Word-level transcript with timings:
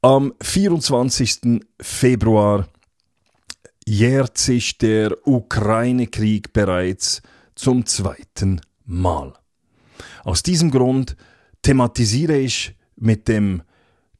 Am 0.00 0.32
24. 0.40 1.60
Februar 1.80 2.68
jährt 3.84 4.38
sich 4.38 4.78
der 4.78 5.26
Ukraine-Krieg 5.26 6.52
bereits 6.52 7.20
zum 7.56 7.84
zweiten 7.84 8.60
Mal. 8.84 9.34
Aus 10.22 10.44
diesem 10.44 10.70
Grund 10.70 11.16
thematisiere 11.62 12.38
ich 12.38 12.76
mit 12.94 13.26
dem 13.26 13.62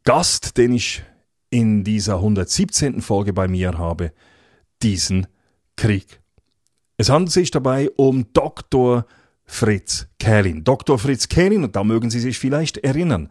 Gast, 0.03 0.57
den 0.57 0.73
ich 0.73 1.05
in 1.49 1.85
dieser 1.85 2.17
117. 2.17 3.01
Folge 3.01 3.33
bei 3.33 3.47
mir 3.47 3.79
habe, 3.79 4.13
diesen 4.83 5.29
Krieg. 5.77 6.21
Es 6.97 7.09
handelt 7.09 7.31
sich 7.31 7.53
dabei 7.53 7.89
um 7.91 8.33
Dr. 8.33 9.07
Fritz 9.45 10.09
Kählin. 10.19 10.65
Dr. 10.65 10.99
Fritz 10.99 11.29
Kählin, 11.29 11.63
und 11.63 11.77
da 11.77 11.85
mögen 11.85 12.11
Sie 12.11 12.19
sich 12.21 12.37
vielleicht 12.37 12.79
erinnern, 12.79 13.29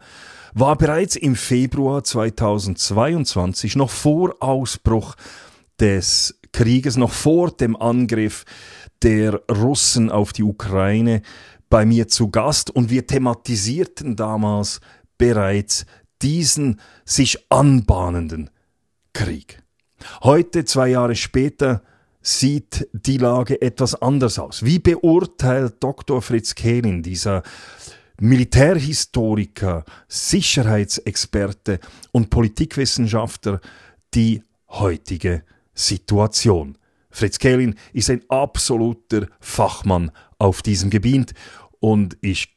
war 0.58 0.76
bereits 0.76 1.14
im 1.16 1.36
Februar 1.36 2.02
2022, 2.02 3.76
noch 3.76 3.90
vor 3.90 4.36
Ausbruch 4.40 5.14
des 5.78 6.38
Krieges, 6.52 6.96
noch 6.96 7.12
vor 7.12 7.50
dem 7.50 7.76
Angriff 7.76 8.44
der 9.02 9.40
Russen 9.48 10.10
auf 10.10 10.32
die 10.32 10.42
Ukraine, 10.42 11.22
bei 11.70 11.84
mir 11.84 12.08
zu 12.08 12.30
Gast 12.30 12.70
und 12.70 12.90
wir 12.90 13.06
thematisierten 13.06 14.16
damals 14.16 14.80
bereits 15.18 15.86
diesen 16.22 16.80
sich 17.04 17.38
anbahnenden 17.50 18.50
Krieg. 19.12 19.62
Heute, 20.22 20.64
zwei 20.64 20.88
Jahre 20.88 21.14
später, 21.14 21.82
sieht 22.20 22.88
die 22.92 23.18
Lage 23.18 23.60
etwas 23.62 23.94
anders 23.94 24.38
aus. 24.38 24.64
Wie 24.64 24.78
beurteilt 24.78 25.76
Dr. 25.80 26.20
Fritz 26.20 26.54
Kehlin, 26.54 27.02
dieser 27.02 27.42
Militärhistoriker, 28.20 29.84
Sicherheitsexperte 30.08 31.80
und 32.12 32.30
Politikwissenschaftler 32.30 33.60
die 34.14 34.42
heutige 34.68 35.44
Situation. 35.74 36.76
Fritz 37.10 37.38
Kehlin 37.38 37.74
ist 37.92 38.10
ein 38.10 38.22
absoluter 38.28 39.28
Fachmann 39.40 40.10
auf 40.38 40.62
diesem 40.62 40.90
Gebiet 40.90 41.34
und 41.80 42.16
ich 42.20 42.56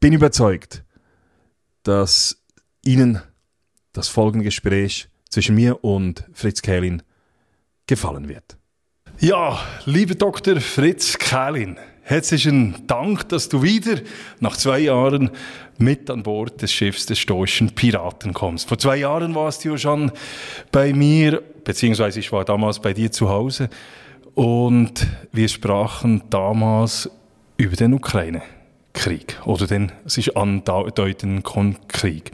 bin 0.00 0.12
überzeugt, 0.12 0.84
dass 1.82 2.42
Ihnen 2.84 3.20
das 3.92 4.08
folgende 4.08 4.44
Gespräch 4.44 5.08
zwischen 5.28 5.54
mir 5.54 5.84
und 5.84 6.24
Fritz 6.32 6.62
Kehlin 6.62 7.02
gefallen 7.86 8.28
wird. 8.28 8.56
Ja, 9.18 9.60
liebe 9.84 10.16
Dr. 10.16 10.60
Fritz 10.60 11.18
Kählin, 11.18 11.78
herzlichen 12.02 12.86
Dank, 12.86 13.28
dass 13.28 13.48
du 13.48 13.62
wieder 13.62 14.00
nach 14.40 14.56
zwei 14.56 14.80
Jahren 14.80 15.30
mit 15.78 16.10
an 16.10 16.22
Bord 16.22 16.62
des 16.62 16.72
Schiffs 16.72 17.06
des 17.06 17.18
stoischen 17.18 17.74
Piraten 17.74 18.34
kommst. 18.34 18.68
Vor 18.68 18.78
zwei 18.78 18.96
Jahren 18.96 19.34
warst 19.34 19.64
du 19.64 19.70
ja 19.70 19.78
schon 19.78 20.12
bei 20.70 20.92
mir, 20.92 21.42
beziehungsweise 21.64 22.20
ich 22.20 22.32
war 22.32 22.44
damals 22.44 22.80
bei 22.80 22.92
dir 22.92 23.10
zu 23.10 23.28
Hause 23.28 23.68
und 24.34 25.06
wir 25.32 25.48
sprachen 25.48 26.22
damals 26.30 27.10
über 27.56 27.76
den 27.76 27.94
Ukraine-Krieg 27.94 29.40
oder 29.44 29.66
den 29.66 29.92
sich 30.04 30.36
andeutenden 30.36 31.42
Krieg. 31.88 32.32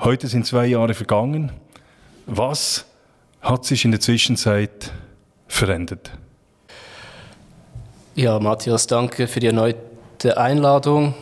Heute 0.00 0.26
sind 0.28 0.46
zwei 0.46 0.66
Jahre 0.66 0.94
vergangen. 0.94 1.52
Was 2.26 2.86
hat 3.40 3.64
sich 3.64 3.84
in 3.84 3.92
der 3.92 4.00
Zwischenzeit 4.00 4.92
verändert. 5.46 6.12
Ja, 8.18 8.40
Matthias, 8.40 8.88
danke 8.88 9.28
für 9.28 9.38
die 9.38 9.46
erneute 9.46 10.38
Einladung. 10.38 11.14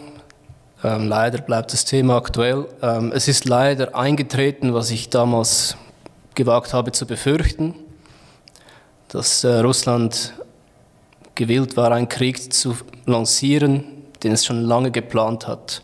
Ähm, 0.82 1.08
leider 1.08 1.42
bleibt 1.42 1.74
das 1.74 1.84
Thema 1.84 2.16
aktuell. 2.16 2.66
Ähm, 2.80 3.12
es 3.14 3.28
ist 3.28 3.44
leider 3.44 3.94
eingetreten, 3.94 4.72
was 4.72 4.90
ich 4.90 5.10
damals 5.10 5.76
gewagt 6.34 6.72
habe 6.72 6.92
zu 6.92 7.04
befürchten, 7.04 7.74
dass 9.08 9.44
äh, 9.44 9.58
Russland 9.58 10.32
gewillt 11.34 11.76
war, 11.76 11.92
einen 11.92 12.08
Krieg 12.08 12.50
zu 12.50 12.78
lancieren, 13.04 13.84
den 14.22 14.32
es 14.32 14.46
schon 14.46 14.62
lange 14.62 14.90
geplant 14.90 15.46
hat. 15.46 15.82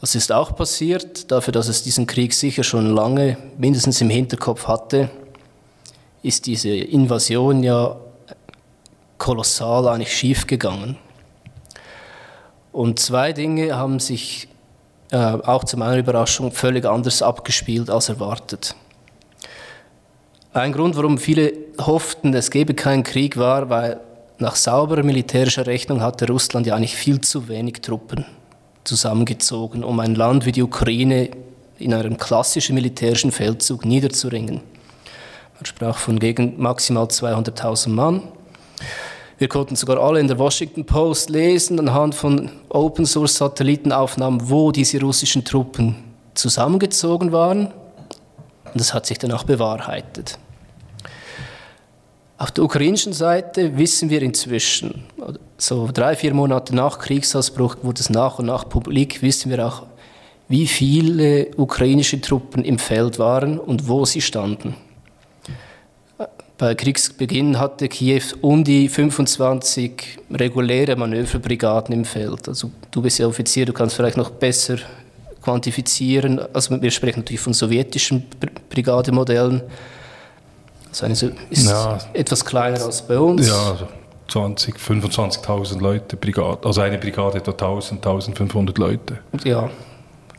Was 0.00 0.14
ist 0.14 0.32
auch 0.32 0.56
passiert? 0.56 1.30
Dafür, 1.30 1.52
dass 1.52 1.68
es 1.68 1.82
diesen 1.82 2.06
Krieg 2.06 2.32
sicher 2.32 2.64
schon 2.64 2.94
lange 2.94 3.36
mindestens 3.58 4.00
im 4.00 4.08
Hinterkopf 4.08 4.68
hatte, 4.68 5.10
ist 6.22 6.46
diese 6.46 6.70
Invasion 6.70 7.62
ja 7.62 7.94
kolossal 9.20 9.86
eigentlich 9.86 10.12
schiefgegangen. 10.16 10.96
Und 12.72 12.98
zwei 12.98 13.32
Dinge 13.32 13.76
haben 13.76 14.00
sich 14.00 14.48
äh, 15.12 15.16
auch 15.16 15.62
zu 15.62 15.76
meiner 15.76 15.98
Überraschung 15.98 16.50
völlig 16.50 16.84
anders 16.84 17.22
abgespielt 17.22 17.90
als 17.90 18.08
erwartet. 18.08 18.74
Ein 20.52 20.72
Grund, 20.72 20.96
warum 20.96 21.18
viele 21.18 21.52
hofften, 21.80 22.34
es 22.34 22.50
gebe 22.50 22.74
keinen 22.74 23.04
Krieg, 23.04 23.36
war, 23.36 23.70
weil 23.70 24.00
nach 24.38 24.56
sauberer 24.56 25.04
militärischer 25.04 25.66
Rechnung 25.66 26.00
hatte 26.00 26.26
Russland 26.26 26.66
ja 26.66 26.74
eigentlich 26.74 26.96
viel 26.96 27.20
zu 27.20 27.48
wenig 27.48 27.82
Truppen 27.82 28.24
zusammengezogen, 28.84 29.84
um 29.84 30.00
ein 30.00 30.14
Land 30.14 30.46
wie 30.46 30.52
die 30.52 30.62
Ukraine 30.62 31.30
in 31.78 31.94
einem 31.94 32.16
klassischen 32.16 32.74
militärischen 32.74 33.32
Feldzug 33.32 33.84
niederzuringen. 33.84 34.62
Man 35.56 35.66
sprach 35.66 35.98
von 35.98 36.18
gegen 36.18 36.60
maximal 36.60 37.04
200.000 37.04 37.90
Mann. 37.90 38.22
Wir 39.40 39.48
konnten 39.48 39.74
sogar 39.74 39.96
alle 39.96 40.20
in 40.20 40.28
der 40.28 40.38
Washington 40.38 40.84
Post 40.84 41.30
lesen, 41.30 41.78
anhand 41.78 42.14
von 42.14 42.50
Open 42.68 43.06
Source 43.06 43.36
Satellitenaufnahmen, 43.36 44.50
wo 44.50 44.70
diese 44.70 45.00
russischen 45.00 45.46
Truppen 45.46 45.96
zusammengezogen 46.34 47.32
waren. 47.32 47.68
Und 47.68 48.74
das 48.74 48.92
hat 48.92 49.06
sich 49.06 49.16
dann 49.16 49.32
auch 49.32 49.44
bewahrheitet. 49.44 50.38
Auf 52.36 52.50
der 52.50 52.64
ukrainischen 52.64 53.14
Seite 53.14 53.78
wissen 53.78 54.10
wir 54.10 54.20
inzwischen, 54.20 55.04
so 55.56 55.88
drei, 55.90 56.16
vier 56.16 56.34
Monate 56.34 56.76
nach 56.76 56.98
Kriegsausbruch 56.98 57.76
wurde 57.80 58.02
es 58.02 58.10
nach 58.10 58.38
und 58.40 58.44
nach 58.44 58.68
publik, 58.68 59.22
wissen 59.22 59.50
wir 59.50 59.66
auch, 59.66 59.86
wie 60.48 60.66
viele 60.66 61.46
ukrainische 61.56 62.20
Truppen 62.20 62.62
im 62.62 62.78
Feld 62.78 63.18
waren 63.18 63.58
und 63.58 63.88
wo 63.88 64.04
sie 64.04 64.20
standen. 64.20 64.74
Bei 66.60 66.74
Kriegsbeginn 66.74 67.58
hatte 67.58 67.88
Kiew 67.88 68.20
um 68.42 68.62
die 68.62 68.90
25 68.90 70.18
reguläre 70.30 70.94
Manöverbrigaden 70.94 71.94
im 71.94 72.04
Feld. 72.04 72.48
Also 72.48 72.70
du 72.90 73.00
bist 73.00 73.18
ja 73.18 73.26
Offizier, 73.26 73.64
du 73.64 73.72
kannst 73.72 73.96
vielleicht 73.96 74.18
noch 74.18 74.28
besser 74.28 74.76
quantifizieren. 75.42 76.38
Also 76.52 76.82
wir 76.82 76.90
sprechen 76.90 77.20
natürlich 77.20 77.40
von 77.40 77.54
sowjetischen 77.54 78.26
Brigademodellen. 78.68 79.62
Also 80.90 81.06
eine 81.06 81.14
ist 81.14 81.66
ja. 81.66 81.98
etwas 82.12 82.44
kleiner 82.44 82.84
als 82.84 83.00
bei 83.06 83.18
uns. 83.18 83.48
Ja, 83.48 83.78
20, 84.28 84.76
25.000 84.76 85.80
Leute 85.80 86.18
Brigade. 86.18 86.58
Also 86.62 86.82
eine 86.82 86.98
Brigade 86.98 87.38
etwa 87.38 87.52
1000, 87.52 88.04
1500 88.04 88.76
Leute. 88.76 89.18
Ja, 89.44 89.70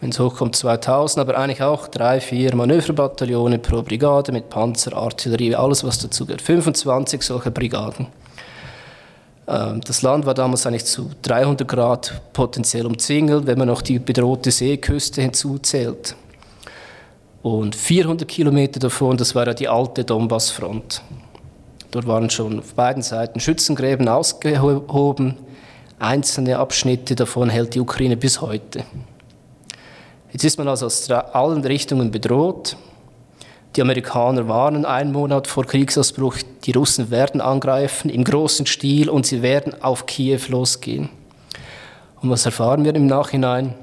wenn 0.01 0.09
es 0.09 0.19
hochkommt 0.19 0.55
2000, 0.55 1.21
aber 1.21 1.37
eigentlich 1.37 1.61
auch 1.61 1.87
drei, 1.87 2.19
vier 2.19 2.55
Manöverbataillone 2.55 3.59
pro 3.59 3.83
Brigade 3.83 4.31
mit 4.31 4.49
Panzer, 4.49 4.97
Artillerie, 4.97 5.55
alles 5.55 5.83
was 5.83 5.99
dazu 5.99 6.25
gehört. 6.25 6.41
25 6.41 7.21
solche 7.21 7.51
Brigaden. 7.51 8.07
Ähm, 9.47 9.79
das 9.81 10.01
Land 10.01 10.25
war 10.25 10.33
damals 10.33 10.65
eigentlich 10.65 10.85
zu 10.85 11.11
300 11.21 11.67
Grad 11.67 12.21
potenziell 12.33 12.87
umzingelt, 12.87 13.45
wenn 13.45 13.59
man 13.59 13.67
noch 13.67 13.83
die 13.83 13.99
bedrohte 13.99 14.49
Seeküste 14.49 15.21
hinzuzählt. 15.21 16.15
Und 17.43 17.75
400 17.75 18.27
Kilometer 18.27 18.79
davon, 18.79 19.17
das 19.17 19.35
war 19.35 19.45
ja 19.45 19.53
die 19.53 19.67
alte 19.67 20.03
Donbassfront. 20.03 21.03
Dort 21.91 22.07
waren 22.07 22.29
schon 22.29 22.59
auf 22.59 22.73
beiden 22.73 23.03
Seiten 23.03 23.39
Schützengräben 23.39 24.07
ausgehoben. 24.07 25.37
Einzelne 25.99 26.57
Abschnitte 26.57 27.15
davon 27.15 27.49
hält 27.49 27.75
die 27.75 27.79
Ukraine 27.79 28.17
bis 28.17 28.41
heute. 28.41 28.83
Jetzt 30.31 30.43
ist 30.43 30.57
man 30.57 30.67
also 30.67 30.85
aus 30.85 31.09
allen 31.09 31.63
Richtungen 31.63 32.11
bedroht. 32.11 32.77
Die 33.75 33.81
Amerikaner 33.81 34.47
warnen 34.47 34.85
einen 34.85 35.11
Monat 35.11 35.47
vor 35.47 35.65
Kriegsausbruch, 35.65 36.37
die 36.65 36.71
Russen 36.71 37.09
werden 37.09 37.39
angreifen 37.39 38.09
im 38.09 38.23
großen 38.23 38.65
Stil 38.65 39.09
und 39.09 39.25
sie 39.25 39.41
werden 39.41 39.81
auf 39.81 40.05
Kiew 40.05 40.41
losgehen. 40.49 41.09
Und 42.21 42.29
was 42.29 42.45
erfahren 42.45 42.83
wir 42.83 42.93
im 42.95 43.07
Nachhinein? 43.07 43.75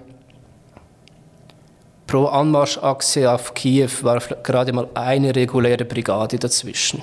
pro 2.09 2.25
Anmarschachse 2.25 3.31
auf 3.31 3.55
Kiew 3.55 3.91
war 4.01 4.19
gerade 4.43 4.73
mal 4.73 4.89
eine 4.95 5.37
reguläre 5.37 5.85
Brigade 5.85 6.39
dazwischen. 6.39 7.03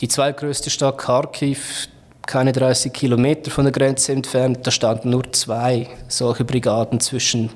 Die 0.00 0.06
zweitgrößte 0.06 0.70
Stadt 0.70 0.98
Kharkiv, 0.98 1.88
keine 2.26 2.52
30 2.52 2.92
Kilometer 2.92 3.50
von 3.50 3.64
der 3.64 3.72
Grenze 3.72 4.12
entfernt, 4.12 4.64
da 4.64 4.70
standen 4.70 5.10
nur 5.10 5.32
zwei 5.32 5.88
solche 6.08 6.44
Brigaden 6.44 7.00
zwischen 7.00 7.50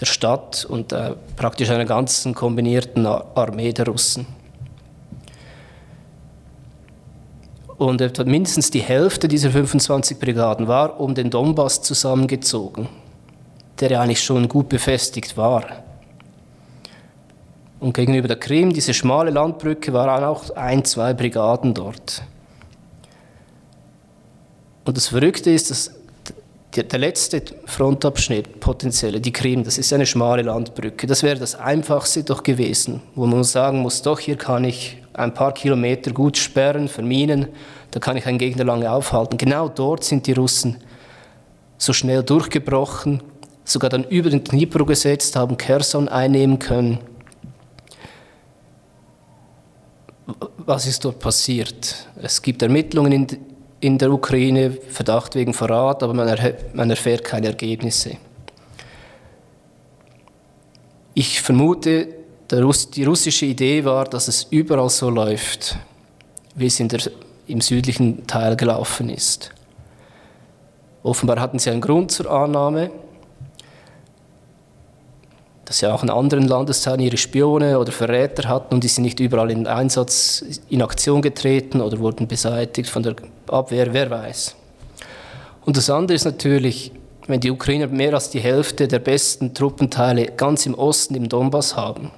der 0.00 0.06
Stadt 0.06 0.64
und 0.64 0.92
äh, 0.92 1.14
praktisch 1.36 1.70
einer 1.70 1.84
ganzen 1.84 2.34
kombinierten 2.34 3.06
Armee 3.06 3.72
der 3.72 3.86
Russen. 3.86 4.26
Und 7.76 8.00
etwa 8.00 8.24
mindestens 8.24 8.70
die 8.70 8.80
Hälfte 8.80 9.28
dieser 9.28 9.50
25 9.50 10.18
Brigaden 10.18 10.68
war 10.68 11.00
um 11.00 11.14
den 11.14 11.30
Donbass 11.30 11.82
zusammengezogen 11.82 12.88
der 13.80 13.90
ja 13.90 14.00
eigentlich 14.00 14.22
schon 14.22 14.48
gut 14.48 14.68
befestigt 14.68 15.36
war. 15.36 15.64
Und 17.80 17.94
gegenüber 17.94 18.28
der 18.28 18.38
Krim, 18.38 18.72
diese 18.72 18.92
schmale 18.92 19.30
Landbrücke, 19.30 19.92
waren 19.92 20.22
auch 20.24 20.50
ein, 20.50 20.84
zwei 20.84 21.14
Brigaden 21.14 21.72
dort. 21.72 22.22
Und 24.84 24.96
das 24.96 25.08
Verrückte 25.08 25.50
ist, 25.50 25.70
dass 25.70 25.94
der 26.76 26.98
letzte 26.98 27.42
Frontabschnitt, 27.66 28.60
potenzielle, 28.60 29.20
die 29.20 29.32
Krim, 29.32 29.64
das 29.64 29.78
ist 29.78 29.92
eine 29.92 30.06
schmale 30.06 30.42
Landbrücke. 30.42 31.06
Das 31.06 31.22
wäre 31.22 31.38
das 31.38 31.54
Einfachste 31.54 32.22
doch 32.22 32.42
gewesen, 32.42 33.02
wo 33.14 33.26
man 33.26 33.42
sagen 33.44 33.80
muss, 33.80 34.02
doch, 34.02 34.20
hier 34.20 34.36
kann 34.36 34.64
ich 34.64 34.98
ein 35.12 35.34
paar 35.34 35.52
Kilometer 35.52 36.12
gut 36.12 36.36
sperren, 36.36 36.88
verminen, 36.88 37.48
da 37.90 37.98
kann 37.98 38.16
ich 38.16 38.26
einen 38.26 38.38
Gegner 38.38 38.64
lange 38.64 38.90
aufhalten. 38.90 39.36
Genau 39.36 39.68
dort 39.68 40.04
sind 40.04 40.26
die 40.26 40.32
Russen 40.32 40.76
so 41.76 41.92
schnell 41.92 42.22
durchgebrochen 42.22 43.20
sogar 43.70 43.90
dann 43.90 44.04
über 44.04 44.30
den 44.30 44.44
Dnipro 44.44 44.84
gesetzt, 44.84 45.36
haben 45.36 45.56
Kherson 45.56 46.08
einnehmen 46.08 46.58
können. 46.58 46.98
Was 50.58 50.86
ist 50.86 51.04
dort 51.04 51.18
passiert? 51.18 52.06
Es 52.16 52.42
gibt 52.42 52.62
Ermittlungen 52.62 53.12
in, 53.12 53.26
in 53.80 53.98
der 53.98 54.10
Ukraine, 54.12 54.70
Verdacht 54.70 55.34
wegen 55.34 55.54
Verrat, 55.54 56.02
aber 56.02 56.14
man, 56.14 56.28
erh 56.28 56.54
man 56.74 56.90
erfährt 56.90 57.24
keine 57.24 57.48
Ergebnisse. 57.48 58.16
Ich 61.14 61.40
vermute, 61.40 62.08
Russ 62.52 62.90
die 62.90 63.04
russische 63.04 63.46
Idee 63.46 63.84
war, 63.84 64.04
dass 64.04 64.28
es 64.28 64.46
überall 64.50 64.90
so 64.90 65.10
läuft, 65.10 65.76
wie 66.54 66.66
es 66.66 66.76
der, 66.76 67.00
im 67.46 67.60
südlichen 67.60 68.26
Teil 68.26 68.56
gelaufen 68.56 69.08
ist. 69.08 69.50
Offenbar 71.02 71.40
hatten 71.40 71.58
sie 71.58 71.70
einen 71.70 71.80
Grund 71.80 72.10
zur 72.10 72.30
Annahme 72.30 72.90
dass 75.70 75.78
sie 75.78 75.86
auch 75.86 76.02
in 76.02 76.10
anderen 76.10 76.48
Landesteilen 76.48 76.98
ihre 76.98 77.16
Spione 77.16 77.78
oder 77.78 77.92
Verräter 77.92 78.48
hatten 78.48 78.74
und 78.74 78.82
die 78.82 78.88
sind 78.88 79.04
nicht 79.04 79.20
überall 79.20 79.52
in 79.52 79.68
Einsatz, 79.68 80.44
in 80.68 80.82
Aktion 80.82 81.22
getreten 81.22 81.80
oder 81.80 82.00
wurden 82.00 82.26
beseitigt 82.26 82.90
von 82.90 83.04
der 83.04 83.14
Abwehr, 83.46 83.94
wer 83.94 84.10
weiß. 84.10 84.56
Und 85.64 85.76
das 85.76 85.88
andere 85.88 86.16
ist 86.16 86.24
natürlich, 86.24 86.90
wenn 87.28 87.38
die 87.38 87.52
Ukrainer 87.52 87.86
mehr 87.86 88.14
als 88.14 88.30
die 88.30 88.40
Hälfte 88.40 88.88
der 88.88 88.98
besten 88.98 89.54
Truppenteile 89.54 90.32
ganz 90.36 90.66
im 90.66 90.74
Osten 90.74 91.14
im 91.14 91.28
Donbass 91.28 91.76
haben. 91.76 92.10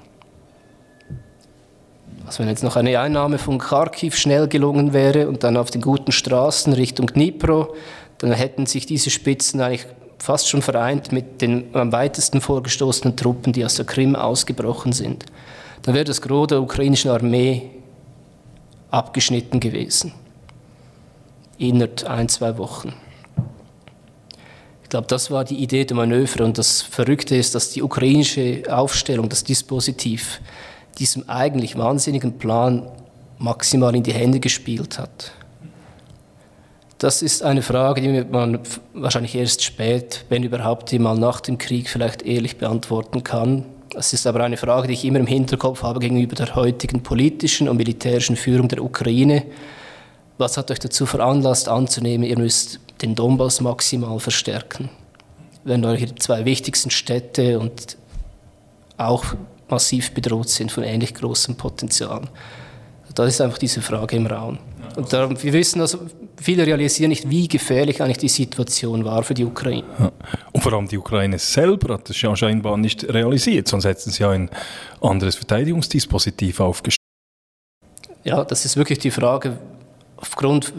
Also 2.25 2.39
wenn 2.39 2.49
jetzt 2.49 2.65
noch 2.65 2.77
eine 2.77 2.99
Einnahme 2.99 3.37
von 3.37 3.59
Kharkiv 3.59 4.17
schnell 4.17 4.49
gelungen 4.49 4.95
wäre 4.95 5.29
und 5.29 5.45
dann 5.45 5.59
auf 5.59 5.71
den 5.71 5.83
guten 5.83 6.13
Straßen 6.13 6.73
Richtung 6.73 7.09
Dnipro, 7.09 7.75
dann 8.17 8.33
hätten 8.33 8.65
sich 8.65 8.87
diese 8.87 9.11
Spitzen 9.11 9.61
eigentlich 9.61 9.85
fast 10.23 10.49
schon 10.49 10.63
vereint 10.63 11.11
mit 11.11 11.43
den 11.43 11.75
am 11.75 11.91
weitesten 11.91 12.41
vorgestoßenen 12.41 13.17
Truppen, 13.17 13.53
die 13.53 13.65
aus 13.65 13.75
der 13.75 13.85
Krim 13.85 14.15
ausgebrochen 14.15 14.93
sind. 14.93 15.27
Dann 15.83 15.97
wäre 15.97 16.05
das 16.05 16.23
Gros 16.23 16.47
der 16.47 16.63
ukrainischen 16.63 17.11
Armee 17.11 17.71
abgeschnitten 18.93 19.59
gewesen. 19.59 20.13
Innerhalb 21.59 22.05
ein, 22.05 22.29
zwei 22.29 22.57
Wochen. 22.57 22.95
Ich 24.85 24.91
glaube, 24.91 25.09
das 25.09 25.33
war 25.33 25.43
die 25.43 25.57
Idee 25.57 25.85
der 25.85 25.97
Manöver. 25.97 26.45
Und 26.45 26.57
das 26.57 26.83
Verrückte 26.83 27.35
ist, 27.35 27.57
dass 27.57 27.71
die 27.71 27.83
ukrainische 27.83 28.63
Aufstellung, 28.71 29.29
das 29.29 29.43
Dispositiv, 29.43 30.41
diesem 30.99 31.29
eigentlich 31.29 31.77
wahnsinnigen 31.77 32.39
Plan 32.39 32.89
maximal 33.39 33.97
in 33.97 34.05
die 34.05 34.13
Hände 34.15 34.39
gespielt 34.39 35.01
hat. 35.01 35.33
Das 37.03 37.21
ist 37.21 37.43
eine 37.43 37.63
Frage, 37.63 38.01
die 38.01 38.23
man 38.31 38.61
wahrscheinlich 38.95 39.35
erst 39.35 39.65
spät, 39.65 40.25
wenn 40.29 40.45
überhaupt, 40.45 40.93
mal 40.93 41.19
nach 41.19 41.41
dem 41.41 41.59
Krieg 41.59 41.91
vielleicht 41.91 42.23
ehrlich 42.23 42.59
beantworten 42.59 43.25
kann. 43.25 43.65
Es 43.97 44.13
ist 44.13 44.25
aber 44.25 44.45
eine 44.45 44.57
Frage, 44.57 44.87
die 44.87 44.95
ich 44.95 45.05
immer 45.05 45.19
im 45.19 45.27
Hinterkopf 45.27 45.83
habe 45.83 45.99
gegenüber 45.99 46.37
der 46.37 46.55
heutigen 46.55 47.03
politischen 47.03 47.69
und 47.69 47.77
militärischen 47.77 48.37
Führung 48.37 48.69
der 48.69 48.85
Ukraine. 48.85 49.43
Was 50.39 50.57
hat 50.57 50.71
euch 50.71 50.79
dazu 50.79 51.05
veranlasst 51.05 51.69
anzunehmen, 51.69 52.25
ihr 52.25 52.39
müsst 52.39 52.79
den 53.03 53.17
Donbass 53.17 53.61
maximal 53.61 54.21
verstärken? 54.21 54.89
Wenn 55.65 55.85
eure 55.85 56.15
zwei 56.15 56.45
wichtigsten 56.45 56.93
Städte 56.93 57.59
und 57.59 57.97
auch 58.97 59.25
massiv 59.69 60.13
bedroht 60.13 60.51
sind 60.51 60.71
von 60.71 60.85
ähnlich 60.85 61.15
großem 61.15 61.57
Potenzial. 61.57 62.29
Da 63.13 63.25
ist 63.25 63.41
einfach 63.41 63.59
diese 63.59 63.83
Frage 63.83 64.15
im 64.15 64.27
Raum. 64.29 64.61
Und 64.97 65.13
darum, 65.13 65.43
wir 65.43 65.53
wissen 65.53 65.81
also, 65.81 65.99
viele 66.37 66.67
realisieren 66.67 67.09
nicht, 67.11 67.29
wie 67.29 67.49
gefährlich 67.49 68.03
eigentlich 68.03 68.19
die 68.19 68.29
Situation 68.29 69.05
war 69.05 69.23
für 69.23 69.35
die 69.35 69.45
Ukraine. 69.45 69.85
Ja. 69.99 70.13
Und 70.53 70.61
vor 70.61 70.73
allem 70.73 70.89
die 70.89 70.99
Ukraine 70.99 71.39
selber 71.39 71.95
hat 71.95 72.09
das 72.09 72.21
ja 72.21 72.35
scheinbar 72.37 72.77
nicht 72.77 73.05
realisiert, 73.05 73.69
sonst 73.69 73.85
hätten 73.85 74.11
sie 74.11 74.23
ja 74.23 74.31
ein 74.31 74.51
anderes 75.01 75.37
Verteidigungsdispositiv 75.37 76.61
aufgestellt. 76.61 76.99
Ja, 78.25 78.45
das 78.45 78.65
ist 78.65 78.77
wirklich 78.77 78.99
die 78.99 79.11
Frage, 79.11 79.59
aufgrund 80.17 80.73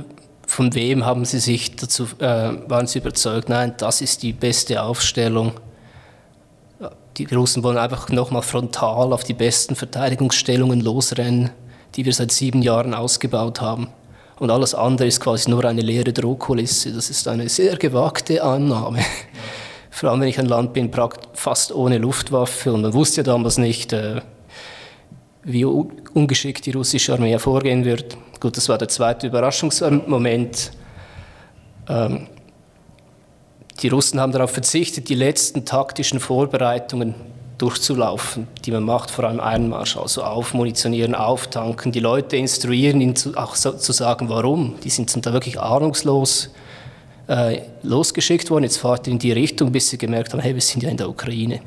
von 0.46 0.74
wem 0.76 1.06
haben 1.06 1.26
sie 1.26 1.40
sich 1.40 1.76
dazu, 1.76 2.08
äh, 2.20 2.54
waren 2.68 2.88
sie 2.88 3.00
überzeugt, 3.00 3.50
nein, 3.50 3.74
das 3.78 4.02
ist 4.02 4.24
die 4.24 4.34
beste 4.34 4.84
Aufstellung. 4.84 5.54
Die 7.18 7.26
Russen 7.26 7.64
wollen 7.64 7.78
einfach 7.78 8.10
nochmal 8.10 8.42
frontal 8.42 9.14
auf 9.14 9.24
die 9.24 9.34
besten 9.34 9.76
Verteidigungsstellungen 9.76 10.82
losrennen, 10.82 11.52
die 11.96 12.06
wir 12.06 12.14
seit 12.14 12.32
sieben 12.32 12.62
Jahren 12.62 12.94
ausgebaut 12.94 13.62
haben 13.62 13.90
und 14.40 14.50
alles 14.50 14.74
andere 14.76 15.08
ist 15.08 15.20
quasi 15.20 15.50
nur 15.50 15.64
eine 15.66 15.82
leere 15.82 16.12
Drohkulisse. 16.12 16.92
Das 16.92 17.10
ist 17.10 17.28
eine 17.28 17.50
sehr 17.50 17.78
gewagte 17.78 18.44
Annahme. 18.44 19.00
Vor 19.90 20.10
allem, 20.10 20.22
wenn 20.22 20.28
ich 20.28 20.40
ein 20.40 20.48
Land 20.48 20.74
bin, 20.74 20.92
fast 21.34 21.74
ohne 21.74 22.00
Luftwaffe 22.00 22.74
und 22.74 22.82
man 22.82 22.94
wusste 22.94 23.22
ja 23.22 23.24
damals 23.24 23.58
nicht, 23.58 23.94
äh, 23.94 24.22
wie 25.44 25.66
ungeschickt 25.66 26.66
die 26.66 26.72
russische 26.72 27.14
Armee 27.14 27.38
vorgehen 27.38 27.86
wird. 27.86 28.18
Gut, 28.40 28.58
das 28.58 28.70
war 28.70 28.78
der 28.78 28.88
zweite 28.88 29.28
Überraschungsmoment. 29.28 30.72
Ähm, 31.88 32.28
die 33.82 33.88
Russen 33.90 34.20
haben 34.20 34.32
darauf 34.32 34.52
verzichtet, 34.52 35.10
die 35.10 35.16
letzten 35.16 35.66
taktischen 35.66 36.20
Vorbereitungen 36.20 37.16
durchzulaufen, 37.64 38.48
die 38.66 38.72
man 38.72 38.84
macht, 38.84 39.10
vor 39.10 39.24
allem 39.24 39.40
Einmarsch, 39.40 39.96
also 39.96 40.22
aufmunitionieren, 40.22 41.16
auftanken, 41.16 41.94
die 41.94 42.02
Leute 42.02 42.36
instruieren, 42.36 43.00
ihnen 43.00 43.16
zu, 43.16 43.38
auch 43.38 43.56
so, 43.56 43.72
zu 43.72 43.94
sagen, 43.94 44.28
warum. 44.28 44.76
Die 44.84 44.90
sind 44.90 45.26
da 45.26 45.32
wirklich 45.32 45.58
ahnungslos 45.58 46.50
äh, 47.30 47.62
losgeschickt 47.82 48.52
worden, 48.52 48.66
jetzt 48.66 48.78
fahrt 48.78 49.08
ihr 49.08 49.14
in 49.14 49.20
die 49.20 49.32
Richtung, 49.32 49.72
bis 49.72 49.90
sie 49.90 49.98
gemerkt 49.98 50.34
haben, 50.34 50.42
hey, 50.42 50.54
wir 50.54 50.62
sind 50.62 50.84
ja 50.84 50.90
in 50.90 50.98
der 50.98 51.08
Ukraine. 51.08 51.62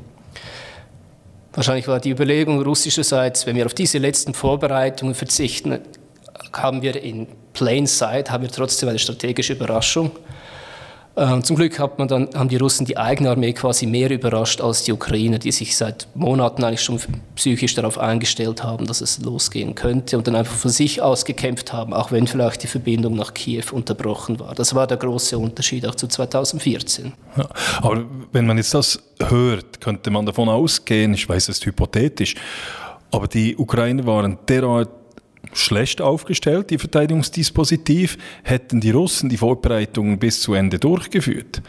Wahrscheinlich 1.53 1.87
war 1.87 1.99
die 1.99 2.11
Überlegung 2.11 2.61
russischerseits, 2.61 3.47
wenn 3.47 3.55
wir 3.55 3.65
auf 3.65 3.73
diese 3.73 3.97
letzten 3.97 4.35
Vorbereitungen 4.35 5.15
verzichten, 5.15 5.79
haben 6.53 6.83
wir 6.83 7.01
in 7.01 7.25
plain 7.53 7.87
sight, 7.87 8.29
haben 8.29 8.43
wir 8.43 8.51
trotzdem 8.51 8.89
eine 8.89 8.99
strategische 8.99 9.53
Überraschung. 9.53 10.11
Ähm, 11.17 11.43
zum 11.43 11.55
Glück 11.55 11.79
hat 11.79 11.97
man 11.97 12.07
dann, 12.07 12.29
haben 12.35 12.47
die 12.47 12.57
Russen 12.57 12.85
die 12.85 12.95
eigene 12.95 13.31
Armee 13.31 13.51
quasi 13.51 13.87
mehr 13.87 14.11
überrascht 14.11 14.61
als 14.61 14.83
die 14.83 14.91
Ukrainer, 14.91 15.39
die 15.39 15.51
sich 15.51 15.75
seit 15.75 16.07
Monaten 16.13 16.63
eigentlich 16.63 16.83
schon 16.83 16.99
psychisch 17.35 17.73
darauf 17.73 17.97
eingestellt 17.97 18.63
haben, 18.63 18.85
dass 18.85 19.01
es 19.01 19.19
losgehen 19.19 19.73
könnte 19.73 20.19
und 20.19 20.27
dann 20.27 20.35
einfach 20.35 20.55
von 20.55 20.69
sich 20.69 21.01
aus 21.01 21.25
gekämpft 21.25 21.73
haben, 21.73 21.91
auch 21.91 22.11
wenn 22.11 22.27
vielleicht 22.27 22.61
die 22.61 22.67
Verbindung 22.67 23.15
nach 23.15 23.33
Kiew 23.33 23.63
unterbrochen 23.71 24.39
war. 24.39 24.53
Das 24.53 24.75
war 24.75 24.85
der 24.85 24.97
große 24.97 25.39
Unterschied 25.39 25.87
auch 25.87 25.95
zu 25.95 26.07
2014. 26.07 27.13
Ja, 27.35 27.49
aber 27.81 28.05
wenn 28.31 28.45
man 28.45 28.57
jetzt 28.57 28.75
das 28.75 28.99
hört, 29.19 29.81
könnte 29.81 30.11
man 30.11 30.23
davon 30.27 30.49
ausgehen, 30.49 31.15
ich 31.15 31.27
weiß, 31.27 31.49
es 31.49 31.65
hypothetisch, 31.65 32.35
aber 33.09 33.27
die 33.27 33.57
Ukrainer 33.57 34.05
waren 34.05 34.37
derart 34.47 34.89
schlecht 35.53 36.01
aufgestellt, 36.01 36.69
die 36.69 36.77
Verteidigungsdispositiv. 36.77 38.17
Hätten 38.43 38.79
die 38.79 38.91
Russen 38.91 39.29
die 39.29 39.37
Vorbereitungen 39.37 40.19
bis 40.19 40.41
zu 40.41 40.53
Ende 40.53 40.79
durchgeführt, 40.79 41.61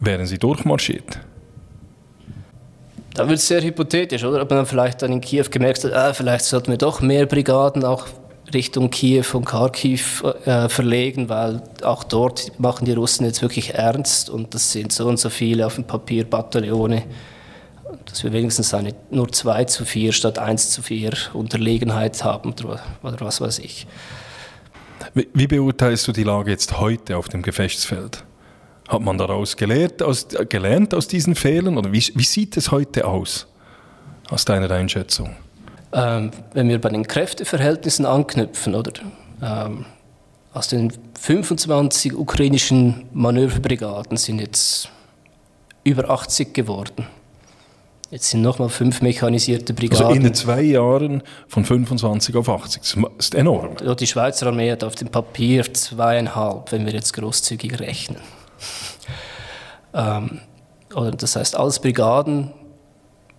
wären 0.00 0.26
sie 0.26 0.38
durchmarschiert. 0.38 1.20
Da 3.14 3.28
wird 3.28 3.38
es 3.38 3.48
sehr 3.48 3.62
hypothetisch, 3.62 4.24
oder? 4.24 4.42
Ob 4.42 4.50
man 4.50 4.60
dann 4.60 4.66
vielleicht 4.66 5.02
dann 5.02 5.12
in 5.12 5.20
Kiew 5.20 5.44
gemerkt 5.50 5.84
hat, 5.84 5.92
ah, 5.92 6.14
vielleicht 6.14 6.44
sollten 6.44 6.70
wir 6.70 6.78
doch 6.78 7.00
mehr 7.00 7.26
Brigaden 7.26 7.84
auch 7.84 8.06
Richtung 8.54 8.90
Kiew 8.90 9.24
und 9.34 9.44
Kharkiv 9.44 10.24
äh, 10.44 10.68
verlegen, 10.68 11.28
weil 11.28 11.62
auch 11.82 12.04
dort 12.04 12.58
machen 12.58 12.84
die 12.84 12.92
Russen 12.92 13.24
jetzt 13.24 13.42
wirklich 13.42 13.74
ernst 13.74 14.30
und 14.30 14.54
das 14.54 14.72
sind 14.72 14.92
so 14.92 15.06
und 15.06 15.18
so 15.18 15.30
viele 15.30 15.66
auf 15.66 15.76
dem 15.76 15.84
Papier 15.84 16.24
Bataillone. 16.24 17.02
Dass 18.12 18.24
wir 18.24 18.32
wenigstens 18.34 18.74
eine, 18.74 18.94
nur 19.10 19.32
2 19.32 19.64
zu 19.64 19.86
4 19.86 20.12
statt 20.12 20.38
1 20.38 20.70
zu 20.70 20.82
4 20.82 21.14
Unterlegenheit 21.32 22.22
haben 22.22 22.52
oder, 22.52 22.78
was 23.02 23.40
weiß 23.40 23.58
ich. 23.60 23.86
Wie, 25.14 25.28
wie 25.32 25.46
beurteilst 25.46 26.06
du 26.06 26.12
die 26.12 26.22
Lage 26.22 26.50
jetzt 26.50 26.78
heute 26.78 27.16
auf 27.16 27.30
dem 27.30 27.40
Gefechtsfeld? 27.40 28.22
Hat 28.86 29.00
man 29.00 29.16
daraus 29.16 29.56
gelehrt 29.56 30.02
aus, 30.02 30.26
gelernt 30.50 30.92
aus 30.92 31.08
diesen 31.08 31.34
Fehlern 31.34 31.78
oder 31.78 31.90
wie, 31.90 32.04
wie 32.14 32.24
sieht 32.24 32.58
es 32.58 32.70
heute 32.70 33.06
aus, 33.06 33.46
aus 34.28 34.44
deiner 34.44 34.70
Einschätzung? 34.70 35.34
Ähm, 35.94 36.32
wenn 36.52 36.68
wir 36.68 36.82
bei 36.82 36.90
den 36.90 37.06
Kräfteverhältnissen 37.06 38.04
anknüpfen, 38.04 38.74
oder? 38.74 38.92
Ähm, 39.42 39.86
aus 40.52 40.68
den 40.68 40.92
25 41.18 42.14
ukrainischen 42.14 43.06
Manöverbrigaden 43.14 44.18
sind 44.18 44.38
jetzt 44.38 44.90
über 45.82 46.10
80 46.10 46.52
geworden. 46.52 47.06
Jetzt 48.12 48.28
sind 48.28 48.42
nochmal 48.42 48.68
fünf 48.68 49.00
mechanisierte 49.00 49.72
Brigaden. 49.72 50.06
Also 50.06 50.20
in 50.20 50.34
zwei 50.34 50.60
Jahren 50.60 51.22
von 51.48 51.64
25 51.64 52.36
auf 52.36 52.46
80. 52.46 52.82
Das 52.82 52.96
ist 53.18 53.34
enorm. 53.34 53.70
Die 53.98 54.06
Schweizer 54.06 54.48
Armee 54.48 54.70
hat 54.70 54.84
auf 54.84 54.94
dem 54.94 55.08
Papier 55.08 55.72
zweieinhalb, 55.72 56.72
wenn 56.72 56.84
wir 56.84 56.92
jetzt 56.92 57.14
großzügig 57.14 57.80
rechnen. 57.80 58.20
Ähm, 59.94 60.40
das 61.18 61.36
heißt, 61.36 61.54
alles 61.54 61.78
Brigaden, 61.78 62.50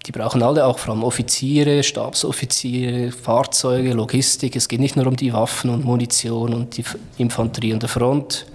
die 0.05 0.11
brauchen 0.11 0.43
alle 0.43 0.67
auch 0.67 0.77
vor 0.77 0.93
allem 0.93 1.03
Offiziere, 1.03 1.81
Stabsoffiziere, 1.81 3.11
Fahrzeuge, 3.11 3.93
Logistik. 3.93 4.55
Es 4.55 4.67
geht 4.67 4.79
nicht 4.79 4.95
nur 4.95 5.07
um 5.07 5.15
die 5.15 5.33
Waffen 5.33 5.71
und 5.71 5.83
Munition 5.83 6.53
und 6.53 6.77
die 6.77 6.83
Infanterie 7.17 7.73
an 7.73 7.79
der 7.79 7.89
Front. 7.89 8.45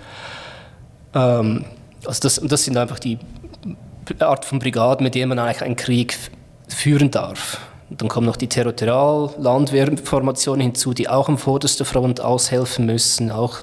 Ähm, 1.12 1.64
also 2.06 2.20
das, 2.20 2.40
das 2.40 2.64
sind 2.64 2.76
einfach 2.76 3.00
die 3.00 3.18
Art 4.20 4.44
von 4.44 4.58
Brigaden, 4.58 5.04
mit 5.04 5.14
denen 5.14 5.30
man 5.30 5.38
eigentlich 5.38 5.62
einen 5.62 5.76
Krieg 5.76 6.18
führen 6.68 7.10
darf. 7.10 7.58
Dann 7.90 8.08
kommen 8.08 8.26
noch 8.26 8.36
die 8.36 8.48
Territorial-Landwehrformationen 8.48 10.60
hinzu, 10.60 10.92
die 10.92 11.08
auch 11.08 11.28
am 11.28 11.38
vordersten 11.38 11.86
Front 11.86 12.20
aushelfen 12.20 12.84
müssen, 12.86 13.30
auch 13.30 13.60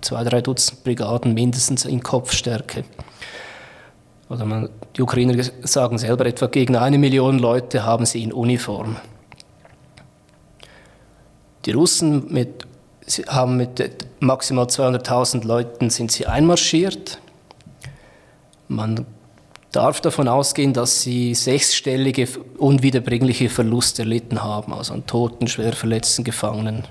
zwei, 0.00 0.22
drei 0.24 0.40
Dutzend 0.40 0.84
Brigaden 0.84 1.34
mindestens 1.34 1.84
in 1.84 2.02
Kopfstärke. 2.02 2.84
Oder 4.30 4.44
man, 4.44 4.68
die 4.96 5.02
Ukrainer 5.02 5.42
sagen 5.62 5.98
selber, 5.98 6.26
etwa 6.26 6.46
gegen 6.46 6.76
eine 6.76 6.98
Million 6.98 7.38
Leute 7.38 7.84
haben 7.84 8.06
sie 8.06 8.22
in 8.22 8.32
Uniform. 8.32 8.96
Die 11.64 11.72
Russen 11.72 12.32
mit, 12.32 12.66
haben 13.26 13.56
mit 13.56 14.06
maximal 14.20 14.66
200.000 14.66 15.44
Leuten 15.46 15.90
sind 15.90 16.12
sie 16.12 16.26
einmarschiert. 16.26 17.18
Man 18.68 19.06
darf 19.72 20.00
davon 20.00 20.28
ausgehen, 20.28 20.72
dass 20.72 21.02
sie 21.02 21.34
sechsstellige 21.34 22.26
unwiederbringliche 22.58 23.50
Verluste 23.50 24.02
erlitten 24.02 24.42
haben, 24.42 24.72
also 24.72 24.94
an 24.94 25.06
Toten, 25.06 25.46
Schwerverletzten, 25.46 26.24
Gefangenen. 26.24 26.84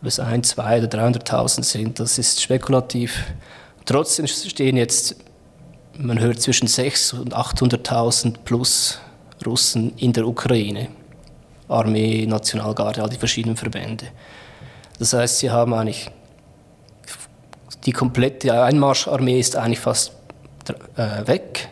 Ob 0.00 0.06
es 0.06 0.20
ein, 0.20 0.42
zwei 0.42 0.82
oder 0.82 0.98
300.000 0.98 1.62
sind, 1.62 2.00
das 2.00 2.18
ist 2.18 2.42
spekulativ. 2.42 3.24
Trotzdem 3.84 4.26
stehen 4.26 4.76
jetzt, 4.76 5.16
man 5.98 6.18
hört 6.18 6.40
zwischen 6.40 6.68
600.000 6.68 7.20
und 7.20 7.34
800.000 7.34 8.34
plus 8.44 9.00
Russen 9.44 9.92
in 9.96 10.12
der 10.12 10.26
Ukraine. 10.26 10.88
Armee, 11.68 12.26
Nationalgarde, 12.26 13.02
all 13.02 13.08
die 13.08 13.16
verschiedenen 13.16 13.56
Verbände. 13.56 14.06
Das 14.98 15.12
heißt, 15.12 15.38
sie 15.40 15.50
haben 15.50 15.74
eigentlich 15.74 16.10
die 17.84 17.92
komplette 17.92 18.62
Einmarscharmee 18.62 19.38
ist 19.38 19.56
eigentlich 19.56 19.78
fast 19.78 20.15
äh, 20.70 21.26
weg. 21.26 21.68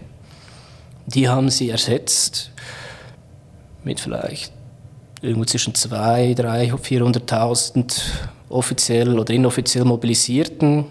Die 1.07 1.29
haben 1.29 1.51
sie 1.51 1.71
ersetzt 1.71 2.51
mit 3.83 4.01
vielleicht 4.01 4.53
irgendwo 5.21 5.45
zwischen 5.45 5.73
200.000, 5.73 6.37
300.000, 6.39 7.29
400.000 7.29 8.03
offiziell 8.49 9.19
oder 9.19 9.33
inoffiziell 9.33 9.85
Mobilisierten, 9.85 10.87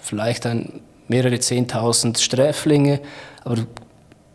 vielleicht 0.00 0.46
ein, 0.46 0.80
mehrere 1.08 1.34
10.000 1.34 2.18
Sträflinge, 2.18 3.00
aber 3.44 3.58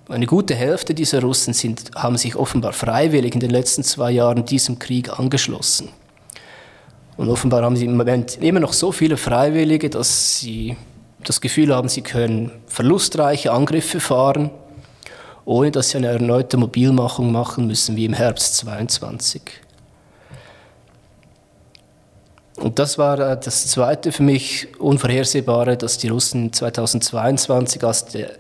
eine 0.09 0.25
gute 0.25 0.55
Hälfte 0.55 0.93
dieser 0.93 1.21
Russen 1.21 1.53
sind, 1.53 1.91
haben 1.95 2.17
sich 2.17 2.36
offenbar 2.36 2.74
freiwillig 2.74 3.33
in 3.33 3.39
den 3.39 3.51
letzten 3.51 3.83
zwei 3.83 4.12
Jahren 4.12 4.45
diesem 4.45 4.79
Krieg 4.79 5.19
angeschlossen. 5.19 5.89
Und 7.17 7.29
offenbar 7.29 7.63
haben 7.63 7.75
sie 7.75 7.86
im 7.86 7.98
Moment 7.98 8.38
immer 8.41 8.59
noch 8.59 8.74
so 8.74 8.91
viele 8.91 9.17
Freiwillige, 9.17 9.89
dass 9.89 10.39
sie 10.39 10.77
das 11.23 11.41
Gefühl 11.41 11.75
haben, 11.75 11.89
sie 11.89 12.01
können 12.01 12.51
verlustreiche 12.67 13.51
Angriffe 13.51 13.99
fahren, 13.99 14.51
ohne 15.45 15.71
dass 15.71 15.89
sie 15.89 15.97
eine 15.97 16.07
erneute 16.07 16.57
Mobilmachung 16.57 17.31
machen 17.31 17.67
müssen, 17.67 17.95
wie 17.95 18.05
im 18.05 18.13
Herbst 18.13 18.57
22. 18.57 19.41
Und 22.57 22.77
das 22.77 22.97
war 22.97 23.19
äh, 23.19 23.39
das 23.39 23.67
zweite 23.67 24.11
für 24.11 24.23
mich 24.23 24.67
Unvorhersehbare, 24.79 25.77
dass 25.77 25.97
die 25.97 26.09
Russen 26.09 26.51
2022, 26.51 27.83
als 27.83 28.05
der 28.05 28.31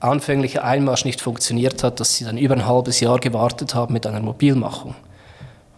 anfängliche 0.00 0.62
Einmarsch 0.62 1.04
nicht 1.04 1.20
funktioniert 1.20 1.82
hat, 1.82 2.00
dass 2.00 2.14
sie 2.14 2.24
dann 2.24 2.38
über 2.38 2.54
ein 2.54 2.66
halbes 2.66 3.00
Jahr 3.00 3.18
gewartet 3.18 3.74
haben 3.74 3.92
mit 3.92 4.06
einer 4.06 4.20
Mobilmachung. 4.20 4.94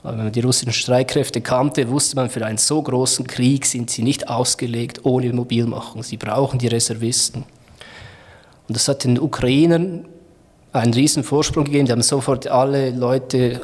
Weil 0.09 0.17
wenn 0.17 0.25
man 0.25 0.33
die 0.33 0.41
russischen 0.41 0.73
Streitkräfte 0.73 1.43
kannte, 1.43 1.91
wusste 1.91 2.17
man, 2.17 2.31
für 2.31 2.45
einen 2.47 2.57
so 2.57 2.81
großen 2.81 3.27
Krieg 3.27 3.67
sind 3.67 3.91
sie 3.91 4.03
nicht 4.03 4.31
ausgelegt 4.31 5.05
ohne 5.05 5.31
Mobilmachung. 5.35 6.03
Sie 6.03 6.17
brauchen 6.17 6.59
die 6.59 6.69
Reservisten. 6.69 7.45
Und 8.67 8.75
das 8.75 8.89
hat 8.89 9.05
den 9.05 9.21
Ukrainern 9.21 10.07
einen 10.73 10.95
riesen 10.95 11.25
Vorsprung 11.25 11.67
gegeben. 11.67 11.85
Die 11.85 11.93
haben 11.93 12.01
sofort 12.01 12.47
alle 12.47 12.89
Leute, 12.89 13.61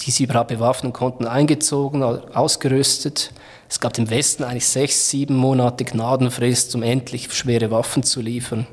die 0.00 0.10
sie 0.10 0.24
überhaupt 0.24 0.48
bewaffnen 0.48 0.92
konnten, 0.92 1.26
eingezogen, 1.26 2.02
ausgerüstet. 2.02 3.32
Es 3.66 3.80
gab 3.80 3.96
im 3.96 4.10
Westen 4.10 4.44
eigentlich 4.44 4.66
sechs, 4.66 5.08
sieben 5.08 5.34
Monate 5.34 5.86
Gnadenfrist, 5.86 6.74
um 6.74 6.82
endlich 6.82 7.32
schwere 7.32 7.70
Waffen 7.70 8.02
zu 8.02 8.20
liefern. 8.20 8.66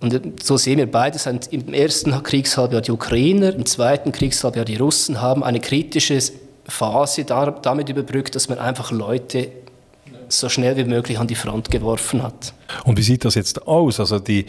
Und 0.00 0.42
so 0.42 0.56
sehen 0.56 0.78
wir 0.78 0.90
beides. 0.90 1.26
Im 1.26 1.74
ersten 1.74 2.22
Kriegshalbjahr 2.22 2.80
die 2.80 2.90
Ukrainer, 2.90 3.54
im 3.54 3.66
zweiten 3.66 4.12
Kriegshalbjahr 4.12 4.64
die 4.64 4.76
Russen 4.76 5.20
haben 5.20 5.44
eine 5.44 5.60
kritische 5.60 6.18
Phase 6.66 7.24
damit 7.24 7.88
überbrückt, 7.88 8.34
dass 8.34 8.48
man 8.48 8.58
einfach 8.58 8.92
Leute 8.92 9.48
so 10.28 10.48
schnell 10.48 10.76
wie 10.76 10.84
möglich 10.84 11.18
an 11.18 11.26
die 11.26 11.34
Front 11.34 11.70
geworfen 11.70 12.22
hat. 12.22 12.54
Und 12.84 12.96
wie 12.96 13.02
sieht 13.02 13.24
das 13.24 13.34
jetzt 13.34 13.66
aus? 13.66 14.00
Also 14.00 14.18
die, 14.18 14.46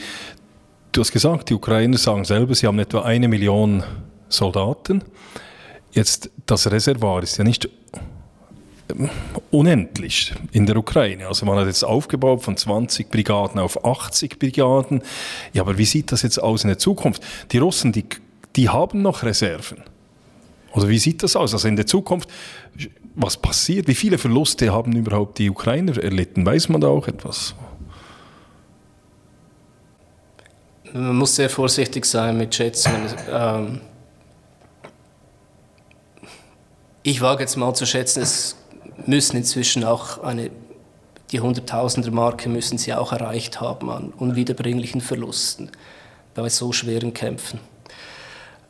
du 0.91 1.01
hast 1.01 1.11
gesagt, 1.11 1.49
die 1.49 1.53
Ukrainer 1.53 1.97
sagen 1.97 2.23
selber, 2.23 2.55
sie 2.55 2.67
haben 2.67 2.79
etwa 2.79 3.01
eine 3.01 3.27
Million 3.27 3.83
Soldaten. 4.29 5.03
Jetzt 5.91 6.29
das 6.45 6.71
Reservoir 6.71 7.23
ist 7.23 7.37
ja 7.37 7.43
nicht 7.43 7.67
unendlich 9.49 10.33
in 10.51 10.65
der 10.65 10.77
Ukraine. 10.77 11.27
Also 11.27 11.45
man 11.45 11.57
hat 11.57 11.67
jetzt 11.67 11.83
aufgebaut 11.83 12.43
von 12.43 12.57
20 12.57 13.09
Brigaden 13.09 13.59
auf 13.59 13.85
80 13.85 14.39
Brigaden. 14.39 15.01
Ja, 15.53 15.63
aber 15.63 15.77
wie 15.77 15.85
sieht 15.85 16.11
das 16.11 16.21
jetzt 16.21 16.41
aus 16.41 16.63
in 16.63 16.69
der 16.69 16.77
Zukunft? 16.77 17.23
Die 17.51 17.57
Russen, 17.57 17.91
die, 17.91 18.05
die 18.55 18.69
haben 18.69 19.01
noch 19.01 19.23
Reserven. 19.23 19.83
Oder 20.73 20.87
wie 20.87 20.99
sieht 20.99 21.23
das 21.23 21.35
aus? 21.35 21.53
Also 21.53 21.67
in 21.67 21.75
der 21.75 21.85
Zukunft, 21.87 22.29
was 23.15 23.37
passiert? 23.37 23.87
Wie 23.87 23.95
viele 23.95 24.17
Verluste 24.17 24.71
haben 24.71 24.93
überhaupt 24.93 25.37
die 25.37 25.49
Ukrainer 25.49 25.97
erlitten? 26.01 26.45
Weiß 26.45 26.69
man 26.69 26.81
da 26.81 26.87
auch 26.87 27.07
etwas? 27.07 27.55
Man 30.93 31.15
muss 31.15 31.35
sehr 31.35 31.49
vorsichtig 31.49 32.05
sein 32.05 32.37
mit 32.37 32.53
Schätzungen. 32.53 33.07
Ähm 33.29 33.81
ich 37.03 37.21
wage 37.21 37.41
jetzt 37.41 37.55
mal 37.55 37.73
zu 37.73 37.85
schätzen, 37.85 38.21
es 38.21 38.55
müssen 39.07 39.37
inzwischen 39.37 39.83
auch 39.83 40.23
eine, 40.23 40.51
die 41.31 41.39
Hunderttausender-Marke 41.39 42.49
müssen 42.49 42.77
sie 42.77 42.93
auch 42.93 43.11
erreicht 43.11 43.61
haben 43.61 43.89
an 43.89 44.13
unwiederbringlichen 44.17 45.01
Verlusten 45.01 45.71
bei 46.33 46.49
so 46.49 46.71
schweren 46.71 47.13
Kämpfen. 47.13 47.59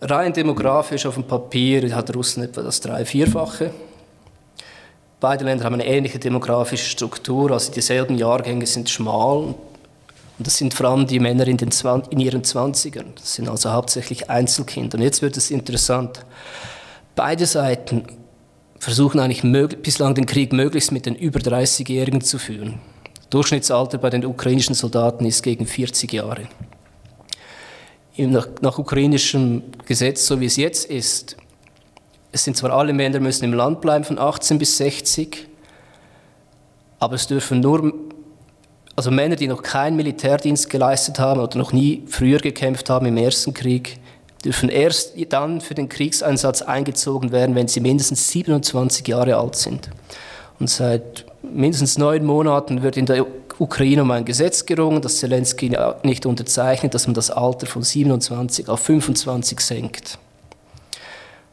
Rein 0.02 0.34
demografisch 0.34 1.06
auf 1.06 1.14
dem 1.14 1.26
Papier 1.26 1.96
hat 1.96 2.16
Russland 2.16 2.50
etwa 2.50 2.64
das 2.64 2.82
drei-, 2.82 3.06
vierfache. 3.06 3.72
Beide 5.20 5.46
Länder 5.46 5.66
haben 5.66 5.76
eine 5.76 5.86
ähnliche 5.86 6.18
demografische 6.18 6.90
Struktur, 6.90 7.52
also 7.52 7.72
dieselben 7.72 8.18
Jahrgänge 8.18 8.66
sind 8.66 8.90
schmal. 8.90 9.54
Und 10.42 10.48
das 10.48 10.58
sind 10.58 10.74
vor 10.74 10.88
allem 10.88 11.06
die 11.06 11.20
Männer 11.20 11.48
in, 11.48 11.58
den, 11.58 11.70
in 12.10 12.20
ihren 12.20 12.44
Zwanzigern. 12.44 13.14
Das 13.16 13.36
sind 13.36 13.48
also 13.48 13.72
hauptsächlich 13.72 14.32
Einzelkinder. 14.32 14.98
Und 14.98 15.04
jetzt 15.04 15.22
wird 15.22 15.38
es 15.38 15.52
interessant. 15.52 16.26
Beide 17.16 17.46
Seiten 17.46 18.06
versuchen 18.82 19.20
eigentlich 19.20 19.44
bislang 19.84 20.16
den 20.16 20.26
Krieg 20.26 20.52
möglichst 20.52 20.92
mit 20.92 21.06
den 21.06 21.14
über 21.16 21.40
30-Jährigen 21.40 22.22
zu 22.22 22.40
führen. 22.40 22.80
Durchschnittsalter 23.30 24.00
bei 24.00 24.10
den 24.10 24.26
ukrainischen 24.26 24.74
Soldaten 24.74 25.24
ist 25.24 25.44
gegen 25.44 25.68
40 25.68 26.12
Jahre. 26.12 26.48
Nach, 28.18 28.48
nach 28.62 28.80
ukrainischem 28.80 29.62
Gesetz, 29.86 30.26
so 30.26 30.42
wie 30.42 30.48
es 30.48 30.56
jetzt 30.56 30.90
ist, 30.90 31.38
es 32.32 32.44
sind 32.44 32.58
zwar 32.58 32.72
alle 32.72 32.92
Männer 32.92 33.20
müssen 33.20 33.46
im 33.46 33.54
Land 33.54 33.82
bleiben 33.82 34.04
von 34.04 34.18
18 34.18 34.58
bis 34.58 34.78
60, 34.78 35.48
aber 36.98 37.16
es 37.16 37.28
dürfen 37.28 37.60
nur 37.60 37.94
also 38.96 39.12
Männer, 39.12 39.36
die 39.36 39.48
noch 39.48 39.62
keinen 39.62 39.96
Militärdienst 39.96 40.72
geleistet 40.72 41.20
haben 41.20 41.40
oder 41.40 41.58
noch 41.58 41.72
nie 41.72 42.04
früher 42.08 42.40
gekämpft 42.40 42.90
haben 42.90 43.06
im 43.06 43.18
Ersten 43.18 43.54
Krieg, 43.54 44.00
dürfen 44.42 44.70
erst 44.70 45.14
dann 45.30 45.62
für 45.62 45.76
den 45.76 45.90
Kriegseinsatz 45.90 46.62
eingezogen 46.62 47.32
werden, 47.32 47.56
wenn 47.56 47.68
sie 47.68 47.80
mindestens 47.80 48.30
27 48.32 49.08
Jahre 49.08 49.38
alt 49.38 49.56
sind. 49.56 49.90
Und 50.60 50.70
seit 50.70 51.26
mindestens 51.42 51.98
neun 51.98 52.26
Monaten 52.26 52.84
wird 52.84 52.98
in 52.98 53.06
der 53.06 53.26
Ukraine 53.60 54.02
um 54.02 54.12
ein 54.12 54.26
Gesetz 54.26 54.66
gerungen, 54.66 55.02
das 55.02 55.18
Zelensky 55.18 55.76
nicht 56.04 56.26
unterzeichnet, 56.26 56.94
dass 56.94 57.08
man 57.08 57.14
das 57.14 57.30
Alter 57.30 57.68
von 57.68 57.84
27 57.84 58.70
auf 58.70 58.80
25 58.80 59.60
senkt. 59.60 60.18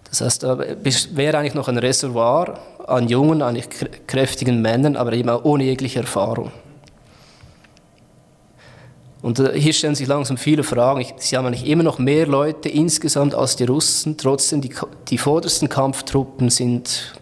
Das 0.08 0.22
heißt, 0.22 0.42
da 0.42 0.58
wäre 0.58 1.38
eigentlich 1.38 1.54
noch 1.54 1.68
ein 1.68 1.76
Reservoir 1.76 2.58
an 2.86 3.08
jungen, 3.08 3.42
eigentlich 3.42 3.68
kräftigen 4.06 4.62
Männern, 4.62 4.96
aber 4.96 5.12
eben 5.12 5.28
ohne 5.28 5.64
jegliche 5.64 6.00
Erfahrung. 6.00 6.50
Und 9.22 9.40
äh, 9.40 9.58
hier 9.58 9.72
stellen 9.72 9.94
sich 9.94 10.06
langsam 10.06 10.36
viele 10.36 10.62
Fragen. 10.62 11.04
Sie 11.16 11.36
haben 11.36 11.46
eigentlich 11.46 11.66
immer 11.66 11.82
noch 11.82 11.98
mehr 11.98 12.26
Leute 12.26 12.68
insgesamt 12.68 13.34
als 13.34 13.56
die 13.56 13.64
Russen. 13.64 14.16
Trotzdem, 14.16 14.60
die, 14.60 14.70
die 15.08 15.18
vordersten 15.18 15.68
Kampftruppen 15.68 16.50
sind 16.50 17.14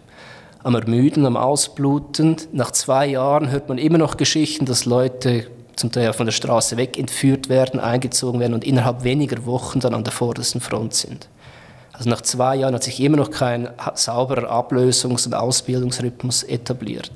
am 0.63 0.75
Ermüden, 0.75 1.25
am 1.25 1.37
Ausbluten. 1.37 2.35
Nach 2.51 2.71
zwei 2.71 3.07
Jahren 3.07 3.49
hört 3.49 3.69
man 3.69 3.77
immer 3.77 3.97
noch 3.97 4.17
Geschichten, 4.17 4.65
dass 4.65 4.85
Leute 4.85 5.47
zum 5.75 5.91
Teil 5.91 6.11
von 6.13 6.25
der 6.25 6.33
Straße 6.33 6.75
weg 6.77 6.97
entführt 6.97 7.49
werden, 7.49 7.79
eingezogen 7.79 8.39
werden 8.39 8.53
und 8.53 8.63
innerhalb 8.63 9.03
weniger 9.03 9.45
Wochen 9.45 9.79
dann 9.79 9.93
an 9.93 10.03
der 10.03 10.13
vordersten 10.13 10.59
Front 10.59 10.95
sind. 10.95 11.29
Also 11.93 12.09
nach 12.09 12.21
zwei 12.21 12.57
Jahren 12.57 12.75
hat 12.75 12.83
sich 12.83 12.99
immer 12.99 13.17
noch 13.17 13.31
kein 13.31 13.69
sauberer 13.95 14.51
Ablösungs- 14.51 15.25
und 15.25 15.33
Ausbildungsrhythmus 15.33 16.43
etabliert. 16.43 17.11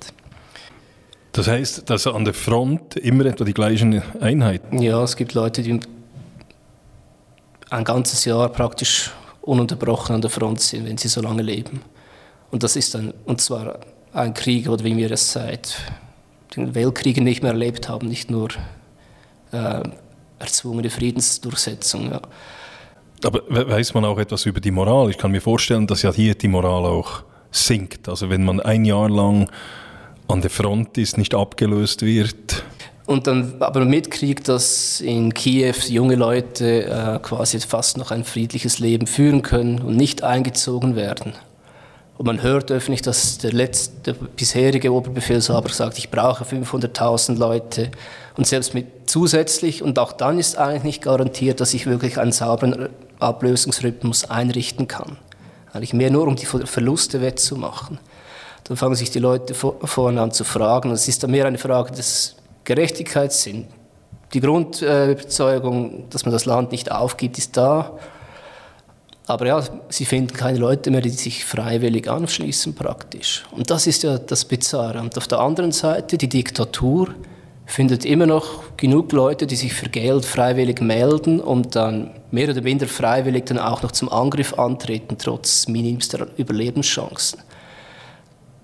Das 1.31 1.47
heißt, 1.47 1.89
dass 1.89 2.07
an 2.07 2.25
der 2.25 2.33
Front 2.33 2.97
immer 2.97 3.25
etwa 3.25 3.45
die 3.45 3.53
gleichen 3.53 4.01
Einheiten? 4.19 4.81
Ja, 4.81 5.01
es 5.03 5.15
gibt 5.15 5.33
Leute, 5.33 5.61
die 5.61 5.79
ein 7.69 7.83
ganzes 7.83 8.25
Jahr 8.25 8.49
praktisch 8.49 9.11
ununterbrochen 9.41 10.15
an 10.15 10.21
der 10.21 10.29
Front 10.29 10.61
sind, 10.61 10.85
wenn 10.85 10.97
sie 10.97 11.07
so 11.07 11.21
lange 11.21 11.41
leben. 11.41 11.81
Und 12.51 12.63
das 12.63 12.75
ist 12.75 12.93
dann, 12.93 13.13
und 13.25 13.39
zwar 13.39 13.79
ein 14.13 14.33
Krieg, 14.33 14.67
oder 14.67 14.83
wie 14.83 14.97
wir 14.97 15.09
es 15.11 15.31
seit 15.31 15.77
den 16.55 16.75
Weltkriegen 16.75 17.23
nicht 17.23 17.41
mehr 17.41 17.53
erlebt 17.53 17.87
haben, 17.87 18.07
nicht 18.07 18.29
nur 18.29 18.49
äh, 19.53 19.83
erzwungene 20.39 20.89
Friedensdurchsetzung. 20.89 22.11
Ja. 22.11 22.21
Aber 23.23 23.41
weiß 23.47 23.93
man 23.93 24.03
auch 24.03 24.17
etwas 24.17 24.45
über 24.45 24.59
die 24.59 24.71
Moral? 24.71 25.09
Ich 25.09 25.17
kann 25.17 25.31
mir 25.31 25.41
vorstellen, 25.41 25.87
dass 25.87 26.01
ja 26.01 26.11
hier 26.11 26.35
die 26.35 26.49
Moral 26.49 26.85
auch 26.85 27.23
sinkt. 27.51 28.09
Also 28.09 28.29
wenn 28.29 28.43
man 28.43 28.59
ein 28.59 28.83
Jahr 28.83 29.09
lang 29.09 29.49
an 30.31 30.41
der 30.41 30.49
Front 30.49 30.97
ist, 30.97 31.17
nicht 31.17 31.35
abgelöst 31.35 32.01
wird. 32.01 32.63
Und 33.05 33.27
dann 33.27 33.55
aber 33.59 33.83
mitkriegt, 33.83 34.47
dass 34.47 35.01
in 35.01 35.33
Kiew 35.33 35.75
junge 35.89 36.15
Leute 36.15 36.85
äh, 36.85 37.19
quasi 37.19 37.59
fast 37.59 37.97
noch 37.97 38.11
ein 38.11 38.23
friedliches 38.23 38.79
Leben 38.79 39.07
führen 39.07 39.41
können 39.41 39.81
und 39.81 39.97
nicht 39.97 40.23
eingezogen 40.23 40.95
werden. 40.95 41.33
Und 42.17 42.27
man 42.27 42.43
hört 42.43 42.71
öffentlich, 42.71 43.01
dass 43.01 43.39
der, 43.39 43.51
letzte, 43.51 44.13
der 44.13 44.13
bisherige 44.13 44.93
Oberbefehlshaber 44.93 45.69
sagt, 45.69 45.97
ich 45.97 46.11
brauche 46.11 46.43
500.000 46.43 47.37
Leute. 47.37 47.89
Und 48.37 48.45
selbst 48.45 48.75
mit 48.75 49.09
zusätzlich, 49.09 49.81
und 49.81 49.97
auch 49.97 50.13
dann 50.13 50.37
ist 50.37 50.57
eigentlich 50.57 50.83
nicht 50.83 51.01
garantiert, 51.01 51.59
dass 51.59 51.73
ich 51.73 51.87
wirklich 51.87 52.19
einen 52.19 52.31
sauberen 52.31 52.89
Ablösungsrhythmus 53.19 54.29
einrichten 54.29 54.87
kann. 54.87 55.17
Eigentlich 55.73 55.93
mehr 55.93 56.11
nur, 56.11 56.27
um 56.27 56.35
die 56.35 56.45
Verluste 56.45 57.21
wettzumachen. 57.21 57.97
Dann 58.65 58.77
fangen 58.77 58.95
sich 58.95 59.11
die 59.11 59.19
Leute 59.19 59.53
vorne 59.53 60.21
an 60.21 60.31
zu 60.31 60.43
fragen. 60.43 60.91
Es 60.91 61.07
ist 61.07 61.23
dann 61.23 61.31
mehr 61.31 61.45
eine 61.45 61.57
Frage 61.57 61.91
des 61.91 62.35
Gerechtigkeitssinns. 62.63 63.65
Die 64.33 64.39
Grundüberzeugung, 64.39 66.09
dass 66.09 66.25
man 66.25 66.31
das 66.31 66.45
Land 66.45 66.71
nicht 66.71 66.91
aufgibt, 66.91 67.37
ist 67.37 67.57
da. 67.57 67.97
Aber 69.27 69.45
ja, 69.45 69.63
sie 69.89 70.05
finden 70.05 70.33
keine 70.33 70.57
Leute 70.57 70.89
mehr, 70.89 71.01
die 71.01 71.09
sich 71.09 71.45
freiwillig 71.45 72.09
anschließen 72.09 72.75
praktisch. 72.75 73.43
Und 73.51 73.69
das 73.69 73.87
ist 73.87 74.03
ja 74.03 74.17
das 74.17 74.45
Bizarre. 74.45 74.99
Und 74.99 75.17
auf 75.17 75.27
der 75.27 75.39
anderen 75.39 75.71
Seite, 75.71 76.17
die 76.17 76.29
Diktatur 76.29 77.09
findet 77.65 78.03
immer 78.03 78.25
noch 78.25 78.75
genug 78.75 79.11
Leute, 79.11 79.47
die 79.47 79.55
sich 79.55 79.73
für 79.73 79.87
Geld 79.87 80.25
freiwillig 80.25 80.81
melden 80.81 81.39
und 81.39 81.75
dann 81.75 82.11
mehr 82.31 82.49
oder 82.49 82.61
minder 82.61 82.87
freiwillig 82.87 83.45
dann 83.45 83.59
auch 83.59 83.81
noch 83.83 83.91
zum 83.91 84.09
Angriff 84.09 84.53
antreten, 84.59 85.17
trotz 85.17 85.67
minimster 85.67 86.27
Überlebenschancen. 86.37 87.39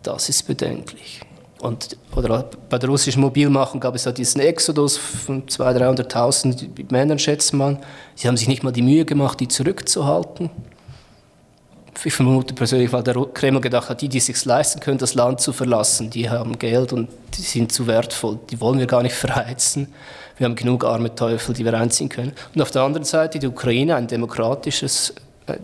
Das 0.08 0.30
ist 0.30 0.44
bedenklich. 0.48 1.20
Und, 1.60 1.98
oder 2.16 2.50
bei 2.70 2.78
der 2.78 2.90
russischen 2.90 3.20
Mobilmachung 3.20 3.82
gab 3.82 3.94
es 3.94 4.06
ja 4.06 4.14
diesen 4.14 4.40
Exodus 4.40 4.96
von 4.96 5.46
200.000, 5.46 6.08
300.000 6.08 6.92
Männern, 6.92 7.20
schätzt 7.20 7.54
man. 7.54 7.80
Sie 8.16 8.30
haben 8.30 8.38
sich 8.38 8.48
nicht 8.48 8.64
mal 8.64 8.72
die 8.72 8.84
Mühe 8.84 9.04
gemacht, 9.04 9.38
die 9.42 9.50
zurückzuhalten. 9.50 10.50
Ich 12.06 12.14
vermute 12.14 12.54
persönlich, 12.54 12.94
weil 12.94 13.04
der 13.04 13.16
Kreml 13.34 13.60
gedacht 13.60 13.90
hat, 13.90 14.00
die, 14.02 14.08
die 14.08 14.20
es 14.20 14.28
sich 14.28 14.46
leisten 14.46 14.80
können, 14.80 14.98
das 14.98 15.14
Land 15.14 15.42
zu 15.42 15.52
verlassen, 15.52 16.10
die 16.10 16.30
haben 16.30 16.58
Geld 16.58 16.94
und 16.94 17.10
die 17.34 17.42
sind 17.42 17.74
zu 17.74 17.86
wertvoll. 17.86 18.40
Die 18.50 18.62
wollen 18.62 18.80
wir 18.80 18.88
gar 18.88 19.04
nicht 19.04 19.16
verheizen. 19.16 19.94
Wir 20.38 20.46
haben 20.46 20.56
genug 20.56 20.86
arme 20.86 21.14
Teufel, 21.16 21.54
die 21.54 21.66
wir 21.66 21.74
einziehen 21.74 22.08
können. 22.08 22.32
Und 22.56 22.62
auf 22.62 22.72
der 22.72 22.84
anderen 22.84 23.04
Seite 23.04 23.40
die 23.40 23.48
Ukraine, 23.48 23.98
ein 23.98 24.08
demokratisches 24.08 25.16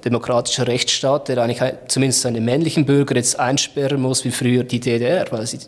demokratischer 0.06 0.68
Rechtsstaat, 0.68 1.28
der 1.28 1.40
eigentlich 1.40 1.62
zumindest 1.88 2.22
seine 2.22 2.42
männlichen 2.42 2.86
Bürger 2.86 3.16
jetzt 3.16 3.40
einsperren 3.40 4.02
muss, 4.02 4.26
wie 4.26 4.32
früher 4.32 4.64
die 4.64 4.80
DDR, 4.80 5.26
weil 5.32 5.46
sie 5.46 5.60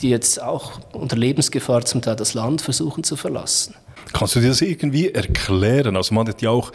die 0.00 0.10
jetzt 0.10 0.42
auch 0.42 0.80
unter 0.92 1.16
Lebensgefahr 1.16 1.84
zum 1.84 2.02
Teil 2.02 2.16
das 2.16 2.34
Land 2.34 2.62
versuchen 2.62 3.04
zu 3.04 3.16
verlassen. 3.16 3.74
Kannst 4.12 4.34
du 4.34 4.40
dir 4.40 4.48
das 4.48 4.60
irgendwie 4.60 5.10
erklären? 5.10 5.96
Also 5.96 6.14
man 6.14 6.26
hat 6.28 6.42
ja 6.42 6.50
auch 6.50 6.72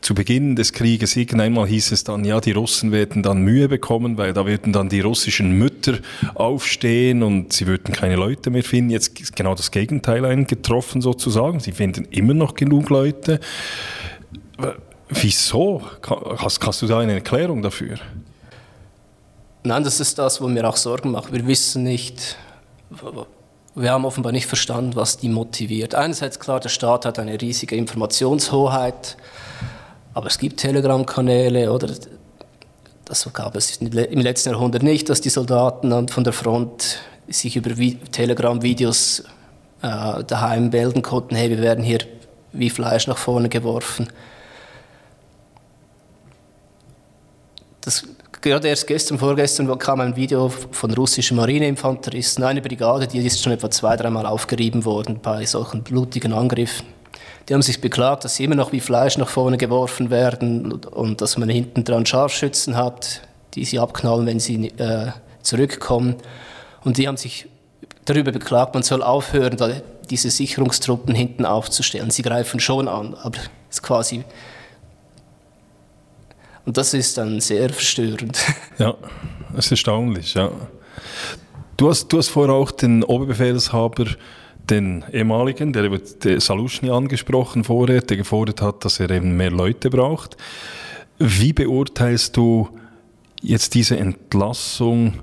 zu 0.00 0.14
Beginn 0.14 0.54
des 0.54 0.72
Krieges 0.72 1.16
irgendeinmal 1.16 1.66
hieß 1.66 1.90
es 1.90 2.04
dann, 2.04 2.24
ja, 2.24 2.40
die 2.40 2.52
Russen 2.52 2.92
werden 2.92 3.22
dann 3.22 3.42
Mühe 3.42 3.68
bekommen, 3.68 4.16
weil 4.16 4.32
da 4.32 4.46
würden 4.46 4.72
dann 4.72 4.88
die 4.88 5.00
russischen 5.00 5.52
Mütter 5.52 5.98
aufstehen 6.34 7.22
und 7.22 7.52
sie 7.52 7.66
würden 7.66 7.92
keine 7.92 8.14
Leute 8.14 8.50
mehr 8.50 8.62
finden. 8.62 8.90
Jetzt 8.90 9.20
ist 9.20 9.34
genau 9.34 9.56
das 9.56 9.72
Gegenteil 9.72 10.24
eingetroffen 10.24 11.00
sozusagen. 11.00 11.58
Sie 11.58 11.72
finden 11.72 12.06
immer 12.10 12.34
noch 12.34 12.54
genug 12.54 12.90
Leute. 12.90 13.40
Wieso? 15.08 15.82
Hast, 16.38 16.60
kannst 16.60 16.82
du 16.82 16.86
da 16.86 16.98
eine 16.98 17.14
Erklärung 17.14 17.62
dafür? 17.62 17.98
Nein, 19.64 19.84
das 19.84 20.00
ist 20.00 20.18
das, 20.18 20.40
was 20.40 20.48
mir 20.48 20.68
auch 20.68 20.76
Sorgen 20.76 21.10
macht. 21.10 21.32
Wir 21.32 21.46
wissen 21.46 21.82
nicht, 21.82 22.36
wir 23.74 23.90
haben 23.90 24.04
offenbar 24.04 24.32
nicht 24.32 24.46
verstanden, 24.46 24.96
was 24.96 25.16
die 25.18 25.28
motiviert. 25.28 25.94
Einerseits 25.94 26.38
klar, 26.38 26.60
der 26.60 26.68
Staat 26.68 27.04
hat 27.04 27.18
eine 27.18 27.40
riesige 27.40 27.76
Informationshoheit, 27.76 29.16
aber 30.14 30.26
es 30.26 30.38
gibt 30.38 30.60
Telegram-Kanäle 30.60 31.72
oder 31.72 31.88
das 33.04 33.32
gab 33.32 33.56
es 33.56 33.76
im 33.76 34.20
letzten 34.20 34.50
Jahrhundert 34.50 34.82
nicht, 34.82 35.08
dass 35.08 35.20
die 35.20 35.30
Soldaten 35.30 36.08
von 36.08 36.24
der 36.24 36.32
Front 36.32 36.98
sich 37.26 37.56
über 37.56 37.70
Telegram-Videos 38.10 39.24
äh, 39.82 40.24
daheim 40.24 40.70
melden 40.70 41.02
konnten, 41.02 41.34
hey, 41.36 41.50
wir 41.50 41.60
werden 41.60 41.84
hier 41.84 42.00
wie 42.52 42.70
Fleisch 42.70 43.06
nach 43.06 43.18
vorne 43.18 43.48
geworfen. 43.48 44.08
Das, 47.80 48.04
gerade 48.40 48.68
erst 48.68 48.86
gestern, 48.86 49.18
vorgestern 49.18 49.78
kam 49.78 50.00
ein 50.00 50.16
Video 50.16 50.48
von 50.48 50.92
russischen 50.92 51.36
Marineinfanteristen, 51.36 52.44
eine 52.44 52.60
Brigade, 52.60 53.06
die 53.06 53.24
ist 53.24 53.42
schon 53.42 53.52
etwa 53.52 53.70
zwei, 53.70 53.96
dreimal 53.96 54.26
aufgerieben 54.26 54.84
worden 54.84 55.20
bei 55.22 55.46
solchen 55.46 55.82
blutigen 55.82 56.32
Angriffen. 56.32 56.86
Die 57.48 57.54
haben 57.54 57.62
sich 57.62 57.80
beklagt, 57.80 58.24
dass 58.24 58.36
sie 58.36 58.44
immer 58.44 58.56
noch 58.56 58.72
wie 58.72 58.80
Fleisch 58.80 59.16
nach 59.16 59.28
vorne 59.28 59.56
geworfen 59.56 60.10
werden 60.10 60.72
und 60.72 61.20
dass 61.22 61.38
man 61.38 61.48
hinten 61.48 61.84
dran 61.84 62.04
Scharfschützen 62.04 62.76
hat, 62.76 63.22
die 63.54 63.64
sie 63.64 63.78
abknallen, 63.78 64.26
wenn 64.26 64.38
sie 64.38 64.68
äh, 64.76 65.12
zurückkommen. 65.42 66.16
Und 66.84 66.98
die 66.98 67.08
haben 67.08 67.16
sich 67.16 67.48
darüber 68.04 68.32
beklagt, 68.32 68.74
man 68.74 68.82
soll 68.82 69.02
aufhören, 69.02 69.56
diese 70.10 70.30
Sicherungstruppen 70.30 71.14
hinten 71.14 71.46
aufzustellen. 71.46 72.10
Sie 72.10 72.22
greifen 72.22 72.60
schon 72.60 72.86
an, 72.86 73.14
aber 73.14 73.38
es 73.70 73.76
ist 73.76 73.82
quasi 73.82 74.24
und 76.68 76.76
das 76.76 76.92
ist 76.92 77.16
dann 77.16 77.40
sehr 77.40 77.70
verstörend. 77.70 78.38
Ja, 78.78 78.94
es 79.54 79.64
ist 79.64 79.70
erstaunlich, 79.70 80.34
ja. 80.34 80.50
Du 81.78 81.88
hast, 81.88 82.08
du 82.08 82.18
hast 82.18 82.28
vorher 82.28 82.54
auch 82.54 82.70
den 82.70 83.02
Oberbefehlshaber, 83.02 84.04
den 84.68 85.02
ehemaligen, 85.10 85.72
der 85.72 85.84
über 85.84 85.98
Saluschny 86.38 86.90
angesprochen 86.90 87.64
vorher, 87.64 88.02
der 88.02 88.18
gefordert 88.18 88.60
hat, 88.60 88.84
dass 88.84 89.00
er 89.00 89.08
eben 89.08 89.34
mehr 89.34 89.50
Leute 89.50 89.88
braucht. 89.88 90.36
Wie 91.18 91.54
beurteilst 91.54 92.36
du 92.36 92.68
jetzt 93.40 93.72
diese 93.74 93.96
Entlassung 93.96 95.20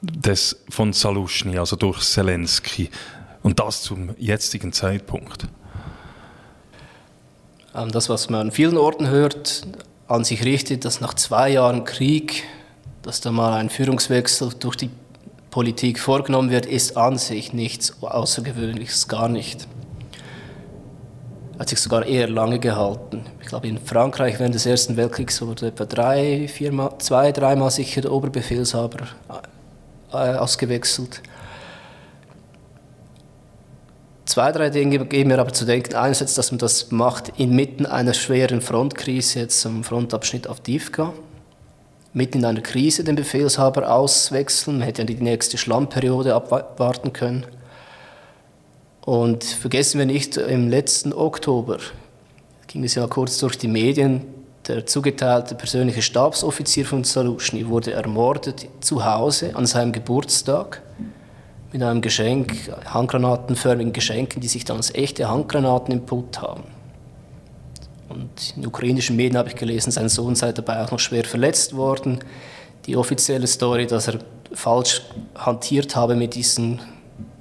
des, 0.00 0.64
von 0.70 0.94
Saluschny, 0.94 1.58
also 1.58 1.76
durch 1.76 2.00
Zelensky, 2.00 2.88
und 3.42 3.60
das 3.60 3.82
zum 3.82 4.14
jetzigen 4.16 4.72
Zeitpunkt? 4.72 5.48
Ähm, 7.74 7.90
das, 7.92 8.08
was 8.08 8.30
man 8.30 8.40
an 8.40 8.50
vielen 8.52 8.78
Orten 8.78 9.08
hört, 9.08 9.66
an 10.08 10.24
sich 10.24 10.44
richtet, 10.44 10.84
dass 10.84 11.00
nach 11.00 11.14
zwei 11.14 11.50
Jahren 11.50 11.84
Krieg, 11.84 12.44
dass 13.02 13.20
da 13.20 13.32
mal 13.32 13.54
ein 13.54 13.70
Führungswechsel 13.70 14.50
durch 14.58 14.76
die 14.76 14.90
Politik 15.50 15.98
vorgenommen 15.98 16.50
wird, 16.50 16.66
ist 16.66 16.96
an 16.96 17.18
sich 17.18 17.52
nichts 17.52 18.02
Außergewöhnliches, 18.02 19.08
gar 19.08 19.28
nicht. 19.28 19.66
Hat 21.58 21.70
sich 21.70 21.80
sogar 21.80 22.04
eher 22.04 22.28
lange 22.28 22.58
gehalten. 22.58 23.24
Ich 23.40 23.48
glaube, 23.48 23.66
in 23.66 23.78
Frankreich 23.78 24.38
während 24.38 24.54
des 24.54 24.66
Ersten 24.66 24.96
Weltkriegs 24.96 25.40
wurde 25.40 25.68
etwa 25.68 25.86
drei, 25.86 26.46
viermal, 26.48 26.98
zwei, 26.98 27.32
dreimal 27.32 27.70
sicher 27.70 28.02
der 28.02 28.12
Oberbefehlshaber 28.12 29.06
äh, 30.12 30.16
ausgewechselt. 30.16 31.22
Zwei, 34.36 34.52
drei 34.52 34.68
Dinge 34.68 35.02
geben 35.06 35.28
mir 35.28 35.38
aber 35.38 35.54
zu 35.54 35.64
denken. 35.64 35.94
Einerseits, 35.94 36.34
dass 36.34 36.52
man 36.52 36.58
das 36.58 36.90
macht 36.90 37.32
inmitten 37.38 37.86
einer 37.86 38.12
schweren 38.12 38.60
Frontkrise, 38.60 39.38
jetzt 39.38 39.64
am 39.64 39.82
Frontabschnitt 39.82 40.46
auf 40.46 40.60
Divka. 40.60 41.14
Mitten 42.12 42.40
in 42.40 42.44
einer 42.44 42.60
Krise 42.60 43.02
den 43.02 43.16
Befehlshaber 43.16 43.90
auswechseln. 43.90 44.76
Man 44.76 44.86
hätte 44.86 45.00
ja 45.00 45.06
die 45.06 45.14
nächste 45.14 45.56
Schlammperiode 45.56 46.34
abwarten 46.34 47.14
können. 47.14 47.46
Und 49.00 49.42
vergessen 49.42 50.00
wir 50.00 50.04
nicht, 50.04 50.36
im 50.36 50.68
letzten 50.68 51.14
Oktober 51.14 51.78
ging 52.66 52.84
es 52.84 52.94
ja 52.94 53.06
kurz 53.06 53.38
durch 53.38 53.56
die 53.56 53.68
Medien, 53.68 54.20
der 54.68 54.84
zugeteilte 54.84 55.54
persönliche 55.54 56.02
Stabsoffizier 56.02 56.84
von 56.84 57.04
Salushny 57.04 57.68
wurde 57.68 57.94
ermordet 57.94 58.68
zu 58.80 59.02
Hause 59.02 59.56
an 59.56 59.64
seinem 59.64 59.92
Geburtstag 59.92 60.82
mit 61.76 61.82
einem 61.82 62.00
Geschenk, 62.00 62.72
handgranatenförmigen 62.86 63.92
Geschenken, 63.92 64.40
die 64.40 64.48
sich 64.48 64.64
dann 64.64 64.78
als 64.78 64.94
echte 64.94 65.28
Handgranaten 65.28 65.92
im 65.92 66.06
Put 66.06 66.40
haben. 66.40 66.64
Und 68.08 68.54
in 68.56 68.66
ukrainischen 68.66 69.14
Medien 69.14 69.36
habe 69.36 69.50
ich 69.50 69.56
gelesen, 69.56 69.90
sein 69.90 70.08
Sohn 70.08 70.34
sei 70.36 70.52
dabei 70.52 70.82
auch 70.82 70.90
noch 70.90 70.98
schwer 70.98 71.24
verletzt 71.24 71.76
worden. 71.76 72.20
Die 72.86 72.96
offizielle 72.96 73.46
Story, 73.46 73.86
dass 73.86 74.08
er 74.08 74.20
falsch 74.54 75.02
hantiert 75.34 75.94
habe 75.96 76.16
mit 76.16 76.34
diesen 76.34 76.80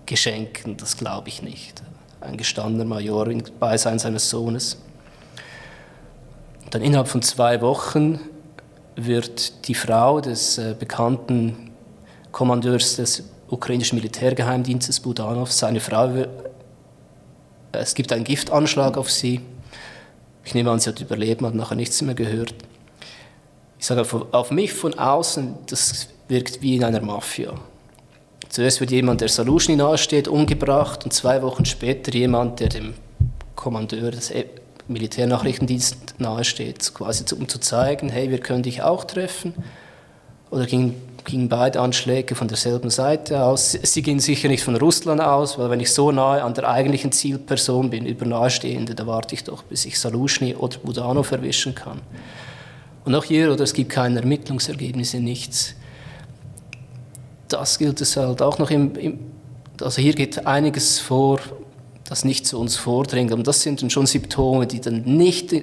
Geschenken, 0.06 0.76
das 0.76 0.98
glaube 0.98 1.30
ich 1.30 1.42
nicht. 1.42 1.82
Ein 2.20 2.36
gestandener 2.36 2.84
Major 2.84 3.28
im 3.28 3.42
Beisein 3.58 4.00
seines 4.00 4.30
Sohnes. 4.30 4.82
Dann 6.72 6.82
innerhalb 6.82 7.08
von 7.08 7.22
zwei 7.22 7.62
Wochen 7.62 8.20
wird 8.98 9.66
die 9.70 9.76
Frau 9.76 10.20
des 10.20 10.58
äh, 10.58 10.76
bekannten 10.78 11.72
Kommandeurs 12.34 12.98
des 12.98 13.24
ukrainischen 13.50 13.98
Militärgeheimdienstes 13.98 15.00
Budanov, 15.00 15.52
seine 15.52 15.80
Frau, 15.80 16.14
äh, 16.16 16.28
es 17.72 17.94
gibt 17.94 18.12
einen 18.12 18.24
Giftanschlag 18.24 18.98
auf 18.98 19.12
sie. 19.12 19.42
Ich 20.44 20.54
nehme 20.54 20.72
an, 20.72 20.80
sie 20.80 20.90
hat 20.90 21.02
überlebt, 21.02 21.42
man 21.42 21.52
hat 21.52 21.58
nachher 21.58 21.76
nichts 21.76 22.02
mehr 22.02 22.16
gehört. 22.16 22.54
Ich 23.80 23.86
sage 23.86 24.06
auf 24.32 24.52
mich 24.52 24.74
von 24.74 24.98
außen, 24.98 25.56
das 25.68 26.08
wirkt 26.28 26.62
wie 26.62 26.76
in 26.76 26.84
einer 26.84 27.02
Mafia. 27.02 27.54
Zuerst 28.50 28.80
wird 28.80 28.92
jemand, 28.92 29.22
der 29.22 29.28
Salushny 29.30 29.76
nahesteht, 29.76 30.28
umgebracht 30.28 31.04
und 31.04 31.12
zwei 31.12 31.42
Wochen 31.42 31.66
später 31.66 32.14
jemand, 32.14 32.60
der 32.60 32.70
dem 32.70 32.94
Kommandeur 33.56 34.12
des 34.12 34.32
e- 34.32 34.46
Militärnachrichtendienstes 34.88 36.16
nahesteht, 36.20 36.94
quasi 36.94 37.26
um 37.36 37.50
zu 37.50 37.60
zeigen, 37.60 38.10
hey, 38.10 38.30
wir 38.30 38.40
können 38.40 38.64
dich 38.64 38.84
auch 38.84 39.04
treffen. 39.04 39.54
Oder 40.52 40.68
ging 40.68 40.94
gingen 41.26 41.50
beide 41.50 41.82
Anschläge 41.82 42.36
von 42.36 42.48
derselben 42.48 42.90
Seite 42.90 43.44
aus. 43.44 43.72
Sie 43.72 44.02
gingen 44.02 44.20
sicher 44.20 44.48
nicht 44.48 44.64
von 44.64 44.76
Russland 44.76 45.20
aus, 45.20 45.58
weil 45.58 45.70
wenn 45.70 45.80
ich 45.80 45.92
so 45.92 46.12
nahe 46.12 46.44
an 46.44 46.54
der 46.54 46.70
eigentlichen 46.70 47.12
Zielperson 47.12 47.90
bin, 47.90 48.06
über 48.06 48.26
Nahestehende, 48.26 48.96
da 48.96 49.06
warte 49.06 49.36
ich 49.36 49.44
doch, 49.44 49.64
bis 49.64 49.86
ich 49.86 50.00
Salushny 50.00 50.56
oder 50.56 50.78
Budanov 50.78 51.32
erwischen 51.32 51.76
kann. 51.76 52.00
Und 53.04 53.14
auch 53.16 53.24
hier, 53.24 53.52
oder 53.52 53.64
es 53.64 53.74
gibt 53.74 53.92
keine 53.92 54.20
Ermittlungsergebnisse, 54.20 55.20
nichts. 55.20 55.76
Das 57.48 57.78
gilt 57.78 58.00
es 58.02 58.16
halt 58.16 58.42
auch 58.42 58.58
noch 58.58 58.72
im, 58.72 58.96
im 58.96 59.20
also 59.82 60.02
hier 60.02 60.14
geht 60.14 60.48
einiges 60.48 61.00
vor, 61.00 61.40
das 62.06 62.24
nicht 62.24 62.48
zu 62.48 62.60
uns 62.60 62.78
vordringt. 62.78 63.34
Und 63.34 63.46
das 63.46 63.62
sind 63.62 63.82
dann 63.82 63.90
schon 63.90 64.06
Symptome, 64.06 64.68
die 64.68 64.80
dann 64.80 65.02
nicht 65.02 65.54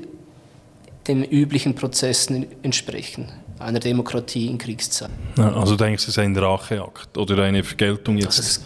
den 1.09 1.25
üblichen 1.25 1.75
Prozessen 1.75 2.47
entsprechen 2.63 3.42
einer 3.63 3.81
Demokratie 3.81 4.47
in 4.47 4.59
Kriegszeiten. 4.59 5.15
Also 5.39 5.77
denkst 5.77 6.05
du, 6.05 6.11
es 6.11 6.17
ist 6.17 6.19
ein 6.19 6.37
Racheakt 6.37 7.17
oder 7.17 7.43
eine 7.43 7.63
Vergeltung 7.63 8.19
jetzt? 8.19 8.39
Also 8.39 8.61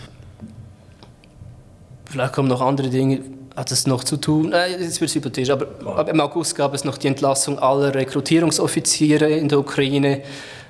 vielleicht 2.07 2.33
kommen 2.33 2.49
noch 2.49 2.61
andere 2.61 2.89
Dinge, 2.89 3.21
hat 3.55 3.73
es 3.73 3.87
noch 3.87 4.05
zu 4.05 4.17
tun, 4.17 4.53
äh, 4.53 4.71
jetzt 4.81 5.01
wird 5.01 5.11
es 5.11 5.15
hypothetisch, 5.15 5.51
aber, 5.51 5.67
aber, 5.85 6.11
im 6.11 6.21
August 6.21 6.55
gab 6.55 6.75
es 6.75 6.85
noch 6.85 6.99
die 6.99 7.09
Entlassung 7.09 7.59
aller 7.59 7.95
Rekrutierungsoffiziere 7.95 9.31
in 9.31 9.49
der 9.49 9.59
Ukraine. 9.59 10.23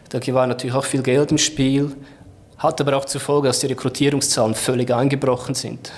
Da 0.08 0.24
war 0.34 0.46
natürlich 0.46 0.76
auch 0.76 0.84
viel 0.84 1.02
Geld 1.02 1.32
im 1.32 1.38
Spiel, 1.38 1.96
hat 2.58 2.80
aber 2.80 2.96
auch 2.96 3.04
zur 3.04 3.20
Folge, 3.20 3.48
dass 3.48 3.58
die 3.58 3.66
Rekrutierungszahlen 3.66 4.54
völlig 4.54 4.92
eingebrochen 4.94 5.54
sind. 5.54 5.90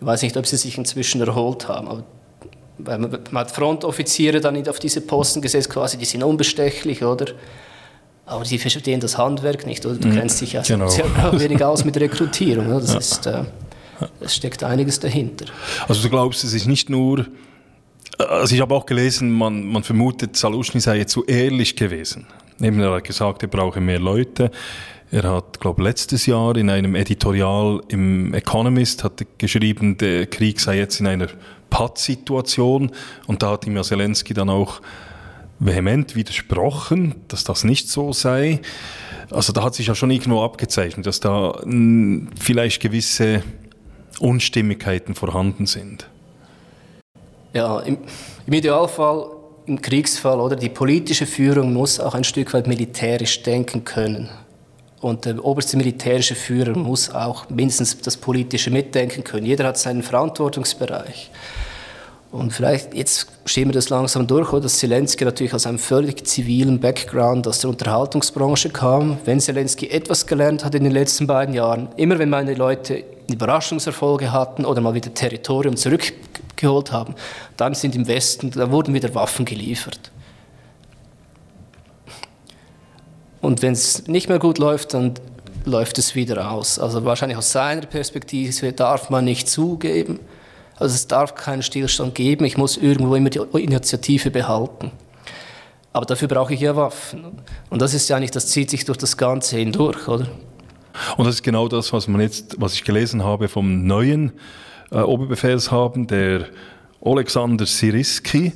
Ich 0.00 0.06
weiß 0.06 0.22
nicht, 0.22 0.36
ob 0.36 0.46
sie 0.46 0.56
sich 0.56 0.76
inzwischen 0.76 1.22
erholt 1.22 1.66
haben, 1.66 1.88
aber 1.88 2.04
weil 2.78 2.98
man, 2.98 3.10
man 3.30 3.40
hat 3.40 3.50
Frontoffiziere 3.50 4.40
dann 4.40 4.66
auf 4.68 4.78
diese 4.78 5.00
Posten 5.00 5.40
gesetzt, 5.40 5.70
quasi, 5.70 5.96
die 5.96 6.04
sind 6.04 6.22
unbestechlich, 6.22 7.02
oder? 7.02 7.26
Aber 8.26 8.44
die 8.44 8.58
verstehen 8.58 9.00
das 9.00 9.16
Handwerk 9.18 9.66
nicht, 9.66 9.86
oder? 9.86 9.96
Du 9.96 10.08
mhm. 10.08 10.16
kennst 10.16 10.40
dich 10.40 10.54
ja 10.54 10.62
genau. 10.62 10.88
sehr 10.88 11.04
wenig 11.32 11.64
aus 11.64 11.84
mit 11.84 11.96
Rekrutierung. 11.96 12.66
Oder? 12.66 12.80
Das, 12.80 12.92
ja. 12.92 12.98
ist, 12.98 13.26
äh, 13.26 13.44
das 14.20 14.34
steckt 14.34 14.64
einiges 14.64 14.98
dahinter. 14.98 15.46
Also 15.86 16.02
du 16.02 16.10
glaubst, 16.10 16.42
es 16.42 16.52
ist 16.52 16.66
nicht 16.66 16.90
nur 16.90 17.26
also 18.18 18.54
ich 18.54 18.60
habe 18.60 18.74
auch 18.74 18.86
gelesen, 18.86 19.30
man, 19.30 19.66
man 19.66 19.82
vermutet, 19.82 20.36
Salushny 20.36 20.80
sei 20.80 20.98
jetzt 20.98 21.12
zu 21.12 21.24
ehrlich 21.24 21.76
gewesen. 21.76 22.26
Eben, 22.60 22.80
er 22.80 22.92
hat 22.92 23.04
gesagt, 23.04 23.42
er 23.42 23.48
brauche 23.48 23.80
mehr 23.80 23.98
Leute. 23.98 24.50
Er 25.10 25.22
hat, 25.22 25.60
glaube 25.60 25.82
letztes 25.82 26.26
Jahr 26.26 26.56
in 26.56 26.68
einem 26.68 26.94
Editorial 26.94 27.80
im 27.88 28.34
Economist 28.34 29.04
hat 29.04 29.24
geschrieben, 29.38 29.96
der 29.98 30.26
Krieg 30.26 30.58
sei 30.60 30.78
jetzt 30.78 31.00
in 31.00 31.06
einer 31.06 31.28
Pattsituation. 31.70 32.90
Und 33.26 33.42
da 33.42 33.52
hat 33.52 33.66
ihm 33.66 33.76
ja 33.76 33.82
Zelensky 33.82 34.34
dann 34.34 34.50
auch 34.50 34.80
vehement 35.58 36.16
widersprochen, 36.16 37.14
dass 37.28 37.44
das 37.44 37.64
nicht 37.64 37.88
so 37.88 38.12
sei. 38.12 38.60
Also 39.30 39.52
da 39.52 39.62
hat 39.62 39.74
sich 39.74 39.86
ja 39.86 39.94
schon 39.94 40.10
irgendwo 40.10 40.42
abgezeichnet, 40.42 41.06
dass 41.06 41.20
da 41.20 41.60
hm, 41.62 42.28
vielleicht 42.38 42.82
gewisse 42.82 43.42
Unstimmigkeiten 44.18 45.14
vorhanden 45.14 45.66
sind. 45.66 46.08
Ja, 47.52 47.80
im, 47.80 47.98
im 48.46 48.52
Idealfall, 48.52 49.28
im 49.66 49.80
Kriegsfall, 49.80 50.40
oder 50.40 50.56
die 50.56 50.68
politische 50.68 51.26
Führung 51.26 51.72
muss 51.72 52.00
auch 52.00 52.14
ein 52.14 52.24
Stück 52.24 52.52
weit 52.54 52.66
militärisch 52.66 53.42
denken 53.42 53.84
können. 53.84 54.28
Und 55.00 55.24
der 55.26 55.44
oberste 55.44 55.76
militärische 55.76 56.34
Führer 56.34 56.76
muss 56.76 57.10
auch 57.10 57.48
mindestens 57.50 57.98
das 58.00 58.16
Politische 58.16 58.70
mitdenken 58.70 59.24
können. 59.24 59.46
Jeder 59.46 59.66
hat 59.66 59.78
seinen 59.78 60.02
Verantwortungsbereich. 60.02 61.30
Und 62.32 62.52
vielleicht, 62.52 62.92
jetzt 62.94 63.28
stehen 63.44 63.68
wir 63.68 63.72
das 63.72 63.88
langsam 63.88 64.26
durch, 64.26 64.52
oder? 64.52 64.62
dass 64.62 64.78
Zelensky 64.78 65.24
natürlich 65.24 65.54
aus 65.54 65.66
einem 65.66 65.78
völlig 65.78 66.26
zivilen 66.26 66.80
Background 66.80 67.46
aus 67.46 67.60
der 67.60 67.70
Unterhaltungsbranche 67.70 68.70
kam. 68.70 69.18
Wenn 69.24 69.40
Zelensky 69.40 69.88
etwas 69.88 70.26
gelernt 70.26 70.64
hat 70.64 70.74
in 70.74 70.84
den 70.84 70.92
letzten 70.92 71.26
beiden 71.26 71.54
Jahren, 71.54 71.88
immer 71.96 72.18
wenn 72.18 72.28
meine 72.28 72.54
Leute 72.54 73.04
Überraschungserfolge 73.30 74.32
hatten 74.32 74.64
oder 74.64 74.80
mal 74.80 74.94
wieder 74.94 75.12
Territorium 75.14 75.76
zurückgeholt 75.76 76.92
haben, 76.92 77.14
dann 77.56 77.74
sind 77.74 77.94
im 77.94 78.06
Westen, 78.06 78.50
da 78.50 78.70
wurden 78.70 78.92
wieder 78.92 79.14
Waffen 79.14 79.44
geliefert. 79.44 80.10
Und 83.46 83.62
wenn 83.62 83.74
es 83.74 84.08
nicht 84.08 84.28
mehr 84.28 84.40
gut 84.40 84.58
läuft, 84.58 84.92
dann 84.92 85.14
läuft 85.64 85.98
es 85.98 86.16
wieder 86.16 86.50
aus. 86.50 86.80
Also 86.80 87.04
wahrscheinlich 87.04 87.38
aus 87.38 87.52
seiner 87.52 87.86
Perspektive 87.86 88.72
darf 88.72 89.08
man 89.08 89.24
nicht 89.24 89.48
zugeben, 89.48 90.18
also 90.74 90.92
es 90.92 91.06
darf 91.06 91.36
keinen 91.36 91.62
Stillstand 91.62 92.16
geben, 92.16 92.44
ich 92.44 92.58
muss 92.58 92.76
irgendwo 92.76 93.14
immer 93.14 93.30
die 93.30 93.38
Initiative 93.38 94.32
behalten. 94.32 94.90
Aber 95.92 96.06
dafür 96.06 96.26
brauche 96.26 96.54
ich 96.54 96.60
ja 96.60 96.74
Waffen. 96.74 97.24
Und 97.70 97.80
das 97.80 97.94
ist 97.94 98.08
ja 98.08 98.18
nicht, 98.18 98.34
das 98.34 98.48
zieht 98.48 98.68
sich 98.68 98.84
durch 98.84 98.98
das 98.98 99.16
Ganze 99.16 99.58
hindurch, 99.58 100.08
oder? 100.08 100.26
Und 101.16 101.26
das 101.26 101.36
ist 101.36 101.42
genau 101.44 101.68
das, 101.68 101.92
was 101.92 102.08
man 102.08 102.22
jetzt, 102.22 102.60
was 102.60 102.74
ich 102.74 102.82
gelesen 102.82 103.22
habe 103.22 103.46
vom 103.46 103.86
neuen 103.86 104.32
äh, 104.90 104.96
Oberbefehlshaber, 104.96 106.00
der 106.00 106.46
Alexander 107.00 107.64
Siriski, 107.64 108.54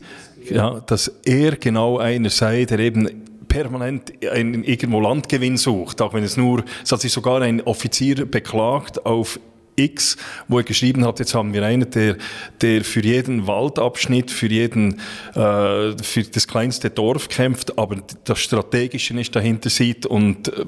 ja, 0.51 0.81
dass 0.81 1.07
er 1.25 1.55
genau 1.55 1.99
einer 1.99 2.31
sei, 2.31 2.65
der 2.65 2.81
eben 2.81 3.30
permanent 3.51 4.13
einen, 4.31 4.65
irgendwo 4.65 5.01
Landgewinn 5.01 5.59
sucht, 5.59 6.01
auch 6.01 6.15
wenn 6.15 6.25
es 6.25 6.39
nur, 6.39 6.65
es 6.83 6.91
hat 6.91 7.03
sich 7.03 7.13
sogar 7.13 7.43
ein 7.43 7.61
Offizier 7.61 8.25
beklagt 8.25 9.05
auf 9.05 9.39
X, 9.77 10.17
wo 10.49 10.59
er 10.59 10.65
geschrieben 10.65 11.05
hat, 11.05 11.19
jetzt 11.19 11.35
haben 11.35 11.53
wir 11.53 11.65
einen, 11.65 11.91
der, 11.91 12.17
der 12.61 12.85
für 12.85 13.03
jeden 13.03 13.47
Waldabschnitt, 13.47 14.31
für 14.31 14.47
jeden, 14.47 15.01
äh, 15.35 15.97
für 16.03 16.23
das 16.33 16.47
kleinste 16.47 16.91
Dorf 16.91 17.29
kämpft, 17.29 17.79
aber 17.79 17.97
das 18.25 18.39
Strategische 18.39 19.15
nicht 19.15 19.35
dahinter 19.35 19.71
sieht 19.71 20.07
und, 20.07 20.49
äh, 20.49 20.65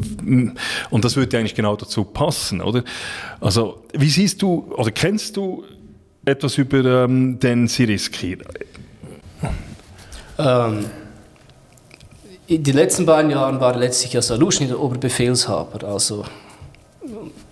und 0.91 1.05
das 1.05 1.17
würde 1.17 1.39
eigentlich 1.39 1.55
genau 1.55 1.77
dazu 1.77 2.05
passen, 2.05 2.61
oder? 2.61 2.85
Also, 3.41 3.85
wie 3.95 4.09
siehst 4.11 4.43
du, 4.43 4.73
oder 4.77 4.91
kennst 4.91 5.37
du 5.37 5.65
etwas 6.25 6.59
über 6.59 7.05
ähm, 7.05 7.39
den 7.39 7.69
Siriski? 7.69 8.39
Ähm, 10.39 10.85
in 12.57 12.63
den 12.63 12.75
letzten 12.75 13.07
beiden 13.07 13.31
Jahren 13.31 13.61
war 13.61 13.77
letztlich 13.77 14.13
ja 14.13 14.23
Salushny 14.23 14.67
der 14.67 14.79
Oberbefehlshaber. 14.79 15.87
Also 15.89 16.25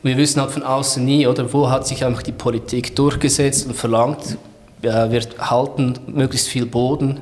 wir 0.02 0.16
wissen 0.16 0.40
halt 0.40 0.50
von 0.50 0.62
außen 0.62 1.04
nie, 1.04 1.26
oder 1.26 1.52
wo 1.52 1.70
hat 1.70 1.86
sich 1.86 2.04
einfach 2.04 2.22
die 2.22 2.32
Politik 2.32 2.94
durchgesetzt 2.96 3.66
und 3.66 3.74
verlangt, 3.74 4.36
ja, 4.82 5.10
wir 5.10 5.22
halten 5.38 5.94
möglichst 6.06 6.48
viel 6.48 6.66
Boden 6.66 7.20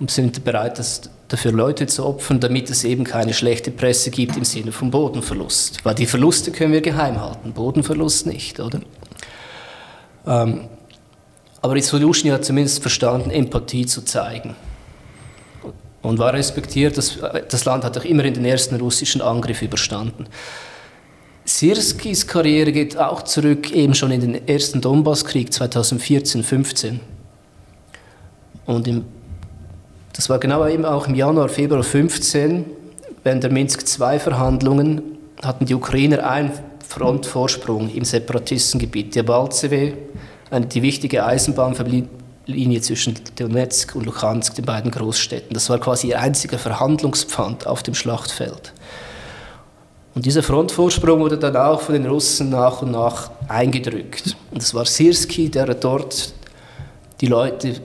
und 0.00 0.10
sind 0.10 0.44
bereit, 0.44 0.78
das 0.78 1.02
dafür 1.28 1.52
Leute 1.52 1.86
zu 1.86 2.04
opfern, 2.04 2.40
damit 2.40 2.68
es 2.68 2.84
eben 2.84 3.04
keine 3.04 3.32
schlechte 3.32 3.70
Presse 3.70 4.10
gibt 4.10 4.36
im 4.36 4.44
Sinne 4.44 4.72
von 4.72 4.90
Bodenverlust. 4.90 5.84
Weil 5.84 5.94
die 5.94 6.06
Verluste 6.06 6.50
können 6.50 6.72
wir 6.72 6.80
geheim 6.80 7.20
halten, 7.20 7.52
Bodenverlust 7.52 8.26
nicht, 8.26 8.60
oder? 8.60 8.80
Ähm, 10.26 10.68
aber 11.60 11.80
Solution 11.80 12.32
hat 12.32 12.44
zumindest 12.44 12.82
verstanden, 12.82 13.30
Empathie 13.30 13.86
zu 13.86 14.04
zeigen. 14.04 14.56
Und 16.02 16.18
war 16.18 16.34
respektiert, 16.34 16.98
das, 16.98 17.18
das 17.48 17.64
Land 17.64 17.84
hat 17.84 17.96
auch 17.96 18.04
immerhin 18.04 18.34
den 18.34 18.44
ersten 18.44 18.76
russischen 18.76 19.22
Angriff 19.22 19.62
überstanden. 19.62 20.26
Sirskis 21.44 22.26
Karriere 22.26 22.72
geht 22.72 22.96
auch 22.96 23.22
zurück 23.22 23.72
eben 23.72 23.94
schon 23.94 24.10
in 24.10 24.20
den 24.20 24.48
ersten 24.48 24.80
Donbasskrieg 24.80 25.48
2014-15. 25.50 26.98
Und 28.66 28.86
im, 28.86 29.04
das 30.12 30.28
war 30.28 30.38
genau 30.38 30.66
eben 30.66 30.84
auch 30.84 31.08
im 31.08 31.14
Januar, 31.14 31.48
Februar 31.48 31.82
15, 31.82 32.64
während 33.24 33.42
der 33.42 33.50
Minsk-II-Verhandlungen 33.50 35.02
hatten 35.42 35.66
die 35.66 35.74
Ukrainer 35.74 36.28
einen 36.28 36.52
Frontvorsprung 36.86 37.88
im 37.92 38.04
Separatistengebiet 38.04 39.14
Debaltseve, 39.14 39.94
die 40.52 40.82
wichtige 40.82 41.24
Eisenbahnlinie 42.42 42.80
zwischen 42.80 43.14
Donetsk 43.36 43.94
und 43.94 44.06
Luhansk, 44.06 44.54
den 44.54 44.64
beiden 44.64 44.90
Großstädten. 44.90 45.54
Das 45.54 45.70
war 45.70 45.78
quasi 45.78 46.08
ihr 46.08 46.20
einziger 46.20 46.58
Verhandlungspfand 46.58 47.66
auf 47.66 47.82
dem 47.82 47.94
Schlachtfeld. 47.94 48.72
Und 50.14 50.26
dieser 50.26 50.42
Frontvorsprung 50.42 51.20
wurde 51.20 51.38
dann 51.38 51.56
auch 51.56 51.80
von 51.80 51.94
den 51.94 52.06
Russen 52.06 52.50
nach 52.50 52.82
und 52.82 52.90
nach 52.90 53.30
eingedrückt. 53.48 54.36
Und 54.50 54.62
es 54.62 54.74
war 54.74 54.84
Sirski, 54.84 55.48
der 55.48 55.74
dort 55.74 56.34
die 57.20 57.28
Leute 57.28 57.76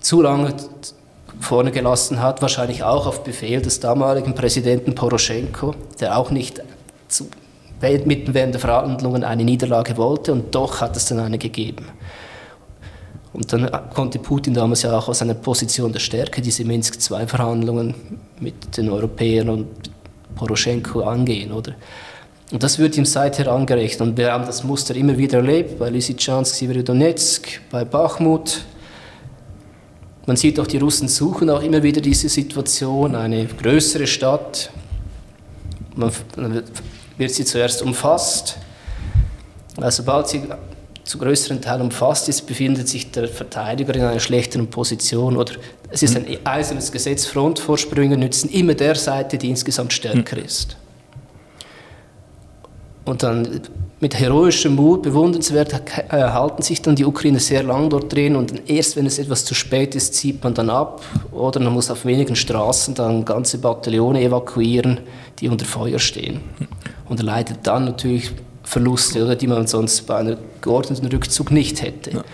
zu 0.00 0.20
lange 0.20 0.54
vorne 1.40 1.70
gelassen 1.70 2.20
hat, 2.20 2.42
wahrscheinlich 2.42 2.82
auch 2.82 3.06
auf 3.06 3.24
Befehl 3.24 3.62
des 3.62 3.80
damaligen 3.80 4.34
Präsidenten 4.34 4.94
Poroschenko, 4.94 5.74
der 5.98 6.18
auch 6.18 6.30
nicht 6.30 6.62
zu, 7.08 7.28
mitten 7.80 8.34
während 8.34 8.54
der 8.54 8.60
Verhandlungen 8.60 9.24
eine 9.24 9.44
Niederlage 9.44 9.96
wollte 9.96 10.32
und 10.32 10.54
doch 10.54 10.82
hat 10.82 10.96
es 10.96 11.06
dann 11.06 11.20
eine 11.20 11.38
gegeben. 11.38 11.86
Und 13.32 13.52
dann 13.52 13.70
konnte 13.94 14.18
Putin 14.18 14.54
damals 14.54 14.82
ja 14.82 14.96
auch 14.96 15.08
aus 15.08 15.22
einer 15.22 15.34
Position 15.34 15.92
der 15.92 16.00
Stärke 16.00 16.42
diese 16.42 16.64
Minsk-II-Verhandlungen 16.64 17.94
mit 18.40 18.76
den 18.76 18.90
Europäern 18.90 19.48
und 19.48 19.68
Poroschenko 20.34 21.02
angehen, 21.02 21.52
oder? 21.52 21.74
Und 22.50 22.62
das 22.64 22.78
wird 22.80 22.96
ihm 22.96 23.04
seither 23.04 23.52
angerechnet. 23.52 24.00
Und 24.00 24.16
wir 24.16 24.32
haben 24.32 24.44
das 24.44 24.64
Muster 24.64 24.96
immer 24.96 25.16
wieder 25.16 25.38
erlebt, 25.38 25.78
bei 25.78 25.88
Lysychansk, 25.90 26.56
Severodonetsk, 26.56 27.60
bei 27.70 27.84
Bachmut. 27.84 28.62
Man 30.26 30.36
sieht 30.36 30.58
auch, 30.58 30.66
die 30.66 30.78
Russen 30.78 31.06
suchen 31.06 31.48
auch 31.50 31.62
immer 31.62 31.82
wieder 31.82 32.00
diese 32.00 32.28
Situation, 32.28 33.14
eine 33.14 33.46
größere 33.46 34.06
Stadt. 34.08 34.70
Man, 35.94 36.10
wird 37.16 37.30
sie 37.30 37.44
zuerst 37.44 37.82
umfasst. 37.82 38.56
Also 39.76 40.02
sobald 40.02 40.28
sie 40.28 40.42
zu 41.04 41.18
größeren 41.18 41.60
Teil 41.60 41.80
umfasst 41.80 42.28
ist, 42.28 42.46
befindet 42.46 42.88
sich 42.88 43.10
der 43.10 43.28
Verteidiger 43.28 43.94
in 43.94 44.02
einer 44.02 44.20
schlechteren 44.20 44.68
Position. 44.68 45.36
Oder 45.36 45.54
es 45.90 46.02
ist 46.02 46.16
ein 46.16 46.26
eisernes 46.44 46.92
Gesetz, 46.92 47.26
Frontvorsprünge 47.26 48.16
nützen 48.16 48.50
immer 48.50 48.74
der 48.74 48.94
Seite, 48.94 49.38
die 49.38 49.50
insgesamt 49.50 49.92
stärker 49.92 50.36
hm. 50.36 50.44
ist. 50.44 50.76
Und 53.04 53.22
dann 53.22 53.62
mit 53.98 54.18
heroischem 54.18 54.76
Mut, 54.76 55.02
bewundernswert, 55.02 55.74
äh, 56.10 56.16
halten 56.16 56.62
sich 56.62 56.80
dann 56.80 56.96
die 56.96 57.04
Ukrainer 57.04 57.38
sehr 57.38 57.62
lang 57.62 57.90
dort 57.90 58.12
drin 58.12 58.34
und 58.34 58.70
erst 58.70 58.96
wenn 58.96 59.04
es 59.04 59.18
etwas 59.18 59.44
zu 59.44 59.54
spät 59.54 59.94
ist, 59.94 60.14
zieht 60.14 60.42
man 60.42 60.54
dann 60.54 60.70
ab 60.70 61.02
oder 61.32 61.60
man 61.60 61.74
muss 61.74 61.90
auf 61.90 62.06
wenigen 62.06 62.34
Straßen 62.34 62.94
dann 62.94 63.26
ganze 63.26 63.58
Bataillone 63.58 64.22
evakuieren, 64.22 65.00
die 65.38 65.48
unter 65.48 65.66
Feuer 65.66 65.98
stehen. 65.98 66.40
Hm. 66.58 66.68
Und 67.08 67.20
erleidet 67.20 67.58
dann 67.64 67.84
natürlich 67.86 68.30
Verluste, 68.70 69.24
oder, 69.24 69.34
die 69.34 69.48
man 69.48 69.66
sonst 69.66 70.06
bei 70.06 70.16
einem 70.16 70.36
geordneten 70.60 71.06
Rückzug 71.06 71.50
nicht 71.50 71.82
hätte. 71.82 72.10
Ja. 72.12 72.24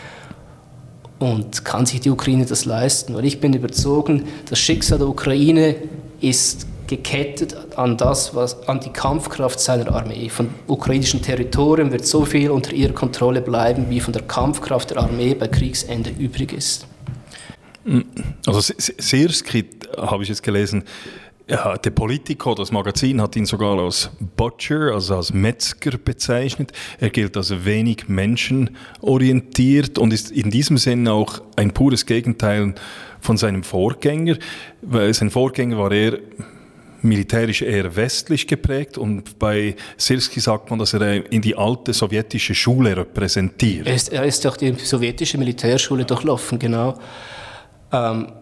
Und 1.18 1.64
kann 1.64 1.86
sich 1.86 2.00
die 2.00 2.10
Ukraine 2.10 2.44
das 2.44 2.66
leisten? 2.66 3.14
Weil 3.14 3.24
ich 3.24 3.40
bin 3.40 3.54
überzogen, 3.54 4.26
das 4.50 4.58
Schicksal 4.58 4.98
der 4.98 5.08
Ukraine 5.08 5.76
ist 6.20 6.66
gekettet 6.88 7.56
an 7.76 7.96
das, 7.96 8.34
was 8.34 8.68
an 8.68 8.80
die 8.80 8.90
Kampfkraft 8.90 9.58
seiner 9.58 9.90
Armee. 9.94 10.28
Von 10.28 10.50
ukrainischen 10.66 11.22
Territorien 11.22 11.90
wird 11.90 12.06
so 12.06 12.26
viel 12.26 12.50
unter 12.50 12.72
ihrer 12.74 12.92
Kontrolle 12.92 13.40
bleiben, 13.40 13.86
wie 13.88 14.00
von 14.00 14.12
der 14.12 14.22
Kampfkraft 14.22 14.90
der 14.90 14.98
Armee 14.98 15.34
bei 15.34 15.48
Kriegsende 15.48 16.10
übrig 16.10 16.52
ist. 16.52 16.86
Also 18.46 18.60
Sirski, 18.78 19.64
habe 19.96 20.22
ich 20.22 20.28
jetzt 20.28 20.42
gelesen, 20.42 20.84
ja, 21.48 21.76
der 21.78 21.90
Politico, 21.90 22.54
das 22.54 22.72
Magazin, 22.72 23.20
hat 23.20 23.36
ihn 23.36 23.46
sogar 23.46 23.78
als 23.78 24.10
Butcher, 24.36 24.92
also 24.92 25.16
als 25.16 25.32
Metzger 25.32 25.96
bezeichnet. 25.96 26.72
Er 26.98 27.10
gilt 27.10 27.36
als 27.36 27.64
wenig 27.64 28.08
menschenorientiert 28.08 29.98
und 29.98 30.12
ist 30.12 30.32
in 30.32 30.50
diesem 30.50 30.76
Sinne 30.76 31.12
auch 31.12 31.40
ein 31.54 31.72
pures 31.72 32.04
Gegenteil 32.04 32.74
von 33.20 33.36
seinem 33.36 33.62
Vorgänger, 33.62 34.36
weil 34.82 35.14
sein 35.14 35.30
Vorgänger 35.30 35.78
war 35.78 35.92
eher 35.92 36.18
militärisch 37.02 37.62
eher 37.62 37.94
westlich 37.94 38.48
geprägt 38.48 38.98
und 38.98 39.38
bei 39.38 39.76
Sirski 39.96 40.40
sagt 40.40 40.70
man, 40.70 40.80
dass 40.80 40.94
er 40.94 41.30
in 41.30 41.42
die 41.42 41.56
alte 41.56 41.92
sowjetische 41.92 42.54
Schule 42.54 42.96
repräsentiert. 42.96 43.86
Er 43.86 43.94
ist, 43.94 44.08
er 44.08 44.24
ist 44.24 44.44
auch 44.46 44.56
die 44.56 44.72
sowjetische 44.72 45.38
Militärschule 45.38 46.04
durchlaufen, 46.04 46.58
genau. 46.58 46.98
Ähm, 47.92 48.32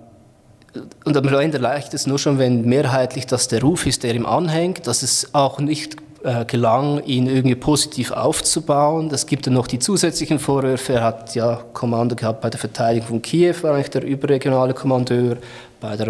und 1.04 1.16
am 1.16 1.28
Ende 1.28 1.62
reicht 1.62 1.94
es 1.94 2.06
nur 2.06 2.18
schon, 2.18 2.38
wenn 2.38 2.64
mehrheitlich 2.64 3.26
das 3.26 3.48
der 3.48 3.60
Ruf 3.62 3.86
ist, 3.86 4.02
der 4.02 4.14
ihm 4.14 4.26
anhängt, 4.26 4.86
dass 4.86 5.02
es 5.02 5.32
auch 5.32 5.58
nicht 5.58 5.96
äh, 6.24 6.44
gelang, 6.46 7.04
ihn 7.04 7.26
irgendwie 7.26 7.54
positiv 7.54 8.10
aufzubauen. 8.10 9.10
Es 9.12 9.26
gibt 9.26 9.46
dann 9.46 9.54
noch 9.54 9.66
die 9.66 9.78
zusätzlichen 9.78 10.38
Vorwürfe. 10.38 10.94
Er 10.94 11.04
hat 11.04 11.34
ja 11.34 11.60
Kommando 11.72 12.16
gehabt 12.16 12.40
bei 12.40 12.50
der 12.50 12.58
Verteidigung 12.58 13.08
von 13.08 13.22
Kiew, 13.22 13.54
war 13.62 13.74
eigentlich 13.74 13.90
der 13.90 14.04
überregionale 14.04 14.74
Kommandeur, 14.74 15.36
bei 15.80 15.96
der 15.96 16.08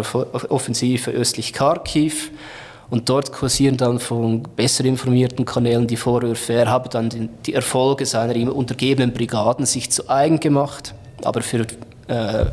Offensive 0.49 1.11
östlich 1.11 1.53
Kharkiv. 1.53 2.31
Und 2.89 3.09
dort 3.09 3.33
kursieren 3.33 3.77
dann 3.77 3.99
von 3.99 4.43
besser 4.55 4.85
informierten 4.85 5.43
Kanälen 5.43 5.85
die 5.87 5.97
Vorwürfe, 5.97 6.53
er 6.53 6.69
habe 6.69 6.87
dann 6.87 7.29
die 7.45 7.53
Erfolge 7.53 8.05
seiner 8.05 8.35
ihm 8.35 8.47
untergebenen 8.47 9.11
Brigaden 9.11 9.65
sich 9.65 9.91
zu 9.91 10.07
eigen 10.07 10.39
gemacht, 10.39 10.93
aber 11.23 11.41
für 11.41 11.65
äh, 12.07 12.45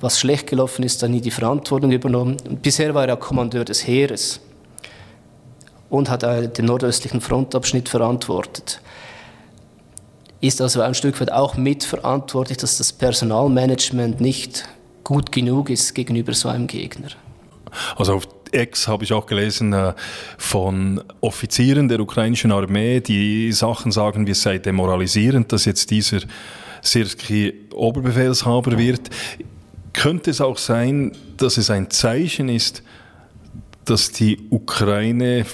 was 0.00 0.18
schlecht 0.18 0.46
gelaufen 0.48 0.82
ist, 0.82 1.02
dann 1.02 1.10
nie 1.10 1.20
die 1.20 1.30
Verantwortung 1.30 1.92
übernommen. 1.92 2.36
Und 2.48 2.62
bisher 2.62 2.94
war 2.94 3.06
er 3.06 3.16
Kommandeur 3.16 3.64
des 3.64 3.86
Heeres 3.86 4.40
und 5.88 6.08
hat 6.08 6.22
den 6.22 6.64
nordöstlichen 6.64 7.20
Frontabschnitt 7.20 7.88
verantwortet. 7.88 8.80
Ist 10.40 10.62
also 10.62 10.80
ein 10.80 10.94
Stück 10.94 11.20
weit 11.20 11.32
auch 11.32 11.56
mitverantwortlich, 11.56 12.56
dass 12.56 12.78
das 12.78 12.92
Personalmanagement 12.92 14.20
nicht 14.20 14.66
gut 15.04 15.32
genug 15.32 15.68
ist 15.68 15.94
gegenüber 15.94 16.32
so 16.32 16.48
einem 16.48 16.66
Gegner. 16.66 17.08
Also 17.96 18.14
auf 18.14 18.28
Ex 18.52 18.88
habe 18.88 19.04
ich 19.04 19.12
auch 19.12 19.26
gelesen 19.26 19.72
äh, 19.72 19.92
von 20.38 21.02
Offizieren 21.20 21.88
der 21.88 22.00
ukrainischen 22.00 22.52
Armee, 22.52 23.00
die 23.00 23.52
Sachen 23.52 23.92
sagen, 23.92 24.26
wie 24.26 24.32
es 24.32 24.42
sei 24.42 24.58
demoralisierend, 24.58 25.52
dass 25.52 25.64
jetzt 25.66 25.90
dieser 25.90 26.20
Sirski 26.82 27.68
Oberbefehlshaber 27.74 28.76
wird. 28.78 29.10
Könnte 30.00 30.30
es 30.30 30.40
auch 30.40 30.56
sein, 30.56 31.12
dass 31.36 31.58
es 31.58 31.68
ein 31.68 31.90
Zeichen 31.90 32.48
ist, 32.48 32.82
dass 33.84 34.12
die 34.12 34.38
Ukraine 34.48 35.44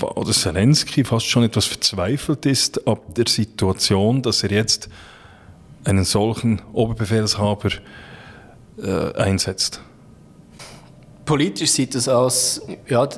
oder 0.00 0.32
Zelensky 0.32 1.04
fast 1.04 1.26
schon 1.26 1.44
etwas 1.44 1.66
verzweifelt 1.66 2.44
ist 2.44 2.84
ab 2.88 3.14
der 3.14 3.28
Situation, 3.28 4.20
dass 4.20 4.42
er 4.42 4.50
jetzt 4.50 4.88
einen 5.84 6.02
solchen 6.02 6.60
Oberbefehlshaber 6.72 7.70
äh, 8.82 9.14
einsetzt? 9.14 9.80
Politisch 11.24 11.70
sieht 11.70 11.94
es 11.94 12.08
aus, 12.08 12.60
ja, 12.88 13.08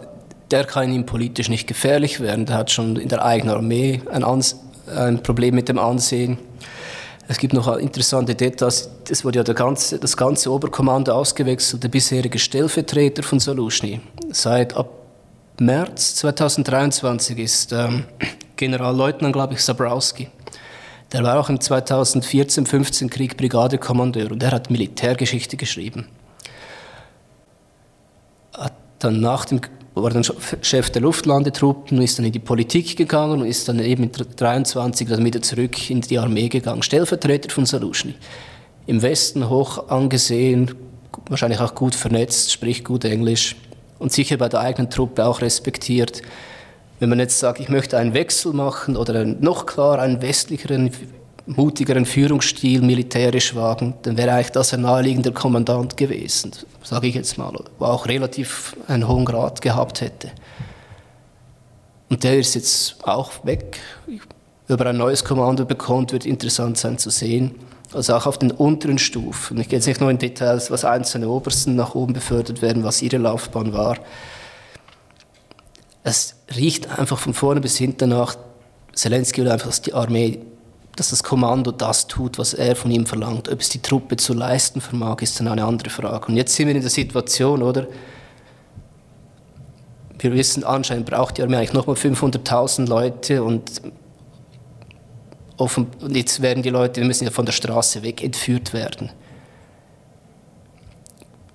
der 0.50 0.64
kann 0.64 0.92
ihm 0.92 1.06
politisch 1.06 1.48
nicht 1.48 1.66
gefährlich 1.66 2.20
werden. 2.20 2.44
Der 2.44 2.56
hat 2.56 2.70
schon 2.70 2.96
in 2.96 3.08
der 3.08 3.24
eigenen 3.24 3.54
Armee 3.54 4.02
ein, 4.10 4.22
ein 4.94 5.22
Problem 5.22 5.54
mit 5.54 5.70
dem 5.70 5.78
Ansehen. 5.78 6.36
Es 7.26 7.38
gibt 7.38 7.54
noch 7.54 7.74
interessante 7.76 8.34
Details. 8.34 8.90
Es 9.08 9.24
wurde 9.24 9.38
ja 9.38 9.54
ganze, 9.54 9.98
das 9.98 10.16
ganze 10.16 10.52
Oberkommando 10.52 11.12
ausgewechselt, 11.12 11.82
der 11.82 11.88
bisherige 11.88 12.38
Stellvertreter 12.38 13.22
von 13.22 13.40
Solushny. 13.40 14.00
Seit 14.30 14.76
ab 14.76 14.90
März 15.58 16.16
2023 16.16 17.38
ist 17.38 17.72
ähm, 17.72 18.04
Generalleutnant, 18.56 19.32
glaube 19.32 19.54
ich, 19.54 19.62
Sabrowski. 19.62 20.28
Der 21.12 21.22
war 21.22 21.38
auch 21.38 21.48
im 21.48 21.58
2014-15 21.58 23.08
Krieg 23.08 23.37
Brigadekommandeur 23.37 24.32
und 24.32 24.42
er 24.42 24.50
hat 24.50 24.70
Militärgeschichte 24.70 25.56
geschrieben. 25.56 26.08
dann 29.04 29.20
nach 29.20 29.44
dem 29.44 29.60
war 30.02 30.11
dann 30.11 30.24
Chef 30.62 30.90
der 30.90 31.02
Luftlandetruppen 31.02 32.02
ist 32.02 32.18
dann 32.18 32.26
in 32.26 32.33
die 32.33 32.40
Politik 32.40 32.96
gegangen 32.96 33.42
und 33.42 33.46
ist 33.46 33.68
dann 33.68 33.78
eben 33.78 34.02
mit 34.02 34.40
23 34.40 35.09
dann 35.09 35.24
wieder 35.24 35.40
zurück 35.40 35.88
in 35.88 36.00
die 36.00 36.18
Armee 36.18 36.48
gegangen, 36.48 36.83
Stellvertreter 36.83 37.50
von 37.50 37.64
Saluschny. 37.64 38.14
Im 38.87 39.02
Westen 39.02 39.48
hoch 39.48 39.88
angesehen, 39.88 40.74
wahrscheinlich 41.28 41.61
auch 41.61 41.74
gut 41.74 41.94
vernetzt, 41.94 42.52
spricht 42.52 42.85
gut 42.85 43.04
Englisch 43.04 43.57
und 43.98 44.12
sicher 44.12 44.37
bei 44.37 44.48
der 44.48 44.61
eigenen 44.61 44.90
Truppe 44.90 45.24
auch 45.24 45.40
respektiert. 45.40 46.22
Wenn 46.98 47.09
man 47.09 47.20
jetzt 47.20 47.38
sagt, 47.38 47.61
ich 47.61 47.68
möchte 47.68 47.96
einen 47.96 48.14
Wechsel 48.14 48.52
machen 48.52 48.96
oder 48.96 49.24
noch 49.24 49.66
klar 49.66 50.00
einen 50.00 50.22
westlicheren, 50.22 50.90
mutigeren 51.46 52.07
Führungsstil 52.07 52.80
militärisch 52.80 53.54
wagen, 53.54 53.94
dann 54.02 54.16
wäre 54.16 54.33
eigentlich 54.33 54.52
das 54.52 54.72
ein 54.72 54.83
naheliegender 54.83 55.33
Kommandant 55.33 55.96
gewesen, 55.96 56.52
sage 56.83 57.09
ich 57.09 57.14
jetzt 57.14 57.37
mal, 57.37 57.52
der 57.52 57.88
auch 57.88 58.07
relativ 58.07 58.76
einen 58.88 59.07
hohen 59.07 59.24
Grad 59.24 59.61
gehabt 59.61 60.00
hätte. 60.00 60.30
Und 62.09 62.24
der 62.24 62.38
ist 62.38 62.54
jetzt 62.54 62.96
auch 63.07 63.33
weg. 63.44 63.78
Über 64.68 64.87
ein 64.87 64.96
neues 64.96 65.24
Kommando 65.24 65.64
bekommt, 65.64 66.12
wird 66.12 66.24
interessant 66.24 66.78
sein 66.78 66.96
zu 66.98 67.11
sehen. 67.11 67.54
Also 67.92 68.14
auch 68.14 68.26
auf 68.26 68.38
den 68.38 68.50
unteren 68.50 68.98
Stufen. 68.98 69.59
Ich 69.61 69.68
gehe 69.68 69.78
jetzt 69.78 69.87
nicht 69.87 70.00
nur 70.00 70.11
in 70.11 70.18
Details, 70.18 70.70
was 70.70 70.85
einzelne 70.85 71.28
Obersten 71.28 71.76
nach 71.76 71.94
oben 71.94 72.12
befördert 72.12 72.62
werden, 72.62 72.83
was 72.83 73.02
ihre 73.02 73.18
Laufbahn 73.18 73.72
war. 73.72 73.98
Es 76.02 76.35
riecht 76.57 76.98
einfach 76.98 77.18
von 77.18 77.35
vorne 77.35 77.61
bis 77.61 77.76
hinten 77.76 78.11
nach, 78.11 78.37
Zelensky 78.94 79.42
will 79.42 79.50
einfach, 79.50 79.68
dass 79.68 79.83
die 79.83 79.94
Armee, 79.94 80.40
dass 80.96 81.11
das 81.11 81.22
Kommando 81.22 81.72
das 81.72 82.07
tut, 82.07 82.38
was 82.38 82.54
er 82.54 82.76
von 82.76 82.90
ihm 82.90 83.07
verlangt. 83.07 83.48
Ob 83.48 83.61
es 83.61 83.68
die 83.68 83.83
Truppe 83.83 84.16
zu 84.16 84.33
leisten 84.33 84.80
vermag, 84.80 85.16
ist 85.20 85.38
dann 85.40 85.48
eine 85.48 85.64
andere 85.64 85.90
Frage. 85.90 86.26
Und 86.28 86.37
jetzt 86.37 86.54
sind 86.54 86.68
wir 86.68 86.74
in 86.74 86.80
der 86.80 86.90
Situation, 86.90 87.62
oder? 87.62 87.87
Wir 90.18 90.33
wissen, 90.33 90.64
anscheinend 90.64 91.07
braucht 91.07 91.37
die 91.37 91.42
Armee 91.42 91.57
eigentlich 91.57 91.72
nochmal 91.72 91.96
500.000 91.96 92.87
Leute 92.87 93.42
und 93.42 93.83
offen, 95.57 95.88
und 96.00 96.16
jetzt 96.16 96.40
werden 96.40 96.62
die 96.62 96.70
Leute, 96.70 97.00
die 97.00 97.07
müssen 97.07 97.24
ja 97.24 97.30
von 97.30 97.44
der 97.44 97.52
Straße 97.52 98.02
weg 98.02 98.22
entführt 98.22 98.72
werden. 98.72 99.11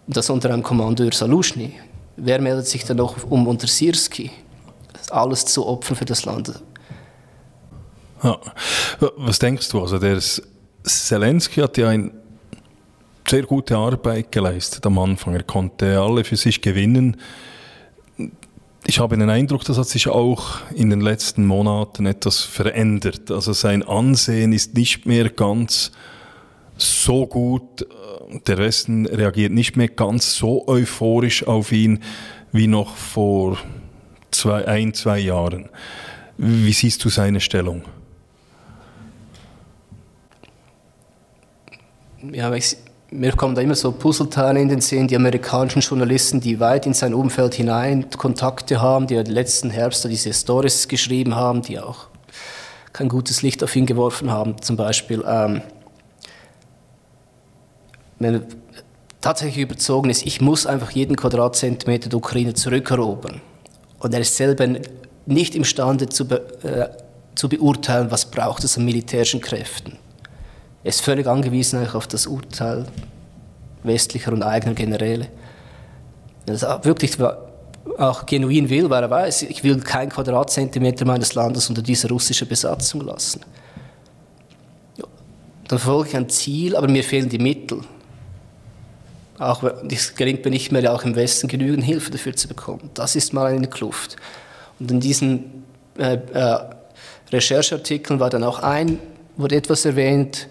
Das 0.08 0.30
unter 0.30 0.50
einem 0.52 0.64
Kommandeur 0.64 1.12
Saluschny. 1.14 1.74
Wer 2.18 2.42
meldet 2.42 2.68
sich 2.68 2.84
dann 2.84 2.98
noch 2.98 3.16
um 3.30 3.48
unter 3.48 3.68
Sirski? 3.68 4.32
Alles 5.10 5.46
zu 5.46 5.66
opfern 5.66 5.96
für 5.96 6.06
das 6.06 6.26
Land. 6.26 6.62
Ja. 8.24 8.40
Was 9.18 9.40
denkst 9.40 9.70
du? 9.70 9.82
Also 9.82 10.00
der 10.00 10.20
Zelensky 10.84 11.62
hat 11.62 11.78
ja 11.78 11.90
eine 11.90 12.12
sehr 13.28 13.44
gute 13.44 13.78
Arbeit 13.78 14.32
geleistet 14.32 14.86
am 14.86 14.98
Anfang. 15.00 15.36
Er 15.36 15.44
konnte 15.44 16.00
alle 16.00 16.24
für 16.24 16.36
sich 16.36 16.62
gewinnen 16.62 17.18
ich 18.90 19.00
habe 19.00 19.18
den 19.18 19.30
Eindruck, 19.30 19.64
das 19.66 19.78
hat 19.78 19.88
sich 19.88 20.08
auch 20.08 20.62
in 20.74 20.90
den 20.90 21.02
letzten 21.02 21.46
Monaten 21.46 22.08
etwas 22.08 22.42
verändert. 22.42 23.30
Also 23.30 23.54
sein 23.54 23.84
Ansehen 23.84 24.52
ist 24.52 24.74
nicht 24.76 25.06
mehr 25.06 25.30
ganz 25.30 25.92
so 26.76 27.28
gut, 27.28 27.86
der 28.48 28.58
Westen 28.58 29.06
reagiert 29.06 29.52
nicht 29.52 29.76
mehr 29.76 29.90
ganz 29.90 30.36
so 30.36 30.68
euphorisch 30.68 31.46
auf 31.46 31.72
ihn 31.72 32.00
wie 32.52 32.66
noch 32.66 32.96
vor 32.96 33.58
zwei, 34.32 34.68
ein, 34.68 34.94
zwei 34.96 35.20
Jahren. 35.20 35.70
Wie 36.38 36.74
siehst 36.74 37.04
du 37.06 37.10
seine 37.10 37.42
Stellung? 37.42 37.84
Ja, 42.22 42.52
mir 43.12 43.32
kommen 43.32 43.56
da 43.56 43.62
immer 43.62 43.76
so 43.76 43.94
Puzzleteile 43.94 44.60
in 44.60 44.68
den 44.68 44.82
Sinn, 44.82 45.08
die 45.08 45.16
amerikanischen 45.16 45.82
Journalisten, 45.82 46.42
die 46.42 46.60
weit 46.60 46.86
in 46.86 46.94
sein 46.94 47.14
Umfeld 47.14 47.56
hinein 47.56 48.10
Kontakte 48.10 48.82
haben, 48.82 49.08
die 49.08 49.14
ja 49.14 49.22
letzten 49.22 49.70
Herbst 49.70 50.04
diese 50.04 50.34
Stories 50.34 50.88
geschrieben 50.90 51.36
haben, 51.36 51.62
die 51.62 51.80
auch 51.80 52.08
kein 52.92 53.08
gutes 53.08 53.42
Licht 53.42 53.64
auf 53.64 53.74
ihn 53.76 53.86
geworfen 53.86 54.32
haben. 54.32 54.62
Zum 54.62 54.76
Beispiel, 54.76 55.24
ähm, 55.26 55.62
wenn 58.20 58.44
tatsächlich 59.22 59.64
überzogen 59.64 60.10
ist, 60.10 60.26
ich 60.26 60.42
muss 60.42 60.66
einfach 60.66 60.92
jeden 60.92 61.16
Quadratzentimeter 61.16 62.10
der 62.10 62.18
Ukraine 62.18 62.54
zurückerobern. 62.54 63.40
Und 64.00 64.14
er 64.14 64.20
ist 64.20 64.36
selber 64.36 64.68
nicht 65.26 65.56
imstande 65.56 66.10
zu, 66.10 66.28
be 66.28 66.42
äh, 66.64 66.90
zu 67.36 67.48
beurteilen, 67.48 68.12
was 68.12 68.30
braucht 68.30 68.66
es 68.66 68.78
an 68.78 68.84
militärischen 68.84 69.40
Kräften 69.40 69.99
er 70.84 70.90
ist 70.90 71.02
völlig 71.02 71.28
angewiesen 71.28 71.88
auf 71.94 72.08
das 72.08 72.28
Urteil 72.28 72.86
westlicher 73.84 74.32
und 74.32 74.44
eigener 74.44 74.74
Generäle. 74.74 75.28
Das 76.46 76.62
wirklich 76.84 77.18
auch 77.98 78.26
genuin 78.26 78.70
will, 78.70 78.90
weil 78.90 79.04
er 79.04 79.10
weiß, 79.10 79.44
ich 79.44 79.64
will 79.64 79.80
kein 79.80 80.10
Quadratzentimeter 80.10 81.06
meines 81.06 81.34
Landes 81.36 81.70
unter 81.70 81.82
dieser 81.82 82.10
russischen 82.10 82.48
Besatzung 82.48 83.02
lassen. 83.02 83.42
Dann 85.68 85.80
verfolge 85.80 86.10
ich 86.10 86.16
ein 86.16 86.30
Ziel, 86.30 86.76
aber 86.76 86.88
mir 86.88 87.04
fehlen 87.04 87.30
die 87.30 87.38
Mittel. 87.38 87.82
Auch 89.38 89.64
es 89.90 90.16
gelingt 90.16 90.44
mir 90.44 90.52
nicht 90.52 90.72
mehr, 90.72 90.94
auch 90.94 91.04
im 91.04 91.16
Westen 91.16 91.48
genügend 91.48 91.84
Hilfe 91.84 92.12
dafür 92.12 92.36
zu 92.36 92.48
bekommen. 92.48 92.90
Das 92.94 93.16
ist 93.16 93.34
mal 93.34 93.46
eine 93.46 93.68
Kluft. 93.68 94.18
Und 94.80 94.92
in 94.92 95.00
diesen 95.00 95.64
äh, 95.98 96.18
äh, 96.34 96.60
Rechercheartikeln 97.32 98.20
war 98.20 98.30
dann 98.30 98.44
auch 98.44 98.60
ein, 98.60 99.00
wurde 99.40 99.56
etwas 99.56 99.86
erwähnt, 99.86 100.48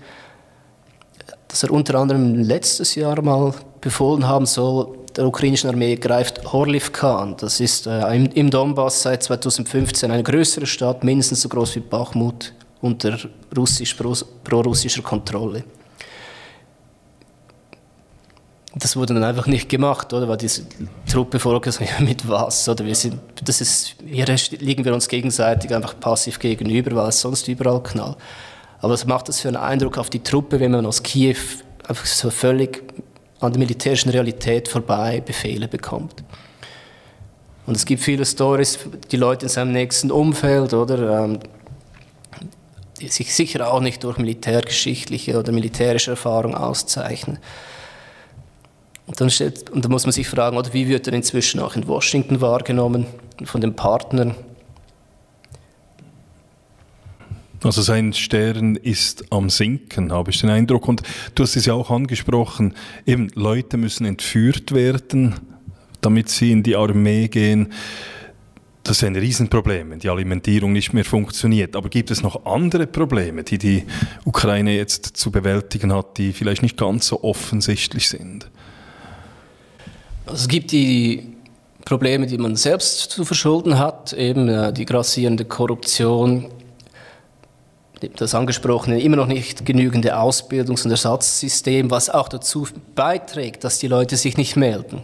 dass 1.47 1.63
er 1.63 1.71
unter 1.71 1.95
anderem 1.97 2.35
letztes 2.35 2.95
Jahr 2.95 3.21
mal 3.23 3.55
befohlen 3.81 4.27
haben 4.27 4.47
soll, 4.47 4.99
der 5.17 5.27
ukrainischen 5.27 5.69
Armee 5.71 5.97
greift 5.97 6.53
Horlivka 6.53 7.19
an. 7.19 7.37
Das 7.39 7.61
ist 7.61 7.87
äh, 7.87 8.15
im, 8.15 8.27
im, 8.33 8.51
Donbass 8.51 9.03
seit 9.03 9.23
2015 9.23 10.11
eine 10.11 10.23
größere 10.23 10.67
Stadt, 10.67 11.05
mindestens 11.05 11.43
so 11.43 11.49
groß 11.49 11.77
wie 11.77 11.81
Bachmut, 11.81 12.53
unter 12.81 13.19
russisch, 13.57 13.97
pro-russischer 14.45 15.03
Kontrolle. 15.03 15.65
Das 18.75 18.97
wurde 18.97 19.15
dann 19.15 19.25
einfach 19.25 19.47
nicht 19.47 19.69
gemacht, 19.69 20.13
oder? 20.13 20.29
Weil 20.29 20.37
diese 20.37 20.63
Truppe 21.11 21.41
vorgesagt 21.41 22.01
mit 22.01 22.29
was, 22.29 22.69
oder? 22.69 22.85
Wir 22.85 22.95
sind, 22.95 23.19
das 23.45 23.61
ist, 23.61 23.97
hier 24.07 24.27
liegen 24.61 24.85
wir 24.85 24.95
uns 24.95 25.09
gegenseitig 25.09 25.75
einfach 25.75 25.99
passiv 25.99 26.39
gegenüber, 26.39 26.95
weil 26.95 27.09
es 27.09 27.21
sonst 27.21 27.49
überall 27.49 27.83
knallt. 27.83 28.17
Aber 28.81 28.93
was 28.93 29.07
macht 29.07 29.29
das 29.29 29.41
für 29.41 29.49
einen 29.49 29.57
Eindruck 29.57 29.99
auf 29.99 30.11
die 30.11 30.23
Truppe, 30.23 30.61
wenn 30.61 30.71
man 30.71 30.87
aus 30.87 31.03
Kiew 31.03 31.37
einfach 31.87 32.07
so 32.07 32.31
völlig 32.31 32.83
an 33.41 33.53
der 33.53 33.59
militärischen 33.59 34.11
Realität 34.11 34.69
vorbei 34.69 35.21
Befehle 35.21 35.69
bekommt? 35.69 36.23
Und 37.67 37.77
es 37.77 37.85
gibt 37.85 38.03
viele 38.03 38.25
Stories, 38.25 38.79
die 39.11 39.17
Leute 39.17 39.47
in 39.47 39.51
seinem 39.51 39.73
nächsten 39.73 40.11
Umfeld, 40.11 40.73
oder? 40.73 41.25
Ähm, 41.25 41.41
die 43.01 43.09
sich 43.09 43.35
sicher 43.35 43.73
auch 43.73 43.81
nicht 43.81 44.03
durch 44.05 44.19
militärgeschichtliche 44.19 45.39
oder 45.39 45.53
militärische 45.53 46.13
Erfahrung 46.13 46.55
auszeichnen. 46.55 47.39
Und 49.07 49.21
dann, 49.21 49.31
steht, 49.31 49.71
und 49.71 49.85
dann 49.85 49.93
muss 49.93 50.05
man 50.05 50.13
sich 50.13 50.29
fragen, 50.29 50.57
oder 50.57 50.73
wie 50.73 50.89
wird 50.89 51.07
er 51.07 51.15
inzwischen 51.15 51.61
auch 51.61 51.77
in 51.77 51.87
Washington 51.87 52.41
wahrgenommen 52.41 53.07
von 53.45 53.61
den 53.61 53.75
Partnern? 53.75 54.35
Also 57.63 57.83
sein 57.83 58.13
Stern 58.13 58.77
ist 58.77 59.25
am 59.31 59.51
Sinken, 59.51 60.13
habe 60.13 60.31
ich 60.31 60.41
den 60.41 60.51
Eindruck. 60.51 60.87
Und 60.87 61.03
du 61.35 61.43
hast 61.43 61.57
es 61.57 61.67
ja 61.67 61.75
auch 61.75 61.91
angesprochen, 61.91 62.75
eben 63.05 63.31
Leute 63.35 63.77
müssen 63.77 64.05
entführt 64.05 64.73
werden, 64.73 65.35
damit 66.01 66.29
sie 66.29 66.53
in 66.53 66.63
die 66.63 66.77
Armee 66.77 67.29
gehen. 67.29 67.73
Das 68.85 68.99
ist 68.99 69.05
ein 69.05 69.17
Riesenproblem, 69.17 69.91
wenn 69.91 69.99
die 69.99 70.09
Alimentierung 70.09 70.73
nicht 70.73 70.95
mehr 70.95 71.05
funktioniert. 71.05 71.75
Aber 71.75 71.89
gibt 71.89 72.11
es 72.11 72.23
noch 72.23 72.47
andere 72.47 72.87
Probleme, 72.87 73.43
die 73.43 73.59
die 73.59 73.85
Ukraine 74.25 74.77
jetzt 74.77 75.17
zu 75.17 75.31
bewältigen 75.31 75.93
hat, 75.93 76.17
die 76.17 76.33
vielleicht 76.33 76.63
nicht 76.63 76.77
ganz 76.77 77.09
so 77.09 77.23
offensichtlich 77.23 78.09
sind? 78.09 78.49
Also 80.27 80.43
es 80.43 80.49
gibt 80.49 80.71
die 80.73 81.35
Probleme, 81.85 82.27
die 82.27 82.39
man 82.39 82.55
selbst 82.55 83.11
zu 83.11 83.25
verschulden 83.25 83.79
hat, 83.79 84.13
eben 84.13 84.49
äh, 84.49 84.73
die 84.73 84.85
grassierende 84.85 85.45
Korruption, 85.45 86.51
das 88.01 88.35
angesprochene, 88.35 89.01
immer 89.01 89.17
noch 89.17 89.27
nicht 89.27 89.67
genügende 89.67 90.17
Ausbildungs- 90.17 90.85
und 90.85 90.91
Ersatzsystem, 90.91 91.91
was 91.91 92.11
auch 92.11 92.29
dazu 92.29 92.67
beiträgt, 92.95 93.65
dass 93.65 93.79
die 93.79 93.89
Leute 93.89 94.17
sich 94.17 94.37
nicht 94.37 94.57
melden. 94.57 95.03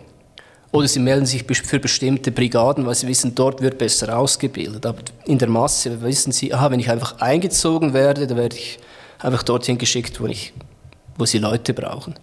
Oder 0.71 0.89
sie 0.89 0.99
melden 0.99 1.27
sich 1.27 1.45
für 1.45 1.79
bestimmte 1.79 2.33
Brigaden, 2.33 2.85
weil 2.87 2.95
sie 2.95 3.07
wissen, 3.07 3.35
dort 3.35 3.63
wird 3.63 3.79
besser 3.79 4.17
ausgebildet. 4.17 4.87
Aber 4.87 4.99
in 5.25 5.39
der 5.39 5.49
Masse 5.49 6.03
wissen 6.03 6.33
sie, 6.33 6.53
aha, 6.53 6.71
wenn 6.71 6.81
ich 6.81 6.91
einfach 6.91 7.21
eingezogen 7.21 7.95
werde, 7.95 8.27
dann 8.27 8.37
werde 8.37 8.57
ich 8.57 8.79
einfach 9.21 9.45
dorthin 9.45 9.79
geschickt, 9.79 10.21
wo, 10.21 10.27
ich, 10.27 10.53
wo 11.17 11.27
sie 11.27 11.39
Leute 11.39 11.75
brauchen. 11.75 12.15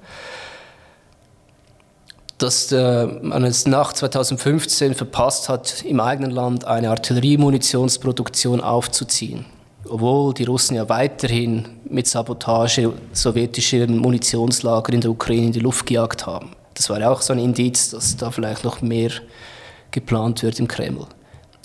Dass 2.38 2.72
äh, 2.72 3.06
man 3.06 3.44
es 3.46 3.68
nach 3.68 3.94
2015 3.94 4.96
verpasst 4.96 5.48
hat, 5.48 5.84
im 5.84 6.00
eigenen 6.02 6.32
Land 6.32 6.66
eine 6.66 6.90
Artilleriemunitionsproduktion 6.90 8.60
aufzuziehen 8.60 9.46
obwohl 9.90 10.34
die 10.34 10.44
Russen 10.44 10.76
ja 10.76 10.88
weiterhin 10.88 11.66
mit 11.86 12.08
Sabotage 12.08 12.94
sowjetische 13.14 13.88
Munitionslager 13.88 14.94
in 14.94 15.02
der 15.02 15.12
Ukraine 15.12 15.48
in 15.48 15.52
die 15.52 15.60
Luft 15.60 15.86
gejagt 15.86 16.26
haben. 16.26 16.52
Das 16.74 16.90
war 16.90 17.00
ja 17.00 17.10
auch 17.10 17.22
so 17.22 17.34
ein 17.34 17.40
Indiz, 17.40 17.90
dass 17.90 18.16
da 18.18 18.32
vielleicht 18.32 18.64
noch 18.64 18.82
mehr 18.82 19.12
geplant 19.92 20.44
wird 20.44 20.60
im 20.60 20.68
Kreml. 20.68 21.06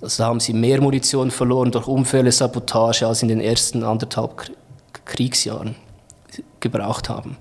Also 0.02 0.22
da 0.22 0.28
haben 0.28 0.40
sie 0.40 0.52
mehr 0.52 0.80
Munition 0.80 1.30
verloren 1.30 1.70
durch 1.70 1.86
Unfälle, 1.86 2.32
Sabotage 2.32 3.06
als 3.06 3.22
in 3.22 3.28
den 3.28 3.40
ersten 3.40 3.82
anderthalb 3.82 4.50
Kriegsjahren 5.04 5.74
gebraucht 6.60 7.08
haben. 7.08 7.36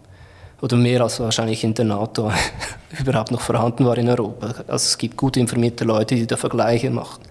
Oder 0.61 0.77
mehr 0.77 1.01
als 1.01 1.19
wahrscheinlich 1.19 1.63
in 1.63 1.73
der 1.73 1.85
NATO 1.85 2.31
überhaupt 2.99 3.31
noch 3.31 3.41
vorhanden 3.41 3.85
war 3.85 3.97
in 3.97 4.07
Europa. 4.07 4.47
Also 4.67 4.85
es 4.85 4.97
gibt 4.97 5.17
gut 5.17 5.35
informierte 5.35 5.83
Leute, 5.83 6.15
die 6.15 6.27
da 6.27 6.37
Vergleiche 6.37 6.89
machen. 6.89 7.21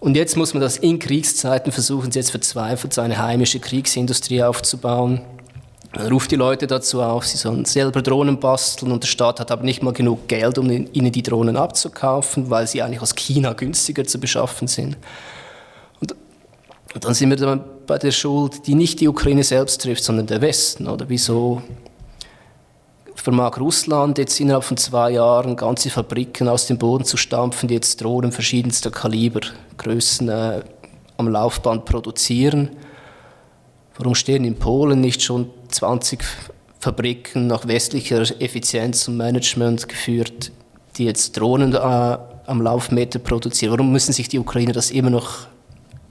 Und 0.00 0.16
jetzt 0.16 0.36
muss 0.36 0.54
man 0.54 0.60
das 0.60 0.76
in 0.76 0.98
Kriegszeiten 0.98 1.72
versuchen, 1.72 2.10
jetzt 2.12 2.30
verzweifelt 2.30 2.92
seine 2.92 3.18
heimische 3.18 3.58
Kriegsindustrie 3.58 4.42
aufzubauen. 4.42 5.20
Man 5.94 6.06
ruft 6.08 6.30
die 6.30 6.36
Leute 6.36 6.66
dazu 6.66 7.02
auf, 7.02 7.26
sie 7.26 7.38
sollen 7.38 7.64
selber 7.64 8.02
Drohnen 8.02 8.38
basteln 8.38 8.92
und 8.92 9.02
der 9.02 9.08
Staat 9.08 9.40
hat 9.40 9.50
aber 9.50 9.64
nicht 9.64 9.82
mal 9.82 9.92
genug 9.92 10.28
Geld, 10.28 10.58
um 10.58 10.70
ihnen 10.70 11.12
die 11.12 11.22
Drohnen 11.22 11.56
abzukaufen, 11.56 12.50
weil 12.50 12.66
sie 12.66 12.82
eigentlich 12.82 13.00
aus 13.00 13.14
China 13.14 13.54
günstiger 13.54 14.04
zu 14.04 14.20
beschaffen 14.20 14.68
sind. 14.68 14.96
Und, 16.00 16.14
und 16.94 17.04
dann 17.04 17.14
sind 17.14 17.30
wir 17.30 17.36
dann 17.36 17.64
bei 17.86 17.98
der 17.98 18.12
Schuld, 18.12 18.66
die 18.66 18.74
nicht 18.74 19.00
die 19.00 19.08
Ukraine 19.08 19.42
selbst 19.42 19.80
trifft, 19.80 20.04
sondern 20.04 20.26
der 20.26 20.42
Westen. 20.42 20.86
Oder 20.86 21.08
wieso 21.08 21.62
vermag 23.22 23.58
Russland 23.58 24.18
jetzt 24.18 24.38
innerhalb 24.40 24.64
von 24.64 24.76
zwei 24.76 25.10
Jahren 25.10 25.56
ganze 25.56 25.90
Fabriken 25.90 26.48
aus 26.48 26.66
dem 26.66 26.78
Boden 26.78 27.04
zu 27.04 27.16
stampfen, 27.16 27.68
die 27.68 27.74
jetzt 27.74 28.02
Drohnen 28.02 28.32
verschiedenster 28.32 28.90
Kaliber, 28.90 29.40
Größen 29.76 30.28
äh, 30.28 30.62
am 31.16 31.28
Laufband 31.28 31.84
produzieren? 31.84 32.70
Warum 33.96 34.14
stehen 34.14 34.44
in 34.44 34.56
Polen 34.56 35.00
nicht 35.00 35.22
schon 35.22 35.50
20 35.68 36.22
Fabriken 36.78 37.48
nach 37.48 37.66
westlicher 37.66 38.22
Effizienz 38.40 39.08
und 39.08 39.16
Management 39.16 39.88
geführt, 39.88 40.52
die 40.96 41.04
jetzt 41.04 41.36
Drohnen 41.36 41.74
äh, 41.74 41.78
am 41.78 42.62
Laufmeter 42.62 43.18
produzieren? 43.18 43.72
Warum 43.72 43.90
müssen 43.92 44.12
sich 44.12 44.28
die 44.28 44.38
Ukrainer 44.38 44.72
das 44.72 44.92
immer 44.92 45.10
noch 45.10 45.48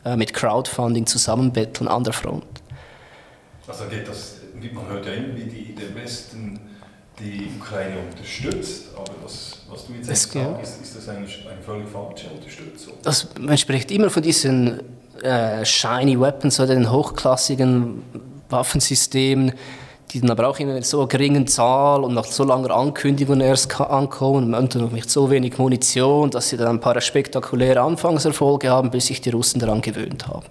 äh, 0.03 0.17
mit 0.17 0.33
Crowdfunding 0.33 1.05
zusammenbetteln 1.05 1.87
an 1.87 2.03
der 2.03 2.13
Front? 2.13 2.43
Also 3.65 3.85
geht 3.85 4.07
das, 4.07 4.35
man 4.73 4.87
hört 4.87 5.05
ja 5.05 5.13
immer, 5.13 5.35
wie 5.35 5.45
die, 5.45 5.75
der 5.75 5.95
Westen 5.95 6.59
die 7.19 7.49
Ukraine 7.59 7.97
unterstützt, 8.11 8.85
aber 8.95 9.11
das, 9.23 9.57
was 9.69 9.87
du 9.87 9.93
jetzt 9.93 10.07
sagst, 10.07 10.35
ist, 10.35 10.81
ist 10.81 10.97
das 10.97 11.09
eigentlich 11.09 11.45
eine 11.49 11.61
völlig 11.61 11.87
falsche 11.89 12.27
Unterstützung? 12.29 12.93
Das, 13.01 13.27
man 13.39 13.57
spricht 13.57 13.91
immer 13.91 14.09
von 14.09 14.21
diesen 14.21 14.81
äh, 15.23 15.65
shiny 15.65 16.19
Weapons 16.19 16.59
oder 16.59 16.75
den 16.75 16.91
hochklassigen 16.91 18.03
Waffensystemen, 18.49 19.53
die 20.11 20.21
dann 20.21 20.29
aber 20.29 20.47
auch 20.47 20.59
in 20.59 20.69
einer 20.69 20.83
so 20.83 21.05
geringen 21.07 21.47
Zahl 21.47 22.03
und 22.03 22.13
nach 22.13 22.25
so 22.25 22.43
langer 22.43 22.71
Ankündigung 22.71 23.41
erst 23.41 23.79
ankommen 23.81 24.53
und 24.53 24.75
noch 24.75 24.91
nicht 24.91 25.09
so 25.09 25.29
wenig 25.29 25.57
Munition, 25.57 26.29
dass 26.29 26.49
sie 26.49 26.57
dann 26.57 26.77
ein 26.77 26.79
paar 26.79 27.01
spektakuläre 27.01 27.81
Anfangserfolge 27.81 28.69
haben, 28.69 28.91
bis 28.91 29.07
sich 29.07 29.21
die 29.21 29.31
Russen 29.31 29.59
daran 29.59 29.81
gewöhnt 29.81 30.27
haben. 30.27 30.45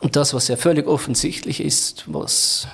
Und 0.00 0.16
das, 0.16 0.32
was 0.32 0.48
ja 0.48 0.56
völlig 0.56 0.86
offensichtlich 0.86 1.62
ist, 1.62 2.04
was 2.06 2.66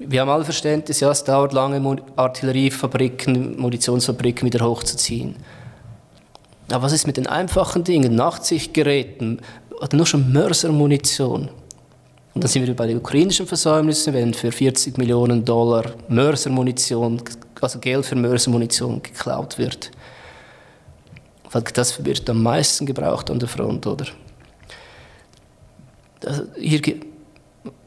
wir 0.00 0.20
haben 0.22 0.30
alle 0.30 0.44
Verständnis, 0.44 1.00
ja, 1.00 1.10
es 1.10 1.24
dauert 1.24 1.52
lange, 1.52 1.96
Artilleriefabriken, 2.16 3.60
Munitionsfabriken 3.60 4.46
wieder 4.46 4.66
hochzuziehen. 4.66 5.36
Aber 6.70 6.84
was 6.84 6.92
ist 6.92 7.06
mit 7.06 7.16
den 7.16 7.26
einfachen 7.26 7.84
Dingen, 7.84 8.14
Nachtsichtgeräten, 8.14 9.40
oder 9.80 9.96
nur 9.96 10.06
schon 10.06 10.32
Mörsermunition. 10.32 11.48
Und 12.34 12.44
dann 12.44 12.48
sind 12.48 12.66
wir 12.66 12.76
bei 12.76 12.86
den 12.86 12.98
ukrainischen 12.98 13.46
Versäumnissen, 13.46 14.14
wenn 14.14 14.34
für 14.34 14.52
40 14.52 14.98
Millionen 14.98 15.44
Dollar 15.44 15.84
Mörsermunition, 16.08 17.20
also 17.60 17.78
Geld 17.78 18.06
für 18.06 18.14
Mörsermunition 18.14 19.02
geklaut 19.02 19.58
wird. 19.58 19.90
Das 21.74 22.04
wird 22.04 22.30
am 22.30 22.42
meisten 22.42 22.86
gebraucht 22.86 23.30
an 23.30 23.38
der 23.38 23.48
Front, 23.48 23.86
oder? 23.86 24.06
hier 26.58 26.80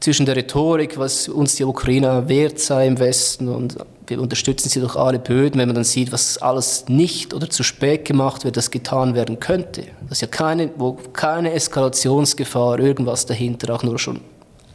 zwischen 0.00 0.26
der 0.26 0.36
Rhetorik, 0.36 0.98
was 0.98 1.28
uns 1.28 1.56
die 1.56 1.64
Ukrainer 1.64 2.28
wert 2.28 2.58
sei 2.58 2.86
im 2.86 2.98
Westen 2.98 3.48
und 3.48 3.76
wir 4.06 4.20
unterstützen 4.20 4.68
sie 4.68 4.80
durch 4.80 4.96
alle 4.96 5.18
Böden, 5.18 5.58
wenn 5.58 5.68
man 5.68 5.74
dann 5.74 5.84
sieht, 5.84 6.12
was 6.12 6.38
alles 6.38 6.84
nicht 6.88 7.32
oder 7.32 7.48
zu 7.48 7.62
spät 7.62 8.04
gemacht 8.04 8.44
wird, 8.44 8.56
das 8.56 8.70
getan 8.70 9.14
werden 9.14 9.40
könnte. 9.40 9.84
Das 10.02 10.18
ist 10.18 10.20
ja 10.20 10.28
keine, 10.28 10.70
wo 10.76 10.92
keine 10.92 11.52
Eskalationsgefahr, 11.52 12.78
irgendwas 12.78 13.26
dahinter 13.26 13.74
auch 13.74 13.82
nur 13.82 13.98
schon 13.98 14.20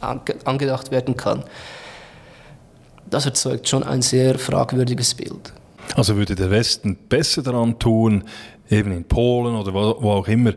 angedacht 0.01 0.91
werden 0.91 1.15
kann. 1.15 1.43
Das 3.09 3.25
erzeugt 3.25 3.67
schon 3.67 3.83
ein 3.83 4.01
sehr 4.01 4.39
fragwürdiges 4.39 5.13
Bild. 5.13 5.53
Also 5.95 6.15
würde 6.15 6.35
der 6.35 6.49
Westen 6.51 6.95
besser 6.95 7.41
daran 7.41 7.77
tun, 7.79 8.23
eben 8.69 8.91
in 8.91 9.03
Polen 9.03 9.55
oder 9.55 9.73
wo 9.73 10.11
auch 10.11 10.27
immer, 10.27 10.53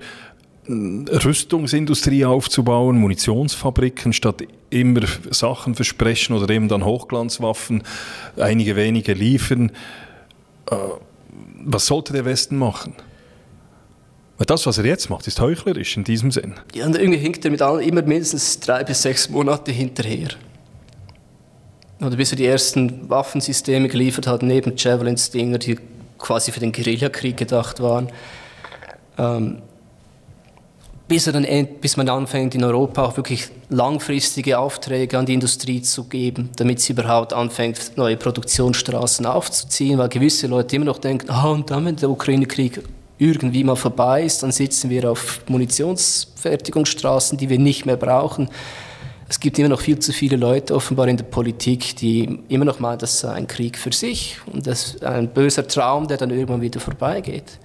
Rüstungsindustrie 0.68 2.24
aufzubauen, 2.24 2.98
Munitionsfabriken, 2.98 4.12
statt 4.12 4.44
immer 4.70 5.00
Sachen 5.30 5.74
versprechen 5.74 6.36
oder 6.36 6.48
eben 6.50 6.68
dann 6.68 6.84
Hochglanzwaffen, 6.84 7.82
einige 8.36 8.76
wenige 8.76 9.12
liefern. 9.12 9.72
Äh, 10.70 10.76
was 11.64 11.86
sollte 11.86 12.12
der 12.12 12.24
Westen 12.24 12.56
machen? 12.56 12.94
Das, 14.46 14.66
was 14.66 14.78
er 14.78 14.84
jetzt 14.84 15.08
macht, 15.08 15.26
ist 15.26 15.40
heuchlerisch 15.40 15.96
in 15.96 16.04
diesem 16.04 16.32
Sinn. 16.32 16.54
Ja, 16.74 16.86
und 16.86 16.96
irgendwie 16.96 17.18
hinkt 17.18 17.44
er 17.44 17.50
mit 17.50 17.62
allen 17.62 17.80
immer 17.80 18.02
mindestens 18.02 18.58
drei 18.58 18.82
bis 18.82 19.02
sechs 19.02 19.28
Monate 19.28 19.70
hinterher. 19.70 20.30
Oder 22.00 22.16
bis 22.16 22.32
er 22.32 22.36
die 22.36 22.46
ersten 22.46 23.08
Waffensysteme 23.08 23.88
geliefert 23.88 24.26
hat, 24.26 24.42
neben 24.42 24.76
Javelin-Stinger, 24.76 25.58
die 25.58 25.78
quasi 26.18 26.50
für 26.50 26.58
den 26.58 26.72
Guerillakrieg 26.72 27.36
gedacht 27.36 27.80
waren. 27.80 28.10
Ähm, 29.18 29.62
bis, 31.08 31.24
dann, 31.24 31.46
bis 31.80 31.96
man 31.96 32.08
anfängt, 32.08 32.54
in 32.54 32.64
Europa 32.64 33.04
auch 33.04 33.16
wirklich 33.16 33.48
langfristige 33.68 34.58
Aufträge 34.58 35.18
an 35.18 35.26
die 35.26 35.34
Industrie 35.34 35.82
zu 35.82 36.04
geben, 36.04 36.50
damit 36.56 36.80
sie 36.80 36.92
überhaupt 36.92 37.32
anfängt, 37.32 37.92
neue 37.96 38.16
Produktionsstraßen 38.16 39.26
aufzuziehen, 39.26 39.98
weil 39.98 40.08
gewisse 40.08 40.46
Leute 40.46 40.76
immer 40.76 40.86
noch 40.86 40.98
denken, 40.98 41.28
ah, 41.30 41.50
und 41.50 41.70
dann, 41.70 41.84
wenn 41.84 41.96
der 41.96 42.10
Ukraine-Krieg 42.10 42.82
irgendwie 43.18 43.62
mal 43.62 43.76
vorbei 43.76 44.24
ist, 44.24 44.42
dann 44.42 44.52
sitzen 44.52 44.90
wir 44.90 45.10
auf 45.10 45.42
Munitionsfertigungsstraßen, 45.48 47.38
die 47.38 47.48
wir 47.48 47.58
nicht 47.58 47.86
mehr 47.86 47.96
brauchen. 47.96 48.48
Es 49.28 49.40
gibt 49.40 49.58
immer 49.58 49.68
noch 49.68 49.80
viel 49.80 49.98
zu 49.98 50.12
viele 50.12 50.36
Leute 50.36 50.74
offenbar 50.74 51.08
in 51.08 51.16
der 51.16 51.24
Politik, 51.24 51.96
die 51.96 52.40
immer 52.48 52.64
noch 52.64 52.80
meinen, 52.80 52.98
das 52.98 53.20
sei 53.20 53.32
ein 53.32 53.46
Krieg 53.46 53.78
für 53.78 53.92
sich 53.92 54.38
und 54.52 54.66
das 54.66 54.94
ist 54.94 55.04
ein 55.04 55.28
böser 55.28 55.66
Traum, 55.66 56.08
der 56.08 56.16
dann 56.16 56.30
irgendwann 56.30 56.60
wieder 56.60 56.80
vorbeigeht. 56.80 57.58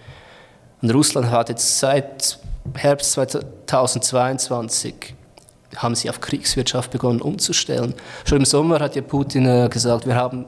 Und 0.81 0.91
Russland 0.91 1.31
hat 1.31 1.49
jetzt 1.49 1.79
seit 1.79 2.39
Herbst 2.75 3.13
2022 3.13 5.15
haben 5.75 5.95
sie 5.95 6.09
auf 6.09 6.21
Kriegswirtschaft 6.21 6.91
begonnen 6.91 7.21
umzustellen. 7.21 7.93
Schon 8.25 8.39
im 8.39 8.45
Sommer 8.45 8.79
hat 8.79 8.95
ja 8.95 9.01
Putin 9.01 9.45
äh, 9.45 9.69
gesagt, 9.71 10.07
wir 10.07 10.15
haben, 10.15 10.45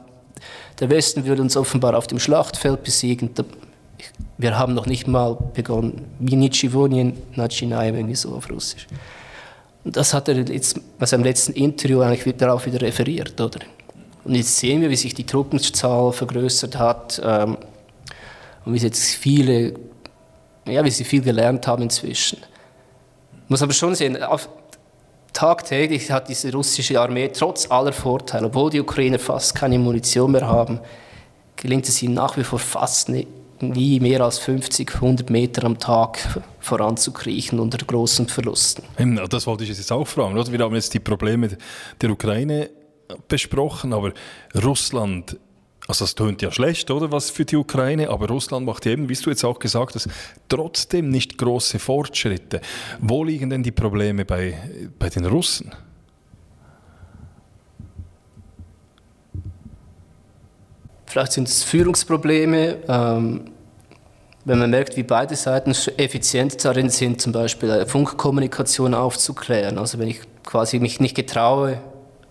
der 0.78 0.90
Westen 0.90 1.26
würde 1.26 1.42
uns 1.42 1.56
offenbar 1.56 1.96
auf 1.96 2.06
dem 2.06 2.18
Schlachtfeld 2.18 2.82
besiegen. 2.82 3.30
Wir 4.38 4.58
haben 4.58 4.74
noch 4.74 4.86
nicht 4.86 5.06
mal 5.06 5.36
begonnen. 5.54 6.06
Wie 6.18 6.36
Nichivonien, 6.36 7.18
Nachinai, 7.34 7.88
irgendwie 7.88 8.14
so 8.14 8.34
auf 8.34 8.50
Russisch. 8.50 8.86
Und 9.84 9.96
das 9.96 10.14
hat 10.14 10.28
er 10.28 10.36
jetzt 10.36 10.80
bei 10.98 11.06
seinem 11.06 11.24
letzten 11.24 11.52
Interview 11.52 12.00
eigentlich 12.00 12.36
darauf 12.36 12.66
wieder 12.66 12.80
referiert, 12.80 13.40
oder? 13.40 13.60
Und 14.24 14.34
jetzt 14.34 14.56
sehen 14.56 14.82
wir, 14.82 14.90
wie 14.90 14.96
sich 14.96 15.14
die 15.14 15.24
Truppenzahl 15.24 16.12
vergrößert 16.12 16.78
hat 16.78 17.20
ähm, 17.24 17.56
und 18.64 18.74
wie 18.74 18.78
jetzt 18.78 19.14
viele 19.14 19.74
ja, 20.66 20.84
wie 20.84 20.90
sie 20.90 21.04
viel 21.04 21.22
gelernt 21.22 21.66
haben 21.66 21.82
inzwischen. 21.82 22.38
Ich 23.44 23.50
muss 23.50 23.62
aber 23.62 23.72
schon 23.72 23.94
sehen, 23.94 24.22
auf, 24.22 24.48
tagtäglich 25.32 26.10
hat 26.10 26.28
diese 26.28 26.52
russische 26.52 27.00
Armee 27.00 27.28
trotz 27.28 27.70
aller 27.70 27.92
Vorteile, 27.92 28.46
obwohl 28.46 28.70
die 28.70 28.80
Ukrainer 28.80 29.18
fast 29.18 29.54
keine 29.54 29.78
Munition 29.78 30.32
mehr 30.32 30.46
haben, 30.46 30.80
gelingt 31.56 31.88
es 31.88 32.02
ihnen 32.02 32.14
nach 32.14 32.36
wie 32.36 32.44
vor 32.44 32.58
fast 32.58 33.10
nie 33.60 34.00
mehr 34.00 34.22
als 34.22 34.38
50, 34.38 34.94
100 34.94 35.30
Meter 35.30 35.64
am 35.64 35.78
Tag 35.78 36.42
voranzukriechen 36.60 37.60
unter 37.60 37.84
großen 37.84 38.28
Verlusten. 38.28 38.84
Das 39.28 39.46
wollte 39.46 39.64
ich 39.64 39.70
jetzt 39.70 39.92
auch 39.92 40.06
fragen. 40.06 40.34
Wir 40.34 40.58
haben 40.60 40.74
jetzt 40.74 40.94
die 40.94 41.00
Probleme 41.00 41.50
der 42.00 42.10
Ukraine 42.10 42.70
besprochen, 43.28 43.92
aber 43.92 44.12
Russland 44.62 45.36
also 45.90 46.04
das 46.04 46.14
tönt 46.14 46.40
ja 46.40 46.52
schlecht, 46.52 46.88
oder, 46.92 47.10
was 47.10 47.30
für 47.30 47.44
die 47.44 47.56
Ukraine, 47.56 48.10
aber 48.10 48.28
Russland 48.28 48.64
macht 48.64 48.86
eben, 48.86 49.08
wie 49.08 49.14
du 49.14 49.28
jetzt 49.28 49.44
auch 49.44 49.58
gesagt 49.58 49.96
hast, 49.96 50.08
trotzdem 50.48 51.10
nicht 51.10 51.36
große 51.36 51.80
Fortschritte. 51.80 52.60
Wo 53.00 53.24
liegen 53.24 53.50
denn 53.50 53.64
die 53.64 53.72
Probleme 53.72 54.24
bei, 54.24 54.56
bei 55.00 55.08
den 55.08 55.26
Russen? 55.26 55.72
Vielleicht 61.06 61.32
sind 61.32 61.48
es 61.48 61.64
Führungsprobleme. 61.64 62.76
Ähm, 62.86 63.50
wenn 64.44 64.58
man 64.60 64.70
merkt, 64.70 64.96
wie 64.96 65.02
beide 65.02 65.34
Seiten 65.34 65.74
effizient 65.96 66.64
darin 66.64 66.88
sind, 66.88 67.20
zum 67.20 67.32
Beispiel 67.32 67.84
Funkkommunikation 67.84 68.94
aufzuklären. 68.94 69.76
Also 69.76 69.98
wenn 69.98 70.06
ich 70.06 70.20
quasi 70.44 70.78
mich 70.78 71.00
nicht 71.00 71.16
getraue, 71.16 71.80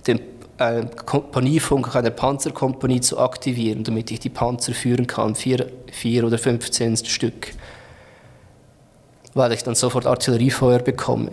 den 0.07 0.21
einen 0.59 0.95
Kompaniefunk 0.95 1.95
einer 1.95 2.09
Panzerkompanie 2.09 3.01
zu 3.01 3.19
aktivieren, 3.19 3.83
damit 3.83 4.11
ich 4.11 4.19
die 4.19 4.29
Panzer 4.29 4.73
führen 4.73 5.07
kann, 5.07 5.35
vier, 5.35 5.71
vier 5.91 6.25
oder 6.25 6.37
15 6.37 6.97
Stück, 6.97 7.53
weil 9.33 9.51
ich 9.53 9.63
dann 9.63 9.75
sofort 9.75 10.05
Artilleriefeuer 10.05 10.79
bekomme. 10.79 11.31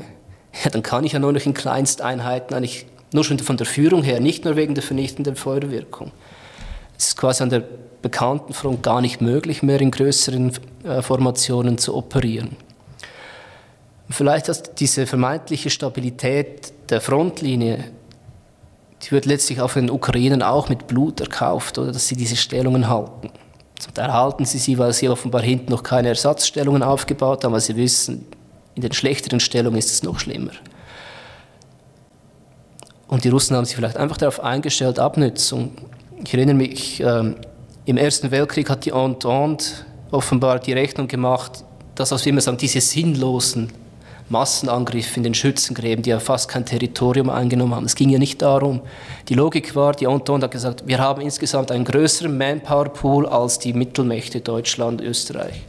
Ja, 0.64 0.70
dann 0.70 0.82
kann 0.82 1.04
ich 1.04 1.12
ja 1.12 1.18
nur 1.18 1.32
noch 1.32 1.44
in 1.44 1.54
Kleinsteinheiten, 1.54 2.56
eigentlich 2.56 2.86
nur 3.12 3.24
schon 3.24 3.38
von 3.38 3.56
der 3.56 3.66
Führung 3.66 4.02
her, 4.02 4.20
nicht 4.20 4.44
nur 4.44 4.56
wegen 4.56 4.74
der 4.74 4.82
vernichtenden 4.82 5.36
Feuerwirkung. 5.36 6.12
Es 6.96 7.08
ist 7.08 7.16
quasi 7.16 7.42
an 7.42 7.50
der 7.50 7.62
bekannten 8.00 8.52
Front 8.52 8.82
gar 8.82 9.00
nicht 9.00 9.20
möglich 9.20 9.62
mehr 9.62 9.80
in 9.80 9.90
größeren 9.90 10.52
äh, 10.84 11.02
Formationen 11.02 11.78
zu 11.78 11.94
operieren. 11.94 12.56
Vielleicht 14.08 14.48
ist 14.48 14.74
diese 14.78 15.06
vermeintliche 15.06 15.68
Stabilität 15.68 16.72
der 16.90 17.00
Frontlinie, 17.00 17.84
die 19.02 19.10
wird 19.10 19.26
letztlich 19.26 19.60
auch 19.60 19.70
von 19.70 19.82
den 19.82 19.90
Ukrainern 19.90 20.42
auch 20.42 20.68
mit 20.68 20.86
Blut 20.86 21.20
erkauft, 21.20 21.78
oder 21.78 21.92
dass 21.92 22.08
sie 22.08 22.16
diese 22.16 22.36
Stellungen 22.36 22.88
halten. 22.88 23.30
Zum 23.78 23.92
Teil 23.92 24.12
halten 24.12 24.44
sie 24.44 24.58
sie, 24.58 24.78
weil 24.78 24.92
sie 24.92 25.08
offenbar 25.08 25.42
hinten 25.42 25.70
noch 25.70 25.82
keine 25.82 26.08
Ersatzstellungen 26.08 26.82
aufgebaut 26.82 27.44
haben, 27.44 27.52
weil 27.52 27.60
sie 27.60 27.76
wissen, 27.76 28.26
in 28.74 28.82
den 28.82 28.92
schlechteren 28.92 29.40
Stellungen 29.40 29.78
ist 29.78 29.90
es 29.90 30.02
noch 30.02 30.18
schlimmer. 30.18 30.52
Und 33.08 33.24
die 33.24 33.28
Russen 33.28 33.56
haben 33.56 33.64
sich 33.64 33.76
vielleicht 33.76 33.96
einfach 33.96 34.16
darauf 34.16 34.40
eingestellt, 34.40 34.98
Abnützung. 34.98 35.72
Ich 36.24 36.34
erinnere 36.34 36.56
mich, 36.56 37.00
ähm, 37.00 37.36
im 37.84 37.96
Ersten 37.96 38.30
Weltkrieg 38.30 38.68
hat 38.68 38.84
die 38.84 38.90
Entente 38.90 39.66
offenbar 40.10 40.58
die 40.58 40.72
Rechnung 40.72 41.06
gemacht, 41.06 41.64
dass, 41.94 42.10
was 42.10 42.24
wir 42.24 42.30
immer 42.30 42.40
sagen, 42.40 42.56
diese 42.56 42.80
sinnlosen 42.80 43.72
Massenangriffe 44.28 45.16
in 45.18 45.22
den 45.22 45.34
Schützengräben, 45.34 46.02
die 46.02 46.10
ja 46.10 46.18
fast 46.18 46.48
kein 46.48 46.66
Territorium 46.66 47.30
eingenommen 47.30 47.74
haben. 47.74 47.84
Es 47.84 47.94
ging 47.94 48.10
ja 48.10 48.18
nicht 48.18 48.42
darum. 48.42 48.80
Die 49.28 49.34
Logik 49.34 49.76
war, 49.76 49.92
die 49.92 50.06
Entente 50.06 50.44
hat 50.44 50.50
gesagt, 50.50 50.86
wir 50.86 50.98
haben 50.98 51.20
insgesamt 51.20 51.70
einen 51.70 51.84
größeren 51.84 52.36
Manpower-Pool 52.36 53.26
als 53.26 53.58
die 53.58 53.72
Mittelmächte 53.72 54.40
Deutschland, 54.40 55.00
Österreich. 55.00 55.62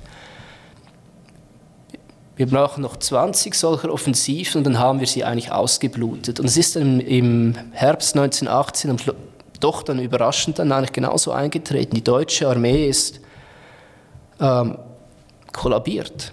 Wir 2.35 2.47
brauchen 2.47 2.81
noch 2.81 2.97
20 2.97 3.55
solcher 3.55 3.91
Offensiven 3.91 4.59
und 4.59 4.63
dann 4.63 4.79
haben 4.79 4.99
wir 4.99 5.07
sie 5.07 5.23
eigentlich 5.23 5.51
ausgeblutet. 5.51 6.39
Und 6.39 6.45
es 6.45 6.57
ist 6.57 6.75
dann 6.75 6.99
im 6.99 7.55
Herbst 7.71 8.15
1918 8.15 9.15
doch 9.59 9.81
dann 9.81 9.99
überraschend 9.99 10.59
dann 10.59 10.71
eigentlich 10.71 10.93
genauso 10.93 11.31
eingetreten. 11.31 11.95
Die 11.95 12.03
deutsche 12.03 12.47
Armee 12.47 12.87
ist 12.87 13.19
ähm, 14.39 14.77
kollabiert. 15.51 16.31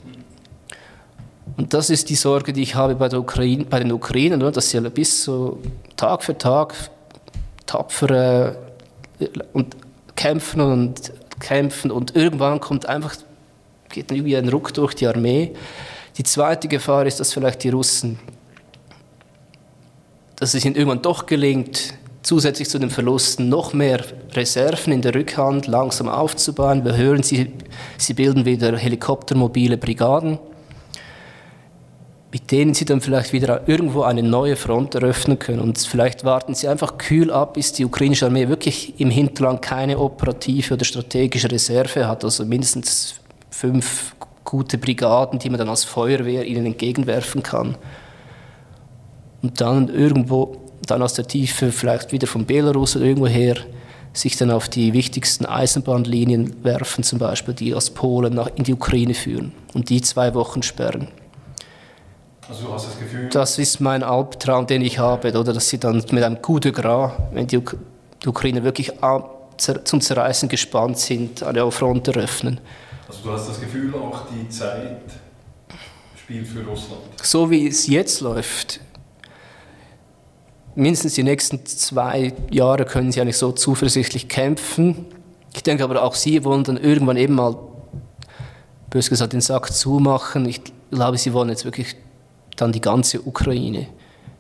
Und 1.57 1.73
das 1.73 1.91
ist 1.91 2.09
die 2.09 2.15
Sorge, 2.15 2.53
die 2.53 2.63
ich 2.63 2.75
habe 2.75 2.95
bei, 2.95 3.09
der 3.09 3.21
Ukraine, 3.21 3.65
bei 3.65 3.79
den 3.79 3.93
Ukrainern, 3.93 4.53
dass 4.53 4.71
sie 4.71 4.81
bis 4.91 5.25
so 5.25 5.59
Tag 5.97 6.23
für 6.23 6.37
Tag 6.37 6.75
tapfer 7.67 8.57
äh, 9.21 9.29
und 9.53 9.77
kämpfen 10.17 10.61
und 10.61 11.13
kämpfen 11.41 11.91
und 11.91 12.17
irgendwann 12.17 12.61
kommt 12.61 12.87
einfach, 12.87 13.15
geht 13.91 14.11
irgendwie 14.11 14.37
ein 14.37 14.49
Ruck 14.49 14.73
durch 14.75 14.95
die 14.95 15.07
Armee. 15.07 15.53
Die 16.17 16.23
zweite 16.23 16.69
Gefahr 16.69 17.07
ist, 17.07 17.21
dass 17.21 17.33
vielleicht 17.33 17.65
die 17.65 17.71
Russen, 17.71 18.19
dass 20.37 20.55
es 20.55 20.65
ihnen 20.65 20.77
irgendwann 20.77 21.03
doch 21.03 21.27
gelingt, 21.27 21.95
zusätzlich 22.23 22.69
zu 22.69 22.79
den 22.79 22.91
Verlusten 22.91 23.49
noch 23.49 23.73
mehr 23.73 24.03
Reserven 24.33 24.93
in 24.93 25.03
der 25.03 25.15
Rückhand 25.15 25.67
langsam 25.67 26.09
aufzubauen. 26.09 26.85
Wir 26.85 26.97
hören, 26.97 27.23
sie, 27.23 27.53
sie 27.99 28.15
bilden 28.15 28.45
wieder 28.45 28.77
helikoptermobile 28.77 29.77
Brigaden 29.77 30.39
mit 32.35 32.51
denen 32.51 32.75
sie 32.75 32.85
dann 32.85 33.01
vielleicht 33.01 33.33
wieder 33.33 33.69
irgendwo 33.69 34.03
eine 34.03 34.21
neue 34.21 34.57
Front 34.57 34.97
eröffnen 34.97 35.39
können. 35.39 35.61
Und 35.61 35.79
vielleicht 35.79 36.25
warten 36.25 36.53
sie 36.53 36.67
einfach 36.67 36.99
kühl 36.99 37.31
ab, 37.31 37.55
bis 37.55 37.73
die 37.73 37.85
ukrainische 37.85 38.27
Armee 38.27 38.49
wirklich 38.49 38.99
im 38.99 39.09
Hinterland 39.09 39.63
keine 39.63 40.01
operative 40.01 40.75
oder 40.75 40.85
strategische 40.85 41.49
Reserve 41.49 42.09
hat, 42.09 42.25
also 42.25 42.45
mindestens 42.45 43.15
fünf 43.51 44.17
gute 44.43 44.79
Brigaden, 44.79 45.39
die 45.39 45.49
man 45.49 45.61
dann 45.61 45.69
als 45.69 45.85
Feuerwehr 45.85 46.45
ihnen 46.45 46.67
entgegenwerfen 46.67 47.45
kann. 47.45 47.77
Und 49.41 49.61
dann 49.61 49.89
irgendwo, 49.89 50.57
dann 50.89 51.03
aus 51.03 51.15
der 51.15 51.29
Tiefe, 51.29 51.71
vielleicht 51.71 52.11
wieder 52.11 52.27
von 52.27 52.47
Belarus 52.47 52.97
oder 52.97 53.05
irgendwoher, 53.05 53.59
sich 54.13 54.37
dann 54.37 54.51
auf 54.51 54.69
die 54.69 54.93
wichtigsten 54.93 55.47
Eisenbahnlinien 55.47 56.65
werfen, 56.65 57.05
zum 57.05 57.21
Beispiel 57.21 57.55
die 57.55 57.75
aus 57.75 57.91
Polen 57.91 58.35
nach, 58.35 58.51
in 58.57 58.65
die 58.65 58.75
Ukraine 58.75 59.15
führen 59.15 59.53
und 59.73 59.89
die 59.89 60.03
zwei 60.03 60.35
Wochen 60.35 60.65
sperren. 60.65 61.07
Also 62.49 62.67
du 62.67 62.73
hast 62.73 62.89
das 62.89 62.99
Gefühl... 62.99 63.29
Das 63.31 63.59
ist 63.59 63.81
mein 63.81 64.03
Albtraum, 64.03 64.67
den 64.67 64.83
ich 64.83 64.99
habe, 64.99 65.29
oder 65.39 65.53
dass 65.53 65.69
sie 65.69 65.79
dann 65.79 65.97
mit 66.11 66.23
einem 66.23 66.43
Coup 66.43 66.61
de 66.61 66.73
Gras, 66.73 67.13
wenn 67.33 67.47
die, 67.47 67.59
Uk 67.59 67.77
die 68.23 68.29
Ukrainer 68.29 68.63
wirklich 68.63 68.93
zum 69.57 70.01
Zerreißen 70.01 70.49
gespannt 70.49 70.99
sind, 70.99 71.43
eine 71.43 71.71
Front 71.71 72.09
eröffnen. 72.09 72.61
Also 73.09 73.21
du 73.23 73.33
hast 73.33 73.49
das 73.49 73.61
Gefühl, 73.61 73.95
auch 73.95 74.23
die 74.31 74.49
Zeit 74.49 75.01
spielt 76.25 76.47
für 76.47 76.65
Russland? 76.65 77.03
So 77.23 77.51
wie 77.51 77.67
es 77.67 77.87
jetzt 77.87 78.21
läuft, 78.21 78.81
mindestens 80.75 81.15
die 81.15 81.23
nächsten 81.23 81.65
zwei 81.67 82.33
Jahre 82.51 82.85
können 82.85 83.13
sie 83.13 83.21
eigentlich 83.21 83.37
so 83.37 83.53
zuversichtlich 83.53 84.29
kämpfen. 84.29 85.07
Ich 85.55 85.63
denke 85.63 85.85
aber 85.85 86.03
auch 86.03 86.15
sie 86.15 86.45
wollen 86.45 86.65
dann 86.65 86.77
irgendwann 86.77 87.17
eben 87.17 87.35
mal, 87.35 87.57
bös 88.91 89.09
gesagt, 89.09 89.33
den 89.35 89.41
Sack 89.41 89.73
zumachen. 89.73 90.47
Ich 90.47 90.63
glaube, 90.91 91.19
sie 91.19 91.33
wollen 91.33 91.51
jetzt 91.51 91.65
wirklich 91.65 91.97
dann 92.57 92.73
die 92.73 92.81
ganze 92.81 93.21
Ukraine. 93.21 93.89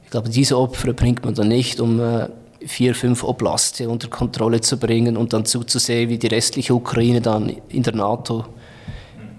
Ich 0.04 0.10
glaube, 0.10 0.28
diese 0.28 0.58
Opfer 0.58 0.92
bringt 0.92 1.24
man 1.24 1.34
dann 1.34 1.48
nicht, 1.48 1.80
um 1.80 2.00
äh, 2.00 2.28
vier, 2.66 2.94
fünf 2.94 3.24
Oblaste 3.24 3.88
unter 3.88 4.08
Kontrolle 4.08 4.60
zu 4.60 4.78
bringen 4.78 5.16
und 5.16 5.32
dann 5.32 5.44
zuzusehen, 5.44 6.08
wie 6.08 6.18
die 6.18 6.28
restliche 6.28 6.74
Ukraine 6.74 7.20
dann 7.20 7.52
in 7.68 7.82
der 7.82 7.94
NATO 7.94 8.44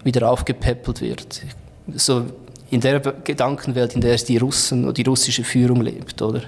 wieder 0.04 0.30
aufgepäppelt 0.30 1.02
wird. 1.02 1.42
So 1.96 2.26
in 2.70 2.82
der 2.82 3.00
Gedankenwelt, 3.00 3.96
in 3.96 4.02
der 4.02 4.16
die 4.18 4.38
Russen 4.38 4.84
oder 4.86 4.94
die 4.94 5.04
russische 5.04 5.44
Führung 5.44 5.82
lebt, 5.82 6.22
oder? 6.22 6.42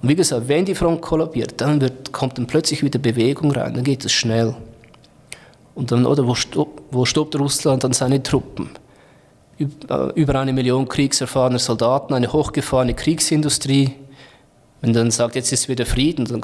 Und 0.00 0.08
wie 0.08 0.14
gesagt, 0.14 0.46
wenn 0.48 0.64
die 0.64 0.74
Front 0.74 1.02
kollabiert, 1.02 1.60
dann 1.60 1.80
wird, 1.80 2.12
kommt 2.12 2.38
dann 2.38 2.46
plötzlich 2.46 2.82
wieder 2.82 2.98
Bewegung 2.98 3.50
rein, 3.50 3.74
dann 3.74 3.82
geht 3.82 4.04
es 4.04 4.12
schnell. 4.12 4.54
Und 5.74 5.90
dann, 5.90 6.06
oder, 6.06 6.26
wo, 6.26 6.34
stopp, 6.34 6.82
wo 6.90 7.04
stoppt 7.04 7.38
Russland 7.38 7.84
dann 7.84 7.92
seine 7.92 8.22
Truppen? 8.22 8.70
Äh, 9.58 10.12
über 10.14 10.38
eine 10.38 10.52
Million 10.52 10.88
kriegserfahrener 10.88 11.58
Soldaten, 11.58 12.14
eine 12.14 12.32
hochgefahrene 12.32 12.94
Kriegsindustrie. 12.94 13.92
Wenn 14.80 14.92
dann 14.92 15.10
sagt, 15.10 15.34
jetzt 15.34 15.52
ist 15.52 15.68
wieder 15.68 15.84
Frieden, 15.84 16.24
dann, 16.26 16.42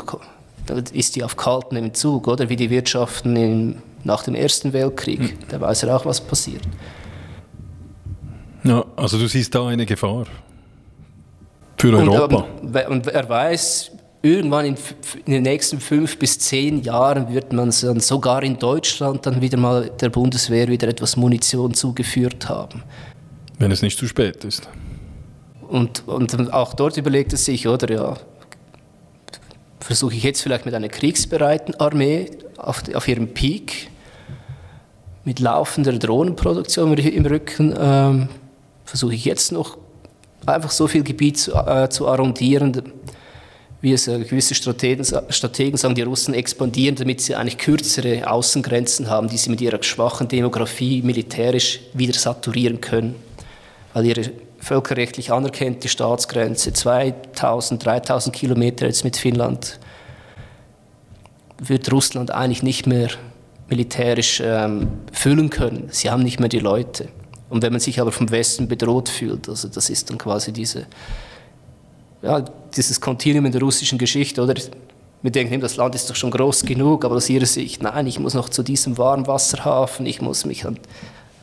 dann 0.67 0.85
ist 0.93 1.15
die 1.15 1.23
auf 1.23 1.37
kaltem 1.37 1.79
Entzug, 1.79 2.27
oder 2.27 2.49
wie 2.49 2.57
die 2.57 2.71
Wirtschaften 2.71 3.37
in, 3.37 3.83
nach 4.03 4.25
dem 4.25 4.35
Ersten 4.35 4.73
Weltkrieg. 4.73 5.21
Hm. 5.21 5.39
Da 5.49 5.61
weiß 5.61 5.85
er 5.85 5.97
auch, 5.97 6.05
was 6.05 6.21
passiert. 6.21 6.63
Ja, 8.65 8.85
also 8.97 9.19
du 9.19 9.29
siehst 9.29 9.55
da 9.55 9.69
eine 9.69 9.87
Gefahr 9.87 10.27
für 11.77 11.97
Europa. 11.97 12.47
Und, 12.63 12.75
ähm, 12.75 12.83
und 12.89 13.07
er 13.07 13.29
weiß, 13.29 13.93
irgendwann 14.25 14.65
in, 14.65 14.77
in, 15.27 15.33
den 15.33 15.43
nächsten 15.43 15.81
fünf 15.81 16.19
bis 16.19 16.39
zehn 16.39 16.83
Jahren 16.83 17.33
wird 17.33 17.53
man 17.53 17.73
dann 17.83 18.01
sogar 18.01 18.43
in 18.43 18.59
Deutschland 18.59 19.27
dann 19.27 19.41
wieder 19.41 19.59
mal 19.59 19.91
der 20.01 20.09
Bundeswehr 20.09 20.67
wieder 20.69 20.89
etwas 20.89 21.17
Munition 21.17 21.75
zugeführt 21.75 22.49
haben. 22.49 22.83
Wenn 23.59 23.71
es 23.71 23.83
nicht 23.83 23.99
zu 23.99 24.09
spät 24.09 24.43
ist. 24.45 24.69
Und, 25.69 26.09
und 26.09 26.53
auch 26.53 26.75
dort 26.75 26.97
überlegt 26.97 27.33
es 27.33 27.45
sich, 27.45 27.69
oder 27.69 27.93
ja, 27.93 28.17
versuche 29.81 30.15
ich 30.15 30.23
jetzt 30.23 30.43
vielleicht 30.43 30.65
mit 30.65 30.75
einer 30.75 30.89
kriegsbereiten 30.89 31.75
Armee 31.79 32.31
auf, 32.57 32.83
auf 32.95 33.07
ihrem 33.07 33.29
Peak, 33.29 33.91
mit 35.25 35.41
laufender 35.41 35.93
Drohnenproduktion 35.93 36.97
im 36.97 37.27
Rücken, 37.27 37.75
ähm, 37.79 38.29
versuche 38.85 39.15
ich 39.15 39.25
jetzt 39.25 39.53
noch 39.53 39.79
einfach 40.47 40.71
so 40.71 40.87
viel 40.87 41.03
Gebiet 41.03 41.39
zu, 41.39 41.53
äh, 41.55 41.89
zu 41.89 42.09
arrondieren, 42.09 42.93
wie 43.85 43.93
es 43.93 44.09
äh, 44.09 44.19
gewisse 44.21 44.55
Strategen, 44.55 45.05
Strategen 45.29 45.77
sagen, 45.77 45.95
die 45.95 46.01
Russen 46.01 46.33
expandieren, 46.33 46.97
damit 46.97 47.21
sie 47.21 47.35
eigentlich 47.35 47.59
kürzere 47.59 48.31
Außengrenzen 48.31 49.11
haben, 49.11 49.29
die 49.29 49.37
sie 49.37 49.51
mit 49.51 49.61
ihrer 49.61 49.83
schwachen 49.83 50.27
Demografie 50.27 51.03
militärisch 51.03 51.81
wieder 51.93 52.15
saturieren 52.15 52.81
können. 52.81 53.15
Weil 53.93 54.07
ihre 54.07 54.31
völkerrechtlich 54.59 55.31
anerkannte 55.31 55.89
Staatsgrenze 55.89 56.73
2000, 56.73 57.85
3000 57.85 58.35
Kilometer 58.35 58.87
jetzt 58.87 59.05
mit 59.05 59.19
Finnland 59.19 59.79
wird 61.59 61.93
Russland 61.93 62.31
eigentlich 62.31 62.63
nicht 62.63 62.87
mehr 62.87 63.11
militärisch 63.69 64.41
ähm, 64.43 64.89
füllen 65.13 65.51
können. 65.51 65.89
Sie 65.91 66.09
haben 66.09 66.23
nicht 66.23 66.41
mehr 66.41 66.49
die 66.49 66.59
Leute. 66.59 67.09
Und 67.51 67.63
wenn 67.63 67.73
man 67.73 67.81
sich 67.81 68.01
aber 68.01 68.13
vom 68.13 68.31
Westen 68.31 68.67
bedroht 68.67 69.11
fühlt, 69.11 69.47
also 69.47 69.69
das 69.69 69.91
ist 69.91 70.09
dann 70.09 70.17
quasi 70.17 70.53
diese 70.53 70.87
ja, 72.25 72.45
dieses 72.77 73.01
Kontinuum 73.01 73.47
in 73.47 73.53
der 73.53 73.61
russischen 73.61 73.99
Geschichte, 73.99 74.43
oder? 74.43 74.55
Wir 75.23 75.31
denken, 75.31 75.61
das 75.61 75.77
Land 75.77 75.95
ist 75.95 76.11
doch 76.11 76.17
schon 76.17 76.31
groß 76.31 76.67
genug, 76.67 77.05
aber 77.05 77.17
aus 77.17 77.31
ihrer 77.31 77.47
Sicht, 77.47 77.83
nein, 77.83 78.07
ich 78.07 78.19
muss 78.19 78.35
noch 78.35 78.51
zu 78.51 78.63
diesem 78.63 78.99
Warmwasserhafen, 78.99 80.05
ich 80.05 80.21
muss 80.21 80.45
mich 80.45 80.67
an, 80.67 80.79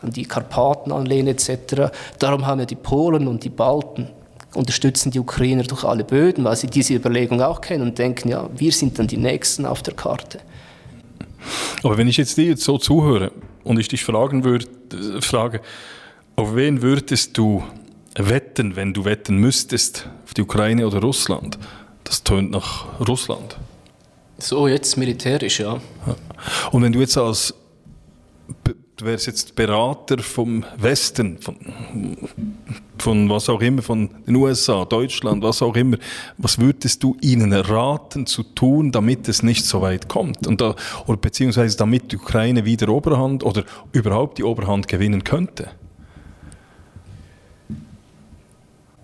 an 0.01 0.11
die 0.11 0.25
Karpaten 0.25 0.91
anlehnen 0.91 1.29
etc. 1.29 1.91
Darum 2.19 2.45
haben 2.45 2.59
ja 2.59 2.65
die 2.65 2.75
Polen 2.75 3.27
und 3.27 3.43
die 3.43 3.49
Balten 3.49 4.07
unterstützen 4.53 5.11
die 5.11 5.19
Ukrainer 5.19 5.63
durch 5.63 5.83
alle 5.83 6.03
Böden, 6.03 6.43
weil 6.43 6.55
sie 6.55 6.67
diese 6.67 6.93
Überlegung 6.93 7.41
auch 7.41 7.61
kennen 7.61 7.83
und 7.83 7.97
denken, 7.97 8.29
ja, 8.29 8.49
wir 8.55 8.71
sind 8.71 8.99
dann 8.99 9.07
die 9.07 9.17
Nächsten 9.17 9.65
auf 9.65 9.81
der 9.81 9.95
Karte. 9.95 10.39
Aber 11.81 11.97
wenn 11.97 12.07
ich 12.07 12.17
jetzt 12.17 12.37
dir 12.37 12.45
jetzt 12.45 12.63
so 12.63 12.77
zuhöre 12.77 13.31
und 13.63 13.79
ich 13.79 13.87
dich 13.87 14.03
fragen 14.03 14.43
würde, 14.43 14.67
äh, 14.93 15.21
frage, 15.21 15.61
auf 16.35 16.55
wen 16.55 16.81
würdest 16.81 17.37
du 17.37 17.63
wetten, 18.15 18.75
wenn 18.75 18.93
du 18.93 19.05
wetten 19.05 19.37
müsstest, 19.37 20.09
auf 20.25 20.33
die 20.33 20.41
Ukraine 20.41 20.85
oder 20.87 20.99
Russland? 20.99 21.57
Das 22.03 22.23
tönt 22.23 22.51
nach 22.51 22.99
Russland. 23.07 23.57
So, 24.37 24.67
jetzt 24.67 24.97
militärisch, 24.97 25.59
ja. 25.59 25.79
Und 26.71 26.83
wenn 26.83 26.91
du 26.91 26.99
jetzt 26.99 27.17
als 27.17 27.53
du 29.01 29.05
wärst 29.05 29.27
jetzt 29.27 29.55
Berater 29.55 30.19
vom 30.19 30.63
Westen, 30.77 31.39
von, 31.39 31.55
von 32.97 33.29
was 33.29 33.49
auch 33.49 33.61
immer, 33.61 33.81
von 33.81 34.09
den 34.27 34.35
USA, 34.35 34.85
Deutschland, 34.85 35.43
was 35.43 35.61
auch 35.61 35.75
immer, 35.75 35.97
was 36.37 36.59
würdest 36.59 37.01
du 37.03 37.17
ihnen 37.21 37.51
raten 37.53 38.25
zu 38.25 38.43
tun, 38.43 38.91
damit 38.91 39.27
es 39.27 39.43
nicht 39.43 39.65
so 39.65 39.81
weit 39.81 40.07
kommt? 40.07 40.45
Und 40.45 40.61
da, 40.61 40.75
oder 41.07 41.17
beziehungsweise 41.17 41.77
damit 41.77 42.11
die 42.11 42.17
Ukraine 42.17 42.65
wieder 42.65 42.89
Oberhand 42.89 43.43
oder 43.43 43.63
überhaupt 43.91 44.37
die 44.37 44.43
Oberhand 44.43 44.87
gewinnen 44.87 45.23
könnte? 45.23 45.71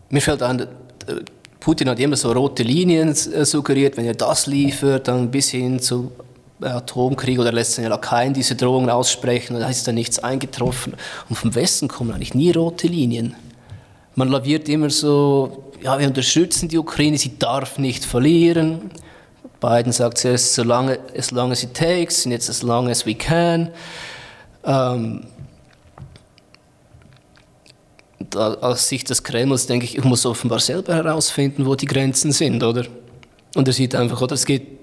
Mir 0.10 0.22
fällt 0.22 0.42
ein, 0.42 0.68
Putin 1.60 1.90
hat 1.90 2.00
immer 2.00 2.16
so 2.16 2.32
rote 2.32 2.64
Linien 2.64 3.10
äh, 3.10 3.46
suggeriert, 3.46 3.98
wenn 3.98 4.06
er 4.06 4.14
das 4.14 4.48
liefert, 4.48 5.08
dann 5.08 5.30
bis 5.30 5.50
hin 5.50 5.80
zu 5.80 6.12
Atomkrieg 6.62 7.40
oder 7.40 7.52
lässt 7.52 7.78
den 7.78 7.86
Lakaien 7.86 8.34
diese 8.34 8.56
Drohungen 8.56 8.90
aussprechen 8.90 9.56
und 9.56 9.62
da 9.62 9.70
ist 9.70 9.88
dann 9.88 9.96
nichts 9.96 10.20
eingetroffen. 10.20 10.94
Und 11.30 11.36
vom 11.36 11.54
Westen 11.54 11.88
kommen 11.88 12.12
eigentlich 12.12 12.34
nie 12.34 12.52
rote 12.52 12.88
Linien. 12.88 13.36
Man 14.16 14.30
laviert 14.30 14.68
immer 14.70 14.90
so, 14.90 15.72
ja, 15.82 16.00
wir 16.00 16.08
unterstützen 16.08 16.70
die 16.70 16.78
Ukraine, 16.78 17.18
sie 17.18 17.38
darf 17.38 17.78
nicht 17.78 18.06
verlieren. 18.06 18.90
Biden 19.60 19.92
sagt 19.92 20.20
zuerst, 20.20 20.54
so 20.54 20.64
lange, 20.64 21.00
as 21.18 21.32
long 21.32 21.52
as 21.52 21.64
it 21.64 21.74
takes, 21.74 22.26
und 22.26 22.32
jetzt 22.32 22.50
as 22.50 22.64
long 22.64 22.90
as 22.90 23.06
we 23.06 23.14
can. 23.14 23.70
Ähm, 24.64 25.26
da, 28.20 28.56
aus 28.56 28.90
Sicht 28.90 29.10
des 29.10 29.24
Kremls 29.24 29.68
denke 29.68 29.86
ich, 29.86 29.98
ich 29.98 30.04
muss 30.04 30.26
offenbar 30.26 30.60
selber 30.60 30.96
herausfinden, 30.96 31.66
wo 31.66 31.76
die 31.76 31.86
Grenzen 31.86 32.32
sind, 32.32 32.64
oder? 32.64 32.86
Und 33.56 33.68
er 33.68 33.74
sieht 33.74 33.96
einfach, 33.96 34.22
oder 34.22 34.34
es 34.34 34.46
geht 34.46 34.78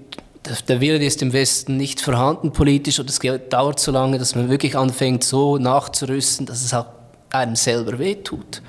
der 0.67 0.79
Wille 0.79 1.03
ist 1.03 1.21
im 1.21 1.33
Westen 1.33 1.77
nicht 1.77 2.01
vorhanden 2.01 2.51
politisch 2.51 2.99
und 2.99 3.09
es 3.09 3.19
dauert 3.49 3.79
so 3.79 3.91
lange, 3.91 4.19
dass 4.19 4.35
man 4.35 4.49
wirklich 4.49 4.77
anfängt, 4.77 5.23
so 5.23 5.57
nachzurüsten, 5.57 6.45
dass 6.45 6.63
es 6.63 6.73
auch 6.73 6.85
einem 7.31 7.55
selber 7.55 7.97
wehtut. 7.99 8.61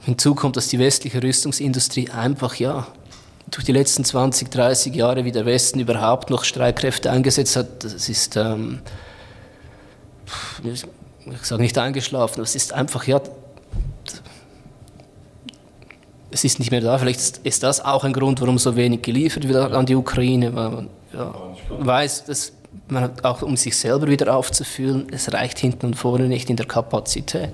Hinzu 0.00 0.34
kommt, 0.34 0.56
dass 0.56 0.68
die 0.68 0.78
westliche 0.78 1.22
Rüstungsindustrie 1.22 2.10
einfach, 2.10 2.54
ja, 2.56 2.86
durch 3.50 3.64
die 3.64 3.72
letzten 3.72 4.04
20, 4.04 4.50
30 4.50 4.94
Jahre, 4.94 5.24
wie 5.24 5.32
der 5.32 5.46
Westen 5.46 5.80
überhaupt 5.80 6.30
noch 6.30 6.44
Streitkräfte 6.44 7.10
eingesetzt 7.10 7.56
hat, 7.56 7.84
das 7.84 8.08
ist, 8.08 8.36
ähm, 8.36 8.80
ich 11.32 11.44
sage 11.44 11.62
nicht 11.62 11.76
eingeschlafen, 11.78 12.42
es 12.42 12.54
ist 12.54 12.72
einfach, 12.72 13.06
ja, 13.06 13.20
es 16.30 16.44
ist 16.44 16.58
nicht 16.58 16.70
mehr 16.70 16.80
da. 16.80 16.98
Vielleicht 16.98 17.38
ist 17.38 17.62
das 17.62 17.84
auch 17.84 18.04
ein 18.04 18.12
Grund, 18.12 18.40
warum 18.40 18.58
so 18.58 18.76
wenig 18.76 19.02
geliefert 19.02 19.48
wird 19.48 19.72
an 19.72 19.86
die 19.86 19.94
Ukraine, 19.94 20.54
weil 20.54 20.70
man 20.70 20.90
ja, 21.12 21.34
weiß, 21.78 22.26
dass 22.26 22.52
man 22.88 23.10
auch 23.22 23.42
um 23.42 23.56
sich 23.56 23.76
selber 23.76 24.06
wieder 24.06 24.34
aufzufühlen, 24.36 25.06
es 25.10 25.32
reicht 25.32 25.58
hinten 25.58 25.86
und 25.86 25.94
vorne 25.94 26.28
nicht 26.28 26.50
in 26.50 26.56
der 26.56 26.66
Kapazität. 26.66 27.50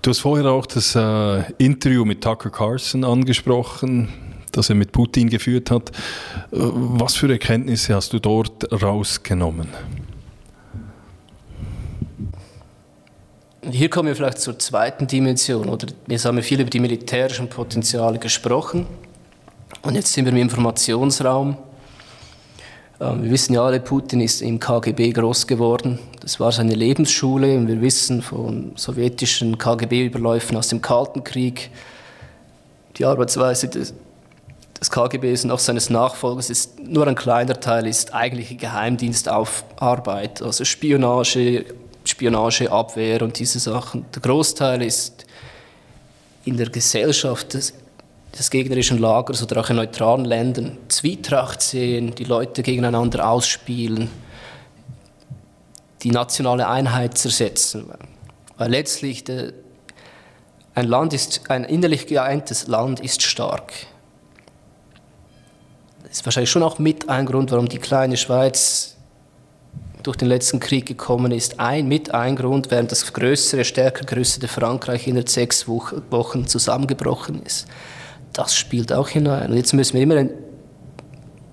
Du 0.00 0.10
hast 0.10 0.20
vorher 0.20 0.46
auch 0.46 0.66
das 0.66 0.94
äh, 0.94 1.42
Interview 1.58 2.04
mit 2.04 2.22
Tucker 2.22 2.50
Carlson 2.50 3.04
angesprochen, 3.04 4.08
das 4.52 4.68
er 4.68 4.76
mit 4.76 4.92
Putin 4.92 5.28
geführt 5.28 5.70
hat. 5.70 5.90
Äh, 5.90 5.92
was 6.52 7.16
für 7.16 7.30
Erkenntnisse 7.30 7.94
hast 7.94 8.12
du 8.12 8.20
dort 8.20 8.70
rausgenommen? 8.70 9.68
Hier 13.70 13.90
kommen 13.90 14.08
wir 14.08 14.16
vielleicht 14.16 14.38
zur 14.38 14.58
zweiten 14.58 15.06
Dimension. 15.06 15.68
Oder 15.68 15.88
jetzt 16.06 16.24
haben 16.24 16.36
wir 16.36 16.42
viel 16.42 16.58
über 16.60 16.70
die 16.70 16.80
militärischen 16.80 17.48
Potenziale 17.48 18.18
gesprochen. 18.18 18.86
Und 19.82 19.94
jetzt 19.94 20.12
sind 20.12 20.24
wir 20.24 20.32
im 20.32 20.38
Informationsraum. 20.38 21.58
Ähm, 22.98 23.22
wir 23.22 23.30
wissen 23.30 23.52
ja 23.52 23.62
alle, 23.62 23.80
Putin 23.80 24.22
ist 24.22 24.40
im 24.40 24.58
KGB 24.58 25.12
groß 25.12 25.46
geworden. 25.46 25.98
Das 26.22 26.40
war 26.40 26.50
seine 26.50 26.74
Lebensschule. 26.74 27.58
Und 27.58 27.68
wir 27.68 27.82
wissen 27.82 28.22
von 28.22 28.72
sowjetischen 28.76 29.58
KGB-Überläufen 29.58 30.56
aus 30.56 30.68
dem 30.68 30.80
Kalten 30.80 31.22
Krieg, 31.22 31.70
die 32.96 33.04
Arbeitsweise 33.04 33.68
des, 33.68 33.92
des 34.80 34.90
KGBs 34.90 35.44
und 35.44 35.50
auch 35.50 35.58
seines 35.58 35.90
Nachfolgers 35.90 36.48
ist 36.48 36.80
nur 36.80 37.06
ein 37.06 37.14
kleiner 37.14 37.60
Teil, 37.60 37.86
ist 37.86 38.14
eigentliche 38.14 38.56
Geheimdienstarbeit, 38.56 40.42
also 40.42 40.64
Spionage, 40.64 41.66
Spionageabwehr 42.18 43.22
und 43.22 43.38
diese 43.38 43.60
Sachen. 43.60 44.04
Der 44.12 44.20
Großteil 44.20 44.82
ist 44.82 45.24
in 46.44 46.56
der 46.56 46.68
Gesellschaft 46.68 47.54
des, 47.54 47.74
des 48.36 48.50
gegnerischen 48.50 48.98
Lagers 48.98 49.40
oder 49.40 49.60
auch 49.60 49.70
in 49.70 49.76
neutralen 49.76 50.24
Ländern 50.24 50.78
Zwietracht 50.88 51.62
sehen, 51.62 52.16
die 52.16 52.24
Leute 52.24 52.64
gegeneinander 52.64 53.30
ausspielen, 53.30 54.10
die 56.02 56.10
nationale 56.10 56.66
Einheit 56.66 57.16
zersetzen. 57.16 57.86
Weil 58.56 58.72
letztlich 58.72 59.22
der, 59.22 59.52
ein 60.74 60.86
Land 60.88 61.12
ist, 61.12 61.48
ein 61.48 61.62
innerlich 61.62 62.08
geeintes 62.08 62.66
Land 62.66 62.98
ist 62.98 63.22
stark. 63.22 63.72
Das 66.02 66.14
ist 66.14 66.26
wahrscheinlich 66.26 66.50
schon 66.50 66.64
auch 66.64 66.80
mit 66.80 67.08
ein 67.08 67.26
Grund, 67.26 67.52
warum 67.52 67.68
die 67.68 67.78
kleine 67.78 68.16
Schweiz 68.16 68.87
durch 70.02 70.16
den 70.16 70.28
letzten 70.28 70.60
Krieg 70.60 70.86
gekommen 70.86 71.32
ist, 71.32 71.60
ein, 71.60 71.88
mit 71.88 72.14
ein 72.14 72.36
Grund, 72.36 72.70
während 72.70 72.92
das 72.92 73.12
größere, 73.12 73.64
stärker 73.64 74.04
gerüstete 74.04 74.48
Frankreich 74.48 75.06
innerhalb 75.06 75.28
sechs 75.28 75.66
Wochen 75.68 76.46
zusammengebrochen 76.46 77.42
ist. 77.42 77.66
Das 78.32 78.54
spielt 78.54 78.92
auch 78.92 79.08
hinein. 79.08 79.50
Und 79.50 79.56
jetzt 79.56 79.74
müssen 79.74 79.94
wir 79.94 80.02
immer 80.02 80.26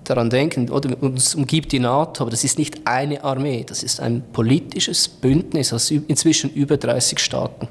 daran 0.04 0.30
denken, 0.30 0.70
oder 0.70 0.90
uns 1.02 1.34
umgibt 1.34 1.72
die 1.72 1.80
NATO, 1.80 2.22
aber 2.22 2.30
das 2.30 2.44
ist 2.44 2.58
nicht 2.58 2.86
eine 2.86 3.24
Armee, 3.24 3.64
das 3.66 3.82
ist 3.82 4.00
ein 4.00 4.22
politisches 4.32 5.08
Bündnis 5.08 5.72
aus 5.72 5.90
inzwischen 5.90 6.50
über 6.50 6.76
30 6.76 7.18
Staaten. 7.18 7.68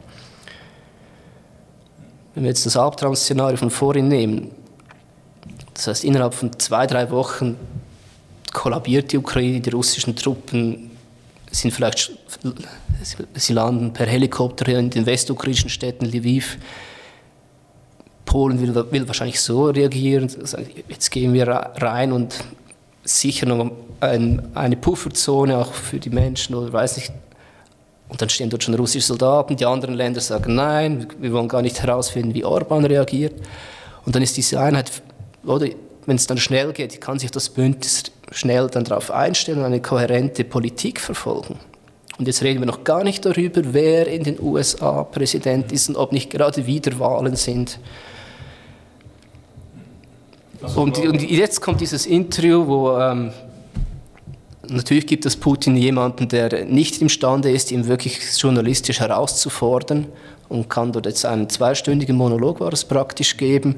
Wenn 2.33 2.43
wir 2.43 2.49
jetzt 2.49 2.65
das 2.65 2.75
Albtraum-Szenario 2.75 3.55
von 3.55 3.69
vorhin 3.69 4.09
nehmen, 4.09 4.51
das 5.73 5.87
heißt 5.87 6.03
innerhalb 6.03 6.33
von 6.33 6.57
zwei, 6.59 6.85
drei 6.85 7.09
Wochen 7.11 7.55
kollabiert 8.55 9.11
die 9.11 9.17
Ukraine, 9.17 9.59
die 9.59 9.69
russischen 9.69 10.15
Truppen 10.15 10.91
sind 11.51 11.71
vielleicht, 11.71 12.11
sie 13.35 13.53
landen 13.53 13.93
per 13.93 14.07
Helikopter 14.07 14.67
in 14.69 14.89
den 14.89 15.05
westukrainischen 15.05 15.69
Städten 15.69 16.05
Lviv. 16.05 16.57
Polen 18.25 18.59
will, 18.59 18.73
will 18.91 19.07
wahrscheinlich 19.07 19.39
so 19.39 19.65
reagieren, 19.65 20.31
jetzt 20.89 21.11
gehen 21.11 21.33
wir 21.33 21.47
rein 21.47 22.11
und 22.11 22.35
sichern 23.03 23.71
ein, 23.99 24.41
eine 24.55 24.75
Pufferzone 24.77 25.57
auch 25.57 25.73
für 25.73 25.99
die 25.99 26.09
Menschen 26.09 26.55
oder 26.55 26.73
weiß 26.73 26.97
nicht. 26.97 27.13
Und 28.07 28.21
dann 28.21 28.29
stehen 28.29 28.49
dort 28.49 28.63
schon 28.63 28.73
russische 28.73 29.05
Soldaten, 29.05 29.55
die 29.55 29.65
anderen 29.65 29.95
Länder 29.95 30.21
sagen 30.21 30.55
nein, 30.55 31.07
wir 31.19 31.31
wollen 31.33 31.47
gar 31.47 31.61
nicht 31.61 31.81
herausfinden, 31.81 32.33
wie 32.33 32.43
Orban 32.43 32.85
reagiert. 32.85 33.33
Und 34.05 34.15
dann 34.15 34.23
ist 34.23 34.37
diese 34.37 34.59
Einheit, 34.59 34.91
oder 35.43 35.67
wenn 36.05 36.15
es 36.15 36.27
dann 36.27 36.37
schnell 36.37 36.71
geht, 36.73 37.01
kann 37.01 37.19
sich 37.19 37.31
das 37.31 37.49
Bündnis 37.49 38.03
schnell 38.35 38.67
dann 38.67 38.83
darauf 38.83 39.11
einstellen 39.11 39.59
und 39.59 39.65
eine 39.65 39.81
kohärente 39.81 40.43
Politik 40.43 40.99
verfolgen. 40.99 41.57
Und 42.17 42.27
jetzt 42.27 42.43
reden 42.43 42.59
wir 42.59 42.65
noch 42.65 42.83
gar 42.83 43.03
nicht 43.03 43.25
darüber, 43.25 43.61
wer 43.73 44.07
in 44.07 44.23
den 44.23 44.39
USA 44.41 45.03
Präsident 45.03 45.71
ist 45.71 45.89
und 45.89 45.95
ob 45.95 46.11
nicht 46.11 46.29
gerade 46.29 46.65
wieder 46.65 46.97
Wahlen 46.99 47.35
sind. 47.35 47.79
Und, 50.75 50.97
und, 50.97 51.21
jetzt 51.21 51.61
kommt 51.61 51.81
dieses 51.81 52.05
Interview, 52.05 52.65
wo 52.67 52.97
ähm, 52.97 53.31
natürlich 54.67 55.07
gibt 55.07 55.25
es 55.25 55.35
Putin 55.37 55.75
jemanden, 55.75 56.27
der 56.27 56.65
nicht 56.65 57.01
imstande 57.01 57.51
ist, 57.51 57.71
ihn 57.71 57.87
wirklich 57.87 58.19
journalistisch 58.37 58.99
herauszufordern 58.99 60.07
und 60.49 60.69
kann 60.69 60.91
dort 60.91 61.05
jetzt 61.05 61.25
einen 61.25 61.49
zweistündigen 61.49 62.15
Monolog, 62.15 62.59
war 62.59 62.73
es 62.73 62.83
praktisch, 62.83 63.37
geben. 63.37 63.75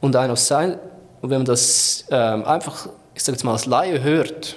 Und, 0.00 0.16
ein 0.16 0.30
aus 0.30 0.48
sein, 0.48 0.78
und 1.20 1.30
wenn 1.30 1.38
man 1.38 1.46
das 1.46 2.04
ähm, 2.10 2.44
einfach 2.44 2.88
ich 3.14 3.22
sage 3.22 3.36
jetzt 3.36 3.44
mal, 3.44 3.52
als 3.52 3.66
Laie 3.66 4.02
hört, 4.02 4.56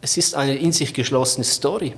es 0.00 0.16
ist 0.16 0.34
eine 0.34 0.54
in 0.56 0.72
sich 0.72 0.94
geschlossene 0.94 1.44
Story. 1.44 1.94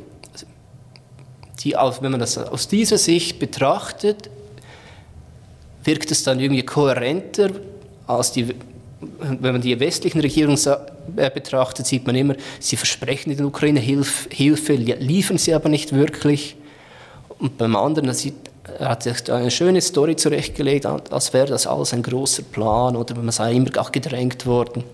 Die, 1.61 1.73
wenn 1.73 2.11
man 2.11 2.21
das 2.21 2.39
aus 2.39 2.69
dieser 2.69 2.99
Sicht 2.99 3.39
betrachtet, 3.39 4.31
wirkt 5.85 6.11
es 6.11 6.23
dann 6.23 6.39
irgendwie 6.39 6.63
kohärenter 6.63 7.51
als 8.07 8.33
die, 8.33 8.55
wenn 9.01 9.53
man 9.53 9.61
die 9.61 9.79
westlichen 9.79 10.21
Regierungen 10.21 10.59
äh, 11.17 11.31
betrachtet, 11.31 11.87
sieht 11.87 12.07
man 12.07 12.15
immer, 12.15 12.35
sie 12.61 12.77
versprechen 12.77 13.31
in 13.31 13.39
der 13.39 13.47
Ukraine 13.47 13.81
Hilfe, 13.81 14.29
Hilfe 14.31 14.75
liefern 14.75 15.39
sie 15.39 15.55
aber 15.55 15.69
nicht 15.69 15.93
wirklich. 15.93 16.57
Und 17.39 17.59
beim 17.59 17.77
anderen 17.77 18.13
sieht, 18.15 18.35
hat 18.81 19.03
sich 19.05 19.31
eine 19.31 19.51
schöne 19.51 19.81
Story 19.81 20.17
zurechtgelegt, 20.17 20.87
als 20.87 21.33
wäre 21.33 21.47
das 21.47 21.67
alles 21.67 21.93
ein 21.93 22.03
großer 22.03 22.43
Plan 22.43 22.97
oder 22.97 23.15
man 23.15 23.31
sei 23.31 23.55
immer 23.55 23.71
auch 23.79 23.93
gedrängt 23.93 24.47
worden. 24.47 24.85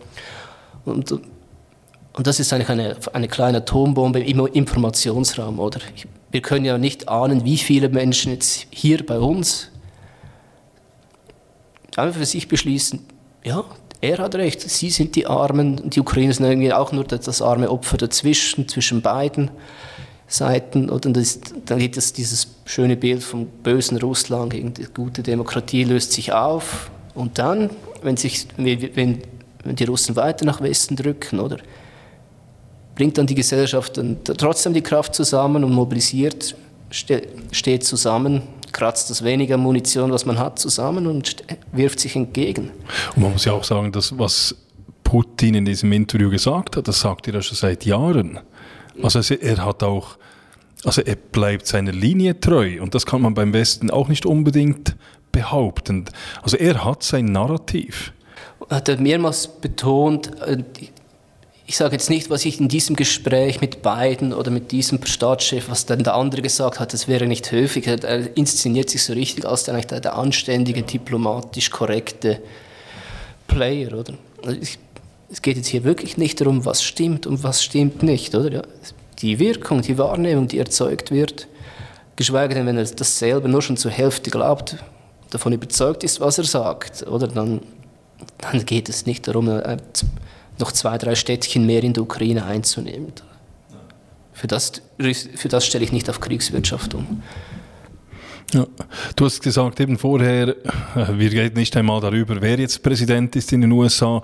Und, 0.84 1.12
und 1.12 2.26
das 2.26 2.40
ist 2.40 2.52
eigentlich 2.52 2.68
eine, 2.68 2.96
eine 3.12 3.28
kleine 3.28 3.58
Atombombe 3.58 4.20
im 4.20 4.46
Informationsraum, 4.46 5.58
oder? 5.58 5.80
Wir 6.30 6.42
können 6.42 6.64
ja 6.64 6.78
nicht 6.78 7.08
ahnen, 7.08 7.44
wie 7.44 7.58
viele 7.58 7.88
Menschen 7.88 8.32
jetzt 8.32 8.66
hier 8.70 9.04
bei 9.04 9.18
uns 9.18 9.70
einfach 11.96 12.18
für 12.18 12.26
sich 12.26 12.48
beschließen, 12.48 13.00
ja, 13.44 13.64
er 14.00 14.18
hat 14.18 14.34
recht, 14.34 14.60
sie 14.60 14.90
sind 14.90 15.16
die 15.16 15.26
Armen, 15.26 15.88
die 15.90 16.00
Ukrainer 16.00 16.32
sind 16.32 16.44
irgendwie 16.44 16.72
auch 16.72 16.92
nur 16.92 17.04
das 17.04 17.40
arme 17.40 17.70
Opfer 17.70 17.96
dazwischen, 17.96 18.68
zwischen 18.68 19.00
beiden 19.00 19.50
Seiten. 20.26 20.90
Und 20.90 21.04
das, 21.16 21.40
dann 21.64 21.78
gibt 21.78 21.96
es 21.96 22.12
dieses 22.12 22.48
schöne 22.66 22.96
Bild 22.96 23.22
vom 23.22 23.46
bösen 23.46 23.96
Russland 23.98 24.52
gegen 24.52 24.74
die 24.74 24.84
gute 24.92 25.22
Demokratie, 25.22 25.84
löst 25.84 26.12
sich 26.12 26.32
auf. 26.32 26.90
Und 27.14 27.38
dann, 27.38 27.70
wenn, 28.02 28.16
sich, 28.16 28.48
wenn, 28.56 29.22
wenn 29.64 29.76
die 29.76 29.84
Russen 29.84 30.16
weiter 30.16 30.44
nach 30.44 30.60
Westen 30.60 30.96
drücken, 30.96 31.40
oder, 31.40 31.58
bringt 32.94 33.18
dann 33.18 33.26
die 33.26 33.34
Gesellschaft 33.34 33.96
dann 33.96 34.18
trotzdem 34.24 34.72
die 34.72 34.82
Kraft 34.82 35.14
zusammen 35.14 35.64
und 35.64 35.72
mobilisiert, 35.72 36.56
steht 36.90 37.84
zusammen 37.84 38.42
kratzt 38.74 39.08
das 39.08 39.24
weniger 39.24 39.56
Munition, 39.56 40.12
was 40.12 40.26
man 40.26 40.38
hat, 40.38 40.58
zusammen 40.58 41.06
und 41.06 41.36
wirft 41.72 42.00
sich 42.00 42.14
entgegen. 42.16 42.72
Und 43.16 43.22
man 43.22 43.32
muss 43.32 43.46
ja 43.46 43.52
auch 43.52 43.64
sagen, 43.64 43.90
dass 43.92 44.18
was 44.18 44.54
Putin 45.02 45.54
in 45.54 45.64
diesem 45.64 45.90
Interview 45.92 46.28
gesagt 46.28 46.76
hat, 46.76 46.86
das 46.86 47.00
sagt 47.00 47.26
er 47.28 47.34
ja 47.34 47.42
schon 47.42 47.56
seit 47.56 47.86
Jahren. 47.86 48.40
Also 49.02 49.20
er 49.34 49.64
hat 49.64 49.82
auch, 49.82 50.18
also 50.84 51.00
er 51.00 51.16
bleibt 51.16 51.66
seiner 51.66 51.92
Linie 51.92 52.38
treu 52.38 52.82
und 52.82 52.94
das 52.94 53.06
kann 53.06 53.22
man 53.22 53.32
beim 53.32 53.52
Westen 53.52 53.90
auch 53.90 54.08
nicht 54.08 54.26
unbedingt 54.26 54.96
behaupten. 55.32 56.04
Also 56.42 56.56
er 56.56 56.84
hat 56.84 57.02
sein 57.02 57.26
Narrativ. 57.26 58.12
Er 58.68 58.76
hat 58.76 59.00
mehrmals 59.00 59.48
betont, 59.48 60.30
äh, 60.42 60.62
ich 61.66 61.76
sage 61.76 61.92
jetzt 61.92 62.10
nicht, 62.10 62.28
was 62.28 62.44
ich 62.44 62.60
in 62.60 62.68
diesem 62.68 62.94
Gespräch 62.94 63.60
mit 63.60 63.80
beiden 63.80 64.34
oder 64.34 64.50
mit 64.50 64.70
diesem 64.70 65.04
Staatschef, 65.04 65.70
was 65.70 65.86
dann 65.86 66.04
der 66.04 66.14
andere 66.14 66.42
gesagt 66.42 66.78
hat, 66.78 66.92
das 66.92 67.08
wäre 67.08 67.26
nicht 67.26 67.50
höflich. 67.52 67.86
Er 67.86 68.36
inszeniert 68.36 68.90
sich 68.90 69.02
so 69.02 69.14
richtig 69.14 69.46
als 69.46 69.64
der, 69.64 69.80
der 69.80 70.16
anständige, 70.16 70.82
diplomatisch 70.82 71.70
korrekte 71.70 72.40
Player, 73.46 73.94
oder? 73.94 74.14
Also 74.44 74.60
es 75.30 75.40
geht 75.40 75.56
jetzt 75.56 75.68
hier 75.68 75.84
wirklich 75.84 76.18
nicht 76.18 76.40
darum, 76.40 76.66
was 76.66 76.82
stimmt 76.82 77.26
und 77.26 77.42
was 77.42 77.64
stimmt 77.64 78.02
nicht, 78.02 78.34
oder? 78.34 78.62
Die 79.20 79.38
Wirkung, 79.38 79.80
die 79.80 79.96
Wahrnehmung, 79.96 80.48
die 80.48 80.58
erzeugt 80.58 81.10
wird, 81.10 81.48
geschweige 82.16 82.54
denn, 82.54 82.66
wenn 82.66 82.76
er 82.76 82.84
das 82.84 83.18
selber 83.18 83.48
nur 83.48 83.62
schon 83.62 83.78
zur 83.78 83.90
Hälfte 83.90 84.30
glaubt, 84.30 84.76
davon 85.30 85.52
überzeugt 85.52 86.04
ist, 86.04 86.20
was 86.20 86.36
er 86.36 86.44
sagt, 86.44 87.06
oder? 87.06 87.26
Dann, 87.26 87.60
dann 88.38 88.64
geht 88.64 88.88
es 88.88 89.06
nicht 89.06 89.26
darum, 89.26 89.46
noch 90.58 90.72
zwei, 90.72 90.98
drei 90.98 91.14
Städtchen 91.14 91.66
mehr 91.66 91.82
in 91.82 91.92
der 91.92 92.02
Ukraine 92.02 92.44
einzunehmen. 92.44 93.12
Für 94.32 94.46
das, 94.46 94.82
für 95.36 95.48
das 95.48 95.66
stelle 95.66 95.84
ich 95.84 95.92
nicht 95.92 96.10
auf 96.10 96.20
Kriegswirtschaft 96.20 96.94
um. 96.94 97.22
Ja. 98.52 98.66
Du 99.16 99.24
hast 99.24 99.42
gesagt 99.42 99.80
eben 99.80 99.98
vorher, 99.98 100.48
äh, 100.48 100.54
wir 101.18 101.32
reden 101.32 101.56
nicht 101.56 101.76
einmal 101.76 102.00
darüber, 102.00 102.40
wer 102.40 102.58
jetzt 102.58 102.82
Präsident 102.82 103.34
ist 103.36 103.52
in 103.52 103.62
den 103.62 103.72
USA. 103.72 104.22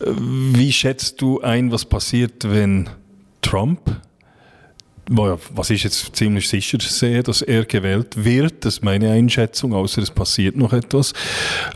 Wie 0.00 0.72
schätzt 0.72 1.20
du 1.20 1.40
ein, 1.40 1.70
was 1.70 1.84
passiert, 1.84 2.50
wenn 2.50 2.88
Trump, 3.40 3.80
was 5.08 5.70
ich 5.70 5.84
jetzt 5.84 6.16
ziemlich 6.16 6.48
sicher 6.48 6.78
sehe, 6.80 7.22
dass 7.22 7.42
er 7.42 7.64
gewählt 7.64 8.24
wird, 8.24 8.64
das 8.64 8.74
ist 8.74 8.84
meine 8.84 9.10
Einschätzung, 9.10 9.74
außer 9.74 10.02
es 10.02 10.10
passiert 10.10 10.56
noch 10.56 10.72
etwas. 10.72 11.12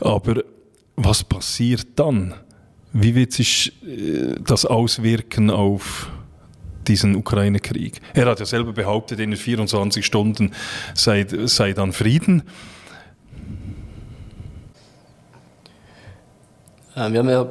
Aber 0.01 0.43
was 0.97 1.23
passiert 1.23 1.87
dann? 1.97 2.35
Wie 2.93 3.15
wird 3.15 3.33
sich 3.33 3.73
äh, 3.85 4.35
das 4.41 4.65
auswirken 4.65 5.51
auf 5.51 6.09
diesen 6.89 7.15
Ukraine-Krieg? 7.15 8.01
Er 8.15 8.27
hat 8.27 8.41
ja 8.41 8.47
selber 8.47 8.73
behauptet, 8.73 9.21
in 9.21 9.37
24 9.37 10.05
Stunden 10.05 10.53
sei, 10.95 11.27
sei 11.45 11.73
dann 11.73 11.93
Frieden. 11.93 12.43
Äh, 16.95 17.13
wir 17.13 17.19
haben 17.19 17.29
ja 17.29 17.47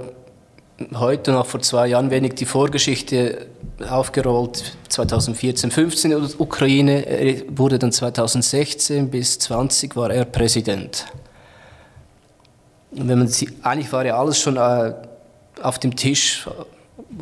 heute 0.96 1.32
noch 1.32 1.46
vor 1.46 1.62
zwei 1.62 1.88
Jahren 1.88 2.10
wenig 2.10 2.34
die 2.34 2.46
Vorgeschichte 2.46 3.48
aufgerollt. 3.88 4.78
2014, 4.90 5.72
15 5.72 6.12
in 6.12 6.22
der 6.22 6.40
Ukraine, 6.40 7.06
er 7.06 7.44
wurde 7.58 7.78
dann 7.78 7.92
2016 7.92 9.10
bis 9.10 9.40
20 9.40 9.96
war 9.96 10.12
er 10.12 10.26
Präsident. 10.26 11.06
Wenn 12.98 13.20
man 13.20 13.28
sie, 13.28 13.50
eigentlich 13.62 13.92
war 13.92 14.06
ja 14.06 14.18
alles 14.18 14.40
schon 14.40 14.58
äh, 14.58 14.94
auf 15.62 15.80
dem 15.80 15.96
Tisch 15.96 16.48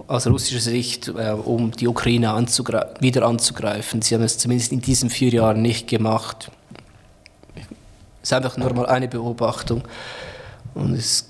aus 0.08 0.28
russischer 0.28 0.60
Sicht, 0.60 1.08
äh, 1.08 1.32
um 1.32 1.72
die 1.72 1.88
Ukraine 1.88 2.32
anzugre 2.32 2.94
wieder 3.00 3.24
anzugreifen. 3.26 4.02
Sie 4.02 4.14
haben 4.14 4.24
es 4.24 4.38
zumindest 4.38 4.72
in 4.72 4.82
diesen 4.82 5.10
vier 5.10 5.30
Jahren 5.30 5.62
nicht 5.62 5.88
gemacht. 5.88 6.52
Es 8.22 8.30
ist 8.30 8.34
einfach 8.34 8.56
nur 8.58 8.74
mal 8.74 8.86
eine 8.86 9.08
Beobachtung. 9.08 9.84
Und 10.74 10.94
es, 10.94 11.28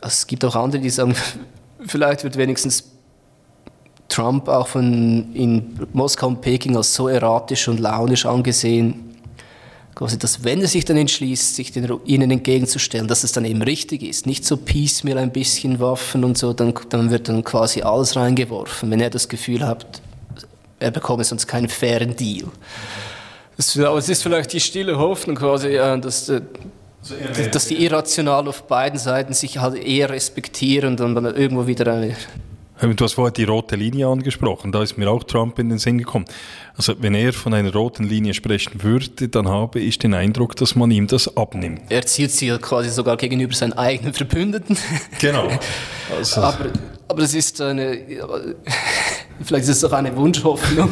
es 0.00 0.26
gibt 0.26 0.44
auch 0.44 0.56
andere, 0.56 0.80
die 0.80 0.90
sagen, 0.90 1.14
vielleicht 1.86 2.24
wird 2.24 2.36
wenigstens 2.36 2.84
Trump 4.08 4.48
auch 4.48 4.66
von 4.66 5.34
in 5.34 5.78
Moskau 5.92 6.28
und 6.28 6.40
Peking 6.40 6.76
als 6.76 6.94
so 6.94 7.08
erratisch 7.08 7.68
und 7.68 7.80
launisch 7.80 8.26
angesehen, 8.26 9.11
quasi, 9.94 10.18
dass 10.18 10.44
wenn 10.44 10.60
er 10.60 10.68
sich 10.68 10.84
dann 10.84 10.96
entschließt, 10.96 11.56
sich 11.56 11.72
den, 11.72 11.90
ihnen 12.04 12.30
entgegenzustellen, 12.30 13.08
dass 13.08 13.24
es 13.24 13.32
dann 13.32 13.44
eben 13.44 13.62
richtig 13.62 14.02
ist. 14.02 14.26
Nicht 14.26 14.44
so 14.44 14.56
piecemeal 14.56 15.18
ein 15.18 15.32
bisschen 15.32 15.80
Waffen 15.80 16.24
und 16.24 16.38
so, 16.38 16.52
dann, 16.52 16.74
dann 16.88 17.10
wird 17.10 17.28
dann 17.28 17.44
quasi 17.44 17.82
alles 17.82 18.16
reingeworfen, 18.16 18.90
wenn 18.90 19.00
er 19.00 19.10
das 19.10 19.28
Gefühl 19.28 19.66
hat, 19.66 20.02
er 20.78 20.90
bekomme 20.90 21.24
sonst 21.24 21.46
keinen 21.46 21.68
fairen 21.68 22.16
Deal. 22.16 22.48
Das, 23.56 23.78
aber 23.78 23.98
es 23.98 24.08
ist 24.08 24.22
vielleicht 24.22 24.52
die 24.52 24.60
stille 24.60 24.98
Hoffnung 24.98 25.36
quasi, 25.36 25.74
dass, 25.74 26.28
äh, 26.28 26.40
dass 27.50 27.66
die 27.66 27.84
irrational 27.84 28.48
auf 28.48 28.62
beiden 28.64 28.98
Seiten 28.98 29.34
sich 29.34 29.58
halt 29.58 29.76
eher 29.76 30.10
respektieren 30.10 30.98
und 30.98 31.14
dann 31.14 31.24
irgendwo 31.36 31.66
wieder 31.66 31.92
eine 31.92 32.16
Du 32.82 33.04
hast 33.04 33.12
vorher 33.12 33.30
die 33.30 33.44
rote 33.44 33.76
Linie 33.76 34.08
angesprochen, 34.08 34.72
da 34.72 34.82
ist 34.82 34.98
mir 34.98 35.08
auch 35.08 35.22
Trump 35.22 35.56
in 35.60 35.68
den 35.68 35.78
Sinn 35.78 35.98
gekommen. 35.98 36.24
Also 36.76 36.94
wenn 36.98 37.14
er 37.14 37.32
von 37.32 37.54
einer 37.54 37.72
roten 37.72 38.02
Linie 38.02 38.34
sprechen 38.34 38.82
würde, 38.82 39.28
dann 39.28 39.46
habe 39.46 39.78
ich 39.78 40.00
den 40.00 40.14
Eindruck, 40.14 40.56
dass 40.56 40.74
man 40.74 40.90
ihm 40.90 41.06
das 41.06 41.36
abnimmt. 41.36 41.82
Er 41.90 42.04
zielt 42.04 42.32
sie 42.32 42.48
quasi 42.58 42.90
sogar 42.90 43.16
gegenüber 43.16 43.54
seinen 43.54 43.74
eigenen 43.74 44.12
Verbündeten. 44.14 44.76
Genau. 45.20 45.48
Also 46.18 46.40
aber, 46.40 46.66
aber 47.06 47.22
es 47.22 47.34
ist 47.34 47.60
eine, 47.60 47.98
vielleicht 49.44 49.68
ist 49.68 49.76
es 49.76 49.84
auch 49.84 49.92
eine 49.92 50.16
Wunschhoffnung. 50.16 50.90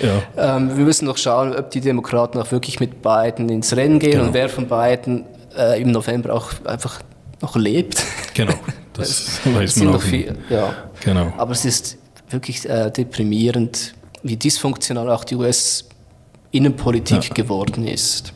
Ja. 0.00 0.56
Ähm, 0.56 0.76
wir 0.76 0.84
müssen 0.84 1.06
noch 1.06 1.16
schauen, 1.16 1.56
ob 1.56 1.70
die 1.72 1.80
Demokraten 1.80 2.38
auch 2.38 2.52
wirklich 2.52 2.78
mit 2.78 3.02
beiden 3.02 3.48
ins 3.48 3.74
Rennen 3.74 3.98
gehen 3.98 4.12
genau. 4.12 4.26
und 4.26 4.34
wer 4.34 4.48
von 4.48 4.68
beiden 4.68 5.24
äh, 5.58 5.82
im 5.82 5.90
November 5.90 6.34
auch 6.34 6.52
einfach 6.64 7.00
noch 7.42 7.56
lebt. 7.56 8.04
Genau. 8.34 8.54
Das 8.96 9.40
weiß 9.44 9.76
man 9.76 9.94
auch. 9.96 10.00
Viel, 10.00 10.34
ja. 10.48 10.74
Genau. 11.06 11.32
Aber 11.36 11.52
es 11.52 11.64
ist 11.64 11.98
wirklich 12.30 12.68
äh, 12.68 12.90
deprimierend, 12.90 13.94
wie 14.24 14.36
dysfunktional 14.36 15.08
auch 15.08 15.22
die 15.22 15.36
US-Innenpolitik 15.36 17.28
ja. 17.28 17.34
geworden 17.34 17.86
ist. 17.86 18.32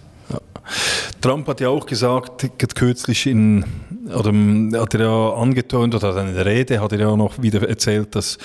Trump 1.21 1.49
hat 1.49 1.61
ja 1.61 1.69
auch 1.69 1.85
gesagt, 1.85 2.49
kürzlich 2.77 3.27
in, 3.27 3.65
oder 4.07 4.33
hat 4.81 4.95
er 4.95 5.01
ja 5.01 5.33
angetönt, 5.35 5.97
oder 5.97 6.17
in 6.25 6.33
der 6.33 6.47
Rede 6.47 6.81
hat 6.81 6.93
er 6.93 7.01
ja 7.01 7.17
noch 7.17 7.43
wieder 7.43 7.69
erzählt, 7.69 8.15
dass, 8.15 8.39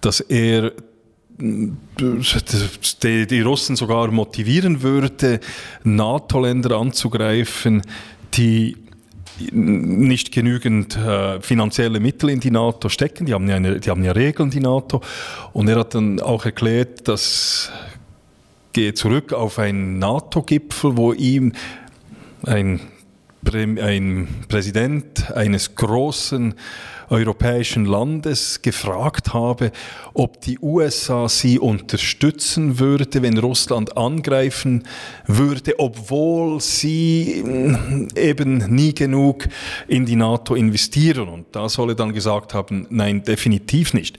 dass 0.00 0.20
er 0.20 0.72
die, 1.38 3.26
die 3.26 3.40
Russen 3.42 3.76
sogar 3.76 4.10
motivieren 4.10 4.80
würde, 4.80 5.38
NATO-Länder 5.84 6.78
anzugreifen, 6.78 7.82
die 8.32 8.76
nicht 9.52 10.32
genügend 10.32 10.96
äh, 10.96 11.40
finanzielle 11.40 12.00
Mittel 12.00 12.30
in 12.30 12.40
die 12.40 12.50
NATO 12.50 12.88
stecken. 12.88 13.26
Die 13.26 13.34
haben, 13.34 13.48
ja 13.48 13.56
eine, 13.56 13.80
die 13.80 13.90
haben 13.90 14.04
ja 14.04 14.12
Regeln, 14.12 14.50
die 14.50 14.60
NATO. 14.60 15.00
Und 15.52 15.68
er 15.68 15.80
hat 15.80 15.94
dann 15.94 16.20
auch 16.20 16.44
erklärt, 16.44 17.08
dass 17.08 17.70
gehe 18.72 18.94
zurück 18.94 19.32
auf 19.32 19.58
einen 19.58 19.98
NATO-Gipfel, 19.98 20.96
wo 20.96 21.12
ihm 21.12 21.52
ein, 22.44 22.80
ein 23.52 24.28
Präsident 24.48 25.30
eines 25.32 25.74
großen 25.74 26.54
europäischen 27.10 27.84
Landes 27.84 28.62
gefragt 28.62 29.34
habe, 29.34 29.72
ob 30.14 30.40
die 30.40 30.58
USA 30.60 31.28
sie 31.28 31.58
unterstützen 31.58 32.78
würde, 32.78 33.22
wenn 33.22 33.38
Russland 33.38 33.96
angreifen 33.96 34.84
würde, 35.26 35.78
obwohl 35.78 36.60
sie 36.60 37.42
mm, 37.44 38.08
eben 38.16 38.58
nie 38.74 38.94
genug 38.94 39.48
in 39.88 40.06
die 40.06 40.16
NATO 40.16 40.54
investieren. 40.54 41.28
Und 41.28 41.46
da 41.52 41.68
solle 41.68 41.94
dann 41.94 42.12
gesagt 42.12 42.54
haben, 42.54 42.86
nein, 42.90 43.22
definitiv 43.22 43.94
nicht. 43.94 44.18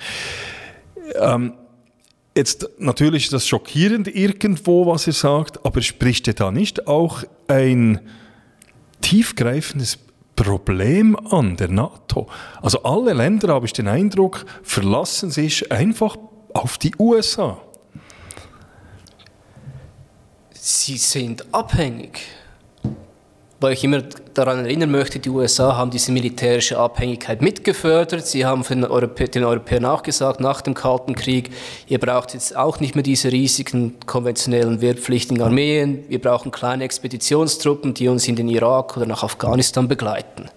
Ähm, 1.20 1.54
Jetzt 2.34 2.70
natürlich 2.80 3.26
ist 3.26 3.34
das 3.34 3.46
schockierend 3.46 4.08
irgendwo, 4.08 4.86
was 4.86 5.06
er 5.06 5.12
sagt, 5.12 5.66
aber 5.66 5.82
spricht 5.82 6.30
er 6.30 6.34
da 6.34 6.50
nicht 6.50 6.88
auch 6.88 7.26
ein 7.50 8.00
tiefgreifendes 9.02 10.00
Problem 10.44 11.16
an 11.32 11.56
der 11.56 11.70
NATO? 11.70 12.28
Also 12.62 12.84
alle 12.84 13.14
Länder, 13.14 13.54
habe 13.54 13.66
ich 13.66 13.74
den 13.74 13.88
Eindruck, 13.88 14.46
verlassen 14.64 15.32
sich 15.32 15.72
einfach 15.72 16.18
auf 16.54 16.78
die 16.78 16.94
USA. 16.98 17.58
Sie 20.52 20.98
sind 20.98 21.54
abhängig 21.54 22.20
weil 23.62 23.74
ich 23.74 23.84
immer 23.84 24.02
daran 24.34 24.66
erinnern 24.66 24.90
möchte, 24.90 25.20
die 25.20 25.30
USA 25.30 25.78
haben 25.78 25.92
diese 25.92 26.12
militärische 26.12 26.80
Abhängigkeit 26.80 27.44
mitgefördert. 27.44 28.26
Sie 28.26 28.44
haben 28.44 28.64
den, 28.64 28.84
Europä 28.84 29.28
den 29.28 29.44
Europäern 29.44 29.86
auch 29.86 30.02
gesagt, 30.02 30.40
nach 30.40 30.62
dem 30.62 30.74
Kalten 30.74 31.14
Krieg, 31.14 31.52
ihr 31.88 32.00
braucht 32.00 32.34
jetzt 32.34 32.58
auch 32.58 32.80
nicht 32.80 32.96
mehr 32.96 33.04
diese 33.04 33.32
riesigen 33.32 34.00
konventionellen 34.08 34.82
wehrpflichtigen 34.82 35.44
Armeen. 35.44 36.04
Wir 36.10 36.20
brauchen 36.20 36.52
kleine 36.52 36.84
Expeditionstruppen, 36.84 37.94
die 37.94 38.08
uns 38.08 38.28
in 38.28 38.36
den 38.36 38.50
Irak 38.50 38.98
oder 38.98 39.06
nach 39.06 39.24
Afghanistan 39.24 39.88
begleiten. 39.88 40.50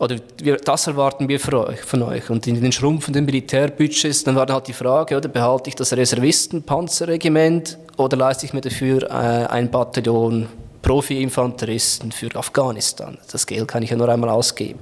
Oder 0.00 0.16
wir, 0.42 0.56
das 0.56 0.88
erwarten 0.88 1.28
wir 1.28 1.38
euch, 1.54 1.80
von 1.82 2.02
euch. 2.02 2.28
Und 2.30 2.48
in 2.48 2.60
den 2.60 2.72
schrumpfenden 2.72 3.24
Militärbudgets, 3.26 4.24
dann 4.24 4.34
war 4.34 4.46
halt 4.48 4.66
die 4.66 4.72
Frage, 4.72 5.16
oder 5.16 5.28
behalte 5.28 5.70
ich 5.70 5.76
das 5.76 5.92
Reservisten-Panzerregiment 5.92 7.78
oder 7.96 8.16
leiste 8.16 8.44
ich 8.44 8.52
mir 8.52 8.60
dafür 8.60 9.04
äh, 9.04 9.46
ein 9.46 9.70
Bataillon 9.70 10.48
Profi-Infanteristen 10.86 12.12
für 12.12 12.32
Afghanistan. 12.36 13.18
Das 13.32 13.48
Geld 13.48 13.66
kann 13.66 13.82
ich 13.82 13.90
ja 13.90 13.96
nur 13.96 14.08
einmal 14.08 14.30
ausgeben. 14.30 14.78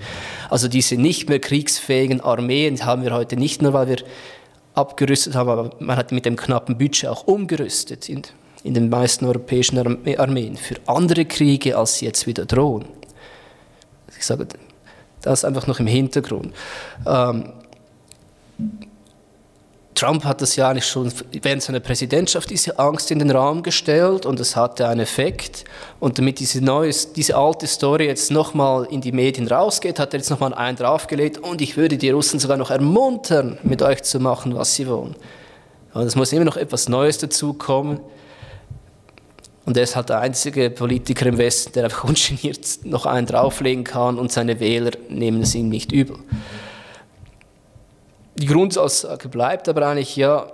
Also 0.51 0.69
diese 0.69 0.97
nicht 0.97 1.31
mehr 1.31 1.39
kriegsfähigen 1.39 2.21
Armeen 2.21 2.85
haben 2.85 3.05
wir 3.05 3.15
heute 3.15 3.37
nicht 3.39 3.63
nur, 3.63 3.73
weil 3.73 3.89
wir 3.89 3.97
abgerüstet 4.75 5.35
haben, 5.35 5.49
aber 5.49 5.71
man 5.79 5.97
hat 5.97 6.13
mit 6.13 6.27
dem 6.27 6.37
knappen 6.37 6.77
Budget 6.77 7.09
auch 7.09 7.27
umgerüstet 7.27 8.11
in, 8.11 8.21
in 8.65 8.75
den 8.75 8.91
meisten 8.91 9.25
europäischen 9.25 9.79
Armeen 9.79 10.59
für 10.59 10.75
andere 10.85 11.25
Kriege, 11.25 11.79
als 11.79 11.97
sie 11.97 12.05
jetzt 12.05 12.27
wieder 12.27 12.45
drohen. 12.45 12.85
Ich 14.19 14.27
sage, 14.27 14.47
das 15.23 15.43
einfach 15.43 15.67
noch 15.67 15.81
im 15.81 15.87
Hintergrund. 15.87 16.53
Ähm, 17.07 17.51
Trump 19.95 20.25
hat 20.25 20.41
das 20.43 20.57
ja 20.57 20.69
eigentlich 20.69 20.87
schon 20.87 21.13
während 21.41 21.63
seiner 21.63 21.79
Präsidentschaft 21.79 22.51
diese 22.51 22.79
Angst 22.81 23.13
in 23.13 23.21
den 23.21 23.31
Raum 23.31 23.63
gestellt 23.63 24.27
und 24.27 24.41
es 24.41 24.57
hatte 24.57 24.89
einen 24.89 25.01
Effekt. 25.01 25.65
Und 26.01 26.19
damit 26.19 26.41
diese, 26.41 26.61
neue, 26.61 26.91
diese 27.15 27.37
alte 27.37 27.69
Story 27.69 28.07
jetzt 28.07 28.33
nochmal 28.33 28.87
in 28.91 29.01
die 29.01 29.13
Medien 29.13 29.47
rausgeht, 29.47 30.01
hat 30.01 30.13
er 30.13 30.19
jetzt 30.19 30.31
nochmal 30.31 30.53
einen 30.53 30.77
draufgelegt 30.77 31.39
und 31.39 31.61
ich 31.61 31.77
würde 31.77 31.97
die 31.97 32.11
Russen 32.11 32.41
sogar 32.41 32.57
noch 32.57 32.71
ermuntern, 32.71 33.59
mit 33.63 33.83
euch 33.83 34.03
zu 34.03 34.19
machen, 34.19 34.57
was 34.57 34.75
sie 34.75 34.89
wollen. 34.89 35.15
Und 35.93 36.03
es 36.03 36.17
muss 36.17 36.33
immer 36.33 36.45
noch 36.45 36.57
etwas 36.57 36.89
Neues 36.89 37.19
dazukommen. 37.19 38.01
Und 39.65 39.77
er 39.77 39.85
ist 39.85 39.95
halt 39.95 40.09
der 40.09 40.19
einzige 40.19 40.71
Politiker 40.71 41.27
im 41.27 41.39
Westen, 41.39 41.73
der 41.73 41.85
einfach 41.85 42.03
ungeniert 42.05 42.81
noch 42.83 43.07
einen 43.07 43.29
drauflegen 43.29 43.85
kann 43.85 44.19
und 44.19 44.33
seine 44.33 44.59
Wähler 44.59 44.91
nehmen 45.09 45.43
es 45.43 45.55
ihm 45.55 45.69
nicht 45.69 45.93
übel 45.93 46.17
die 48.37 48.47
Grundaussage 48.47 49.29
bleibt 49.29 49.69
aber 49.69 49.87
eigentlich, 49.87 50.17
ja, 50.17 50.51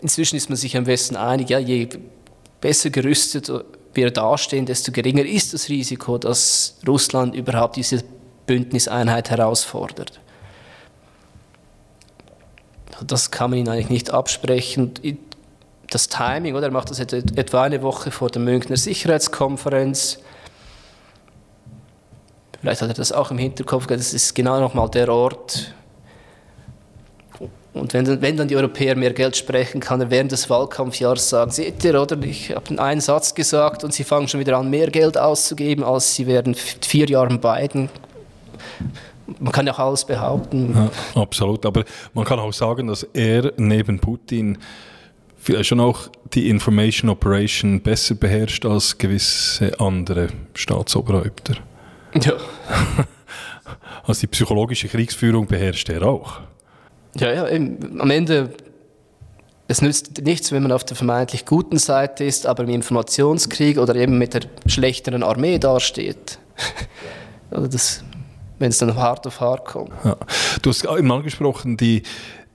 inzwischen 0.00 0.36
ist 0.36 0.48
man 0.48 0.56
sich 0.56 0.76
am 0.76 0.84
besten 0.84 1.16
einig, 1.16 1.50
ja, 1.50 1.58
je 1.58 1.88
besser 2.60 2.90
gerüstet 2.90 3.50
wir 3.94 4.10
dastehen, 4.10 4.66
desto 4.66 4.92
geringer 4.92 5.24
ist 5.24 5.54
das 5.54 5.68
Risiko, 5.68 6.18
dass 6.18 6.78
Russland 6.86 7.34
überhaupt 7.34 7.76
diese 7.76 8.02
Bündniseinheit 8.46 9.30
herausfordert. 9.30 10.20
Das 13.06 13.30
kann 13.30 13.50
man 13.50 13.60
ihnen 13.60 13.68
eigentlich 13.68 13.90
nicht 13.90 14.10
absprechen. 14.10 14.94
Das 15.90 16.08
Timing, 16.08 16.54
oder? 16.54 16.66
Er 16.66 16.72
macht 16.72 16.90
das 16.90 16.98
etwa 16.98 17.62
eine 17.62 17.82
Woche 17.82 18.10
vor 18.10 18.30
der 18.30 18.42
Münchner 18.42 18.76
Sicherheitskonferenz. 18.76 20.18
Vielleicht 22.60 22.82
hat 22.82 22.88
er 22.88 22.94
das 22.94 23.12
auch 23.12 23.30
im 23.30 23.38
Hinterkopf, 23.38 23.86
das 23.86 24.14
ist 24.14 24.34
genau 24.34 24.58
nochmal 24.58 24.88
der 24.88 25.08
Ort, 25.10 25.74
und 27.74 27.92
wenn, 27.92 28.22
wenn 28.22 28.36
dann 28.36 28.46
die 28.46 28.54
Europäer 28.54 28.94
mehr 28.96 29.12
Geld 29.12 29.36
sprechen, 29.36 29.80
kann 29.80 30.00
er 30.00 30.08
während 30.08 30.30
des 30.30 30.48
Wahlkampfjahres 30.48 31.28
sagen, 31.28 31.50
seht 31.50 31.82
ihr, 31.84 32.00
oder, 32.00 32.16
ich 32.22 32.54
habe 32.54 32.78
einen 32.80 33.00
Satz 33.00 33.34
gesagt 33.34 33.82
und 33.82 33.92
sie 33.92 34.04
fangen 34.04 34.28
schon 34.28 34.38
wieder 34.38 34.56
an, 34.56 34.70
mehr 34.70 34.90
Geld 34.90 35.18
auszugeben, 35.18 35.82
als 35.82 36.14
sie 36.14 36.28
während 36.28 36.56
vier 36.56 37.06
Jahren 37.08 37.40
Biden. 37.40 37.90
Man 39.40 39.52
kann 39.52 39.66
ja 39.66 39.72
auch 39.72 39.80
alles 39.80 40.04
behaupten. 40.04 40.72
Ja, 41.14 41.20
absolut, 41.20 41.66
aber 41.66 41.84
man 42.12 42.24
kann 42.24 42.38
auch 42.38 42.52
sagen, 42.52 42.86
dass 42.86 43.02
er 43.12 43.52
neben 43.56 43.98
Putin 43.98 44.58
vielleicht 45.36 45.66
schon 45.66 45.80
auch 45.80 46.08
die 46.32 46.48
Information 46.50 47.10
Operation 47.10 47.80
besser 47.80 48.14
beherrscht 48.14 48.64
als 48.66 48.96
gewisse 48.98 49.72
andere 49.80 50.28
Staatsoberhäupter. 50.54 51.56
Ja. 52.22 52.34
Also 54.06 54.20
die 54.20 54.26
psychologische 54.26 54.86
Kriegsführung 54.88 55.46
beherrscht 55.46 55.88
er 55.88 56.02
auch. 56.02 56.42
Ja, 57.16 57.32
ja, 57.32 57.48
eben, 57.48 58.00
am 58.00 58.10
Ende, 58.10 58.50
es 59.68 59.80
nützt 59.80 60.20
nichts, 60.22 60.52
wenn 60.52 60.62
man 60.62 60.72
auf 60.72 60.84
der 60.84 60.96
vermeintlich 60.96 61.46
guten 61.46 61.78
Seite 61.78 62.24
ist, 62.24 62.46
aber 62.46 62.64
im 62.64 62.70
Informationskrieg 62.70 63.78
oder 63.78 63.94
eben 63.94 64.18
mit 64.18 64.34
der 64.34 64.42
schlechteren 64.66 65.22
Armee 65.22 65.58
dasteht. 65.58 66.38
oder 67.50 67.68
das, 67.68 68.02
wenn 68.58 68.70
es 68.70 68.78
dann 68.78 68.94
hart 68.96 69.26
auf 69.26 69.40
hart 69.40 69.64
kommt. 69.64 69.92
Ja. 70.04 70.16
Du 70.62 70.70
hast 70.70 70.84
eben 70.84 71.10
angesprochen, 71.10 71.76
die, 71.76 72.02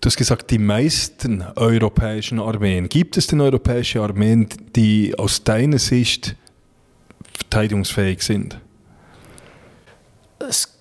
du 0.01 0.07
hast 0.07 0.17
gesagt, 0.17 0.51
die 0.51 0.59
meisten 0.59 1.43
europäischen 1.55 2.39
Armeen. 2.39 2.89
Gibt 2.89 3.17
es 3.17 3.27
denn 3.27 3.41
europäische 3.41 4.01
Armeen, 4.01 4.47
die 4.75 5.15
aus 5.17 5.43
deiner 5.43 5.79
Sicht 5.79 6.35
verteidigungsfähig 7.37 8.21
sind? 8.21 8.59
Es 10.39 10.78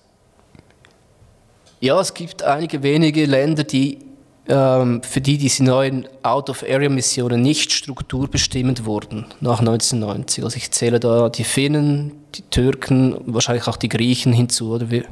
ja, 1.79 1.99
es 1.99 2.13
gibt 2.13 2.43
einige 2.43 2.83
wenige 2.83 3.25
Länder, 3.25 3.63
die, 3.63 3.99
ähm, 4.47 5.01
für 5.01 5.21
die 5.21 5.37
diese 5.37 5.63
neuen 5.63 6.07
Out-of-Area-Missionen 6.23 7.41
nicht 7.41 7.71
strukturbestimmend 7.71 8.85
wurden 8.85 9.25
nach 9.39 9.59
1990. 9.59 10.43
Also 10.43 10.57
ich 10.57 10.71
zähle 10.71 10.99
da 10.99 11.29
die 11.29 11.43
Finnen, 11.43 12.11
die 12.35 12.41
Türken, 12.43 13.15
wahrscheinlich 13.25 13.67
auch 13.67 13.77
die 13.77 13.89
Griechen 13.89 14.33
hinzu. 14.33 14.73
Oder 14.73 14.89
wir, 14.89 15.05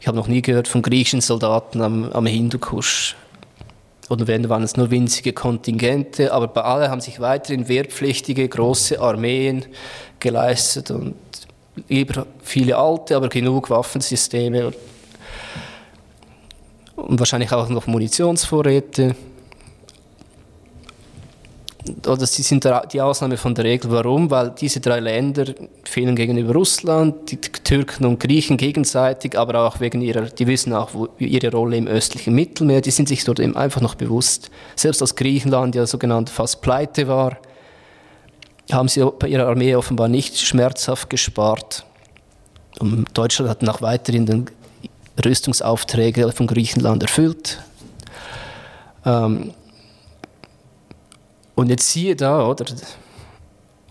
ich 0.00 0.06
habe 0.06 0.16
noch 0.16 0.28
nie 0.28 0.42
gehört 0.42 0.68
von 0.68 0.82
griechischen 0.82 1.22
Soldaten 1.22 1.80
am, 1.80 2.12
am 2.12 2.26
Hindukusch. 2.26 3.16
Oder 4.10 4.26
wenn, 4.26 4.48
waren 4.48 4.62
es 4.62 4.76
nur 4.76 4.90
winzige 4.90 5.32
Kontingente, 5.32 6.32
aber 6.32 6.48
bei 6.48 6.62
allen 6.62 6.90
haben 6.90 7.00
sich 7.00 7.20
weiterhin 7.20 7.68
wehrpflichtige 7.68 8.48
große 8.48 9.00
Armeen 9.00 9.66
geleistet 10.18 10.90
und 10.90 11.14
lieber 11.88 12.26
viele 12.42 12.76
alte, 12.76 13.16
aber 13.16 13.28
genug 13.28 13.68
Waffensysteme 13.68 14.72
und 16.98 17.18
wahrscheinlich 17.18 17.52
auch 17.52 17.68
noch 17.68 17.86
Munitionsvorräte. 17.86 19.14
Oder 22.06 22.26
sie 22.26 22.42
sind 22.42 22.68
die 22.92 23.00
Ausnahme 23.00 23.38
von 23.38 23.54
der 23.54 23.64
Regel. 23.64 23.90
Warum? 23.90 24.30
Weil 24.30 24.50
diese 24.50 24.80
drei 24.80 25.00
Länder 25.00 25.46
fehlen 25.84 26.16
gegenüber 26.16 26.52
Russland, 26.52 27.30
die 27.30 27.38
Türken 27.40 28.04
und 28.04 28.20
Griechen 28.20 28.58
gegenseitig, 28.58 29.38
aber 29.38 29.66
auch 29.66 29.80
wegen 29.80 30.02
ihrer, 30.02 30.22
die 30.22 30.46
wissen 30.46 30.74
auch 30.74 30.92
wo, 30.92 31.08
ihre 31.18 31.50
Rolle 31.50 31.78
im 31.78 31.86
östlichen 31.86 32.34
Mittelmeer, 32.34 32.82
die 32.82 32.90
sind 32.90 33.08
sich 33.08 33.24
dort 33.24 33.40
eben 33.40 33.56
einfach 33.56 33.80
noch 33.80 33.94
bewusst. 33.94 34.50
Selbst 34.76 35.00
als 35.00 35.16
Griechenland 35.16 35.74
ja 35.76 35.86
sogenannt 35.86 36.28
fast 36.28 36.60
pleite 36.60 37.08
war, 37.08 37.38
haben 38.70 38.88
sie 38.88 39.02
bei 39.18 39.28
ihrer 39.28 39.46
Armee 39.46 39.74
offenbar 39.74 40.08
nicht 40.08 40.38
schmerzhaft 40.38 41.08
gespart. 41.08 41.86
Und 42.80 43.06
Deutschland 43.14 43.50
hat 43.50 43.62
nach 43.62 43.80
weiterhin 43.80 44.26
den 44.26 44.50
Rüstungsaufträge 45.24 46.30
von 46.32 46.46
Griechenland 46.46 47.02
erfüllt. 47.02 47.62
Ähm, 49.04 49.52
und 51.54 51.70
jetzt 51.70 51.90
siehe 51.90 52.14
da, 52.14 52.46
oder? 52.46 52.66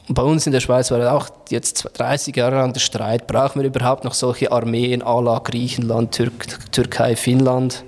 Bei 0.10 0.22
uns 0.22 0.46
in 0.46 0.54
der 0.54 0.62
Schweiz 0.62 0.90
war 0.90 1.14
auch 1.14 1.28
jetzt 1.50 1.90
30 1.94 2.34
Jahre 2.34 2.56
lang 2.56 2.72
der 2.72 2.80
Streit, 2.80 3.28
brauchen 3.28 3.62
wir 3.62 3.68
überhaupt 3.68 4.06
noch 4.06 4.14
solche 4.14 4.54
Armeen 4.54 5.04
à 5.04 5.22
la 5.22 5.40
Griechenland, 5.40 6.14
Türk, 6.14 6.72
Türkei, 6.72 7.18
Finnland? 7.18 7.84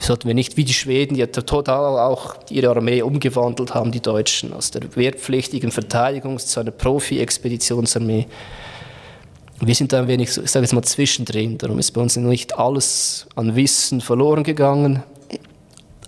Sollten 0.00 0.26
wir 0.26 0.34
nicht 0.34 0.56
wie 0.56 0.64
die 0.64 0.74
Schweden, 0.74 1.14
die 1.14 1.24
total 1.28 1.98
auch 1.98 2.34
ihre 2.50 2.70
Armee 2.70 3.02
umgewandelt 3.02 3.72
haben, 3.72 3.92
die 3.92 4.02
Deutschen, 4.02 4.52
aus 4.52 4.72
der 4.72 4.82
wehrpflichtigen 4.96 5.70
Verteidigungs- 5.70 6.46
zu 6.46 6.58
einer 6.58 6.72
Profi-Expeditionsarmee? 6.72 8.26
Wir 9.60 9.74
sind 9.74 9.92
da 9.92 10.00
ein 10.00 10.08
wenig, 10.08 10.36
ich 10.36 10.50
sage 10.50 10.64
jetzt 10.64 10.72
mal, 10.72 10.82
zwischendrin. 10.82 11.58
Darum 11.58 11.78
ist 11.78 11.92
bei 11.92 12.00
uns 12.00 12.16
nicht 12.16 12.58
alles 12.58 13.26
an 13.36 13.54
Wissen 13.56 14.00
verloren 14.00 14.42
gegangen. 14.42 15.02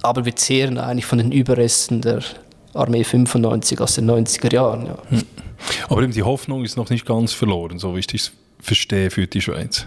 Aber 0.03 0.25
wir 0.25 0.37
zehren 0.37 0.79
eigentlich 0.79 1.07
von 1.07 1.19
den 1.19 1.33
Überresten 1.33 2.01
der 2.01 2.21
Armee 2.75 3.05
95 3.05 3.81
aus 3.81 3.95
den 3.95 4.11
90er 4.11 4.53
Jahren. 4.53 4.87
Ja. 4.87 4.99
Hm. 5.09 5.23
Aber 5.89 6.03
eben 6.03 6.13
die 6.13 6.23
Hoffnung 6.23 6.65
ist 6.65 6.77
noch 6.77 6.91
nicht 6.91 7.07
ganz 7.07 7.33
verloren, 7.33 7.79
so 7.79 7.95
wie 7.95 8.01
ich 8.01 8.07
das 8.07 8.33
verstehe 8.61 9.11
für 9.11 9.27
die 9.27 9.41
Schweiz. 9.41 9.87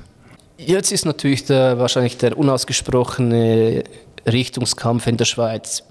Jetzt 0.57 0.91
ist 0.91 1.05
natürlich 1.05 1.45
der, 1.45 1.80
wahrscheinlich 1.80 2.18
der 2.18 2.38
unausgesprochene 2.38 3.84
Richtungskampf 4.26 5.07
in 5.07 5.18
der 5.18 5.26
Schweiz, 5.26 5.84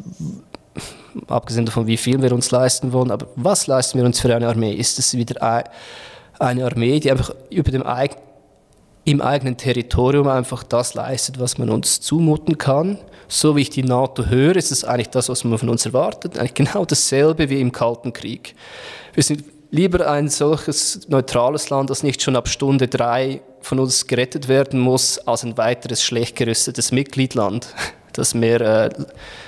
abgesehen 1.26 1.64
davon, 1.64 1.86
wie 1.86 1.96
viel 1.96 2.20
wir 2.20 2.32
uns 2.32 2.50
leisten 2.50 2.92
wollen, 2.92 3.10
aber 3.10 3.28
was 3.36 3.66
leisten 3.66 3.98
wir 3.98 4.04
uns 4.04 4.20
für 4.20 4.34
eine 4.34 4.46
Armee? 4.46 4.72
Ist 4.72 4.98
es 4.98 5.16
wieder 5.16 5.42
eine 6.38 6.64
Armee, 6.64 7.00
die 7.00 7.10
einfach 7.10 7.34
über 7.50 7.70
dem 7.70 7.84
im 9.04 9.22
eigenen 9.22 9.56
Territorium 9.56 10.28
einfach 10.28 10.62
das 10.62 10.94
leistet, 10.94 11.40
was 11.40 11.56
man 11.56 11.70
uns 11.70 12.00
zumuten 12.00 12.58
kann? 12.58 12.98
So 13.26 13.56
wie 13.56 13.62
ich 13.62 13.70
die 13.70 13.82
NATO 13.82 14.26
höre, 14.26 14.56
ist 14.56 14.70
es 14.70 14.84
eigentlich 14.84 15.08
das, 15.10 15.28
was 15.28 15.44
man 15.44 15.58
von 15.58 15.70
uns 15.70 15.86
erwartet, 15.86 16.38
eigentlich 16.38 16.54
genau 16.54 16.84
dasselbe 16.84 17.48
wie 17.48 17.60
im 17.60 17.72
Kalten 17.72 18.12
Krieg. 18.12 18.54
Wir 19.14 19.22
sind 19.22 19.44
lieber 19.70 20.10
ein 20.10 20.28
solches 20.28 21.08
neutrales 21.08 21.70
Land, 21.70 21.90
das 21.90 22.02
nicht 22.02 22.22
schon 22.22 22.36
ab 22.36 22.48
Stunde 22.48 22.88
drei 22.88 23.40
von 23.60 23.78
uns 23.78 24.06
gerettet 24.06 24.48
werden 24.48 24.80
muss, 24.80 25.18
als 25.18 25.42
ein 25.44 25.56
weiteres 25.56 26.02
schlecht 26.02 26.36
gerüstetes 26.36 26.92
Mitgliedland, 26.92 27.68
das 28.12 28.34
mehr 28.34 28.60
äh, 28.60 28.90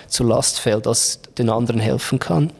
zur 0.08 0.26
Last 0.26 0.60
fällt, 0.60 0.86
als 0.86 1.20
den 1.38 1.50
anderen 1.50 1.80
helfen 1.80 2.18
kann. 2.18 2.52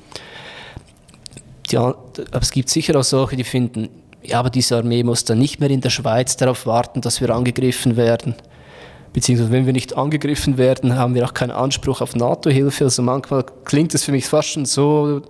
Die, 1.70 1.76
aber 1.76 1.96
es 2.40 2.50
gibt 2.50 2.68
sicher 2.68 2.98
auch 2.98 3.04
solche, 3.04 3.36
die 3.36 3.44
finden, 3.44 3.88
ja, 4.22 4.38
aber 4.38 4.50
diese 4.50 4.76
Armee 4.76 5.02
muss 5.02 5.24
dann 5.24 5.38
nicht 5.38 5.60
mehr 5.60 5.70
in 5.70 5.80
der 5.80 5.90
Schweiz 5.90 6.36
darauf 6.36 6.66
warten, 6.66 7.00
dass 7.00 7.20
wir 7.20 7.30
angegriffen 7.30 7.96
werden. 7.96 8.34
Beziehungsweise 9.12 9.50
wenn 9.50 9.66
wir 9.66 9.72
nicht 9.72 9.96
angegriffen 9.96 10.56
werden, 10.56 10.96
haben 10.96 11.14
wir 11.14 11.24
auch 11.24 11.34
keinen 11.34 11.50
Anspruch 11.50 12.00
auf 12.00 12.14
NATO-Hilfe. 12.14 12.84
Also 12.84 13.02
manchmal 13.02 13.44
klingt 13.64 13.94
es 13.94 14.04
für 14.04 14.12
mich 14.12 14.26
fast 14.26 14.50
schon 14.50 14.66
so, 14.66 15.22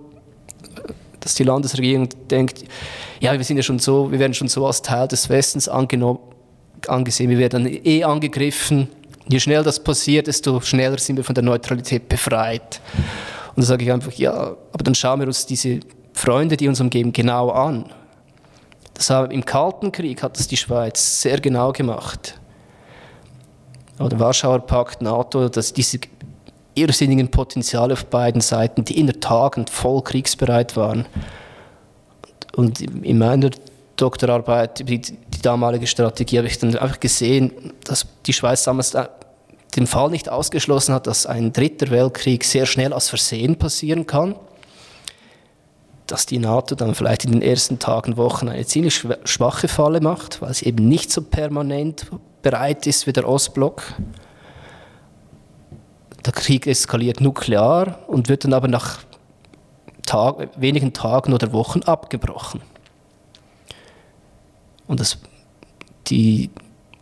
dass 1.19 1.35
die 1.35 1.43
Landesregierung 1.43 2.09
denkt, 2.29 2.63
ja, 3.19 3.33
wir 3.33 3.43
sind 3.43 3.57
ja 3.57 3.63
schon 3.63 3.79
so, 3.79 4.11
wir 4.11 4.19
werden 4.19 4.33
schon 4.33 4.47
so 4.47 4.65
als 4.67 4.81
Teil 4.81 5.07
des 5.07 5.29
Westens 5.29 5.67
angesehen, 5.67 7.29
wir 7.29 7.37
werden 7.37 7.67
eh 7.67 8.03
angegriffen. 8.03 8.87
Je 9.27 9.39
schneller 9.39 9.63
das 9.63 9.81
passiert, 9.81 10.27
desto 10.27 10.59
schneller 10.61 10.97
sind 10.97 11.17
wir 11.17 11.23
von 11.23 11.35
der 11.35 11.43
Neutralität 11.43 12.09
befreit. 12.09 12.81
Und 13.55 13.63
da 13.63 13.67
sage 13.67 13.85
ich 13.85 13.91
einfach, 13.91 14.11
ja, 14.13 14.33
aber 14.33 14.83
dann 14.83 14.95
schauen 14.95 15.19
wir 15.19 15.27
uns 15.27 15.45
diese 15.45 15.79
Freunde, 16.13 16.57
die 16.57 16.67
uns 16.67 16.81
umgeben, 16.81 17.13
genau 17.13 17.49
an. 17.49 17.85
Das 18.93 19.09
haben, 19.09 19.31
Im 19.31 19.45
Kalten 19.45 19.91
Krieg 19.91 20.21
hat 20.21 20.37
das 20.37 20.47
die 20.47 20.57
Schweiz 20.57 21.21
sehr 21.21 21.39
genau 21.39 21.71
gemacht. 21.71 22.39
Oder 23.99 24.19
Warschauer 24.19 24.59
Pakt, 24.59 25.01
NATO, 25.01 25.49
dass 25.49 25.73
diese 25.73 25.99
irrsinnigen 26.75 27.29
Potenziale 27.29 27.93
auf 27.93 28.05
beiden 28.05 28.41
Seiten, 28.41 28.83
die 28.85 28.99
in 28.99 29.07
der 29.07 29.19
Tagen 29.19 29.67
voll 29.67 30.01
kriegsbereit 30.01 30.75
waren. 30.75 31.05
Und 32.55 32.81
in 32.81 33.17
meiner 33.17 33.49
Doktorarbeit 33.95 34.79
über 34.79 34.91
die, 34.91 35.01
die 35.01 35.41
damalige 35.41 35.87
Strategie 35.87 36.37
habe 36.37 36.47
ich 36.47 36.57
dann 36.57 36.75
einfach 36.75 36.99
gesehen, 36.99 37.73
dass 37.83 38.05
die 38.25 38.33
Schweiz 38.33 38.63
damals 38.63 38.95
den 39.75 39.87
Fall 39.87 40.09
nicht 40.09 40.29
ausgeschlossen 40.29 40.93
hat, 40.93 41.07
dass 41.07 41.25
ein 41.25 41.53
dritter 41.53 41.89
Weltkrieg 41.89 42.43
sehr 42.43 42.65
schnell 42.65 42.93
aus 42.93 43.09
Versehen 43.09 43.57
passieren 43.57 44.05
kann. 44.05 44.35
Dass 46.11 46.25
die 46.25 46.39
NATO 46.39 46.75
dann 46.75 46.93
vielleicht 46.93 47.23
in 47.23 47.31
den 47.31 47.41
ersten 47.41 47.79
Tagen, 47.79 48.17
Wochen 48.17 48.49
eine 48.49 48.65
ziemlich 48.65 49.07
schwache 49.23 49.69
Falle 49.69 50.01
macht, 50.01 50.41
weil 50.41 50.53
sie 50.53 50.65
eben 50.65 50.89
nicht 50.89 51.09
so 51.09 51.21
permanent 51.21 52.11
bereit 52.41 52.85
ist 52.85 53.07
wie 53.07 53.13
der 53.13 53.25
Ostblock. 53.25 53.81
Der 56.25 56.33
Krieg 56.33 56.67
eskaliert 56.67 57.21
nuklear 57.21 57.99
und 58.07 58.27
wird 58.27 58.43
dann 58.43 58.51
aber 58.51 58.67
nach 58.67 58.99
Tag, 60.05 60.49
wenigen 60.57 60.91
Tagen 60.91 61.31
oder 61.31 61.53
Wochen 61.53 61.81
abgebrochen. 61.83 62.59
Und 64.87 64.99
das, 64.99 65.17
die, 66.07 66.49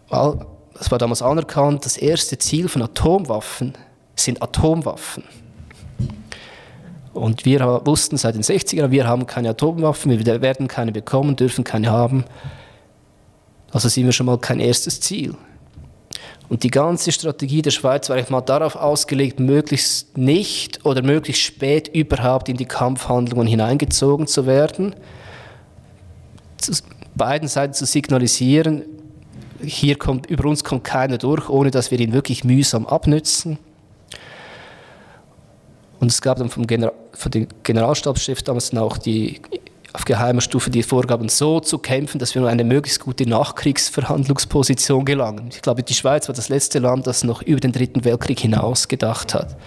das 0.08 0.92
war 0.92 1.00
damals 1.00 1.24
anerkannt, 1.24 1.84
das 1.84 1.98
erste 1.98 2.38
Ziel 2.38 2.70
von 2.70 2.84
Atomwaffen 2.84 3.74
sind 4.16 4.44
Atomwaffen. 4.44 5.24
Und 7.14 7.46
wir 7.46 7.82
wussten 7.86 8.18
seit 8.18 8.36
den 8.36 8.44
60ern, 8.44 8.92
wir 8.92 9.08
haben 9.08 9.26
keine 9.26 9.50
Atomwaffen, 9.50 10.12
wir 10.12 10.42
werden 10.42 10.68
keine 10.68 10.92
bekommen, 10.92 11.36
dürfen 11.36 11.64
keine 11.64 11.90
haben. 11.92 12.24
Also 13.72 13.90
sind 13.90 14.06
wir 14.06 14.12
schon 14.12 14.26
mal 14.26 14.38
kein 14.38 14.60
erstes 14.60 15.02
Ziel. 15.02 15.36
Und 16.50 16.64
die 16.64 16.72
ganze 16.72 17.12
Strategie 17.12 17.62
der 17.62 17.72
Schweiz 17.72 18.10
war 18.10 18.16
eigentlich 18.16 18.32
mal 18.32 18.42
darauf 18.42 18.76
ausgelegt, 18.76 19.40
möglichst 19.40 20.18
nicht 20.18 20.84
oder 20.84 21.04
möglichst 21.04 21.44
spät 21.44 21.88
überhaupt 21.88 22.50
in 22.50 22.58
die 22.58 22.66
Kampfhandlungen 22.66 23.48
hineingezogen 23.48 24.26
zu 24.26 24.48
werden. 24.48 24.96
Zu 26.58 26.74
beiden 27.16 27.48
Seiten 27.48 27.74
zu 27.74 27.86
signalisieren, 27.86 28.84
hier 29.62 29.98
kommt, 29.98 30.28
über 30.28 30.50
uns 30.50 30.64
kommt 30.64 30.84
keiner 30.84 31.18
durch, 31.18 31.50
ohne 31.50 31.70
dass 31.70 31.92
wir 31.92 32.00
ihn 32.00 32.14
wirklich 32.14 32.44
mühsam 32.44 32.88
abnützen. 32.88 33.60
Und 36.00 36.12
es 36.12 36.22
gab 36.22 36.38
dann 36.38 36.50
vom, 36.50 36.66
General, 36.66 36.94
von 37.14 37.32
dem 37.32 37.48
Generalstabschef 37.64 38.42
damals 38.42 38.72
dann 38.72 38.80
auch 38.80 38.98
die 38.98 39.42
auf 39.92 40.06
geheimer 40.06 40.42
Stufe 40.42 40.70
die 40.70 40.84
Vorgaben 40.84 41.30
so 41.30 41.60
zu 41.60 41.80
kämpfen, 41.80 42.20
dass 42.20 42.36
wir 42.36 42.42
nur 42.42 42.50
eine 42.50 42.64
möglichst 42.64 43.00
gute 43.00 43.28
Nachkriegsverhandlungsposition 43.28 45.04
gelangen. 45.04 45.50
Ich 45.52 45.62
glaube, 45.62 45.82
die 45.82 45.96
Schweiz 45.96 46.28
war 46.28 46.36
das 46.36 46.50
letzte 46.50 46.80
Land, 46.80 47.08
das 47.08 47.24
noch 47.24 47.42
über 47.42 47.60
den 47.60 47.72
Dritten 47.72 48.06
Weltkrieg 48.06 48.40
hinaus 48.40 48.88
gedacht 48.88 49.34
hat. 49.34 49.58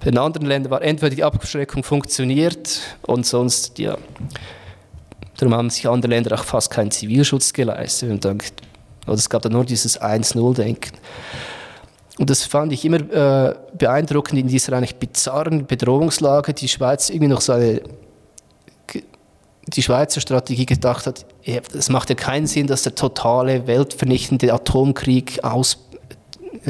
Bei 0.00 0.10
den 0.10 0.18
anderen 0.18 0.46
Ländern 0.46 0.70
war 0.70 0.82
entweder 0.82 1.14
die 1.14 1.24
Abschreckung 1.24 1.82
funktioniert 1.82 2.80
und 3.02 3.26
sonst, 3.26 3.78
ja, 3.78 3.96
darum 5.36 5.54
haben 5.54 5.70
sich 5.70 5.88
andere 5.88 6.10
Länder 6.10 6.34
auch 6.38 6.44
fast 6.44 6.70
keinen 6.70 6.90
Zivilschutz 6.90 7.52
geleistet. 7.52 8.10
Und 8.10 8.24
dann, 8.24 8.38
oder 9.06 9.14
es 9.14 9.28
gab 9.28 9.42
dann 9.42 9.52
nur 9.52 9.64
dieses 9.64 10.00
1-0-Denken. 10.00 10.96
Und 12.18 12.30
das 12.30 12.44
fand 12.44 12.72
ich 12.72 12.84
immer 12.84 12.98
äh, 12.98 13.54
beeindruckend 13.76 14.40
in 14.40 14.48
dieser 14.48 14.72
eigentlich 14.72 14.96
bizarren 14.96 15.66
Bedrohungslage, 15.66 16.54
die 16.54 16.68
Schweiz 16.68 17.10
irgendwie 17.10 17.28
noch 17.28 17.40
so 17.40 17.52
eine 17.52 17.82
die 19.68 19.82
Schweizer 19.82 20.20
Strategie 20.20 20.66
gedacht 20.66 21.06
hat, 21.06 21.26
es 21.44 21.88
macht 21.88 22.08
ja 22.08 22.14
keinen 22.14 22.46
Sinn, 22.46 22.66
dass 22.66 22.84
der 22.84 22.94
totale 22.94 23.66
weltvernichtende 23.66 24.52
Atomkrieg 24.52 25.42
aus, 25.42 25.78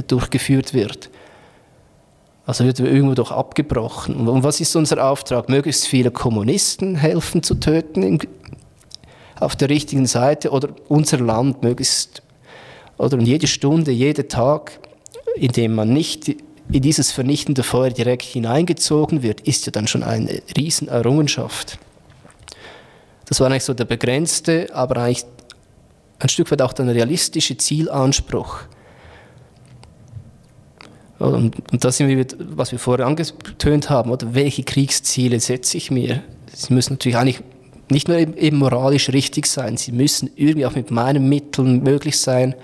durchgeführt 0.06 0.72
wird. 0.72 1.10
Also 2.46 2.64
wird 2.64 2.78
irgendwo 2.80 3.14
doch 3.14 3.32
abgebrochen. 3.32 4.28
Und 4.28 4.44
was 4.44 4.60
ist 4.60 4.74
unser 4.76 5.04
Auftrag? 5.04 5.48
Möglichst 5.48 5.86
viele 5.86 6.10
Kommunisten 6.10 6.94
helfen 6.94 7.42
zu 7.42 7.56
töten 7.56 8.02
in, 8.02 8.18
auf 9.40 9.56
der 9.56 9.68
richtigen 9.68 10.06
Seite 10.06 10.50
oder 10.50 10.68
unser 10.88 11.18
Land 11.18 11.62
möglichst, 11.62 12.22
oder 12.98 13.18
jede 13.18 13.46
Stunde, 13.46 13.90
jeder 13.90 14.28
Tag, 14.28 14.78
in 15.36 15.52
dem 15.52 15.74
man 15.74 15.92
nicht 15.92 16.28
in 16.28 16.82
dieses 16.82 17.12
vernichtende 17.12 17.62
Feuer 17.62 17.90
direkt 17.90 18.22
hineingezogen 18.22 19.22
wird, 19.22 19.40
ist 19.42 19.66
ja 19.66 19.72
dann 19.72 19.86
schon 19.86 20.02
eine 20.02 20.42
Riesenerrungenschaft. 20.56 21.78
Das 23.26 23.40
war 23.40 23.48
eigentlich 23.48 23.64
so 23.64 23.74
der 23.74 23.84
begrenzte, 23.84 24.68
aber 24.72 24.96
eigentlich 24.96 25.24
ein 26.18 26.28
Stück 26.28 26.50
weit 26.50 26.62
auch 26.62 26.72
der 26.72 26.86
realistische 26.86 27.56
Zielanspruch. 27.56 28.60
Und, 31.18 31.54
und 31.72 31.84
das 31.84 31.96
sind 31.96 32.08
wir, 32.08 32.26
was 32.38 32.72
wir 32.72 32.78
vorher 32.78 33.06
angetönt 33.06 33.88
haben, 33.90 34.10
oder 34.10 34.34
welche 34.34 34.64
Kriegsziele 34.64 35.40
setze 35.40 35.76
ich 35.76 35.90
mir? 35.90 36.22
Sie 36.52 36.74
müssen 36.74 36.94
natürlich 36.94 37.16
eigentlich 37.16 37.42
nicht 37.90 38.08
nur 38.08 38.18
eben 38.18 38.58
moralisch 38.58 39.10
richtig 39.10 39.46
sein, 39.46 39.76
sie 39.76 39.92
müssen 39.92 40.30
irgendwie 40.34 40.66
auch 40.66 40.74
mit 40.74 40.90
meinen 40.90 41.28
Mitteln 41.28 41.82
möglich 41.82 42.18
sein 42.18 42.54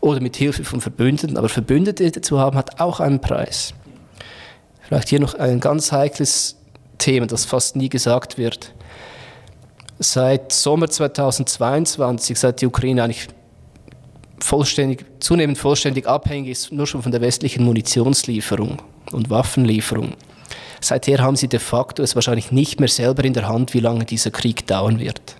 oder 0.00 0.20
mit 0.20 0.36
Hilfe 0.36 0.64
von 0.64 0.80
Verbündeten. 0.80 1.36
Aber 1.36 1.48
Verbündete 1.48 2.20
zu 2.20 2.38
haben, 2.38 2.56
hat 2.56 2.80
auch 2.80 3.00
einen 3.00 3.20
Preis. 3.20 3.74
Vielleicht 4.82 5.08
hier 5.08 5.20
noch 5.20 5.34
ein 5.34 5.60
ganz 5.60 5.92
heikles 5.92 6.56
Thema, 6.98 7.26
das 7.26 7.44
fast 7.44 7.76
nie 7.76 7.88
gesagt 7.88 8.38
wird 8.38 8.74
seit 10.00 10.50
Sommer 10.50 10.88
2022, 10.88 12.38
seit 12.38 12.60
die 12.62 12.66
Ukraine 12.66 13.04
eigentlich 13.04 13.28
vollständig, 14.40 15.04
zunehmend 15.20 15.58
vollständig 15.58 16.06
abhängig 16.06 16.50
ist, 16.50 16.72
nur 16.72 16.86
schon 16.86 17.02
von 17.02 17.12
der 17.12 17.20
westlichen 17.20 17.62
Munitionslieferung 17.64 18.82
und 19.12 19.30
Waffenlieferung. 19.30 20.14
Seither 20.80 21.18
haben 21.18 21.36
sie 21.36 21.48
de 21.48 21.60
facto 21.60 22.02
es 22.02 22.14
wahrscheinlich 22.14 22.50
nicht 22.50 22.80
mehr 22.80 22.88
selber 22.88 23.22
in 23.24 23.34
der 23.34 23.46
Hand, 23.46 23.74
wie 23.74 23.80
lange 23.80 24.06
dieser 24.06 24.30
Krieg 24.30 24.66
dauern 24.66 24.98
wird. 24.98 25.36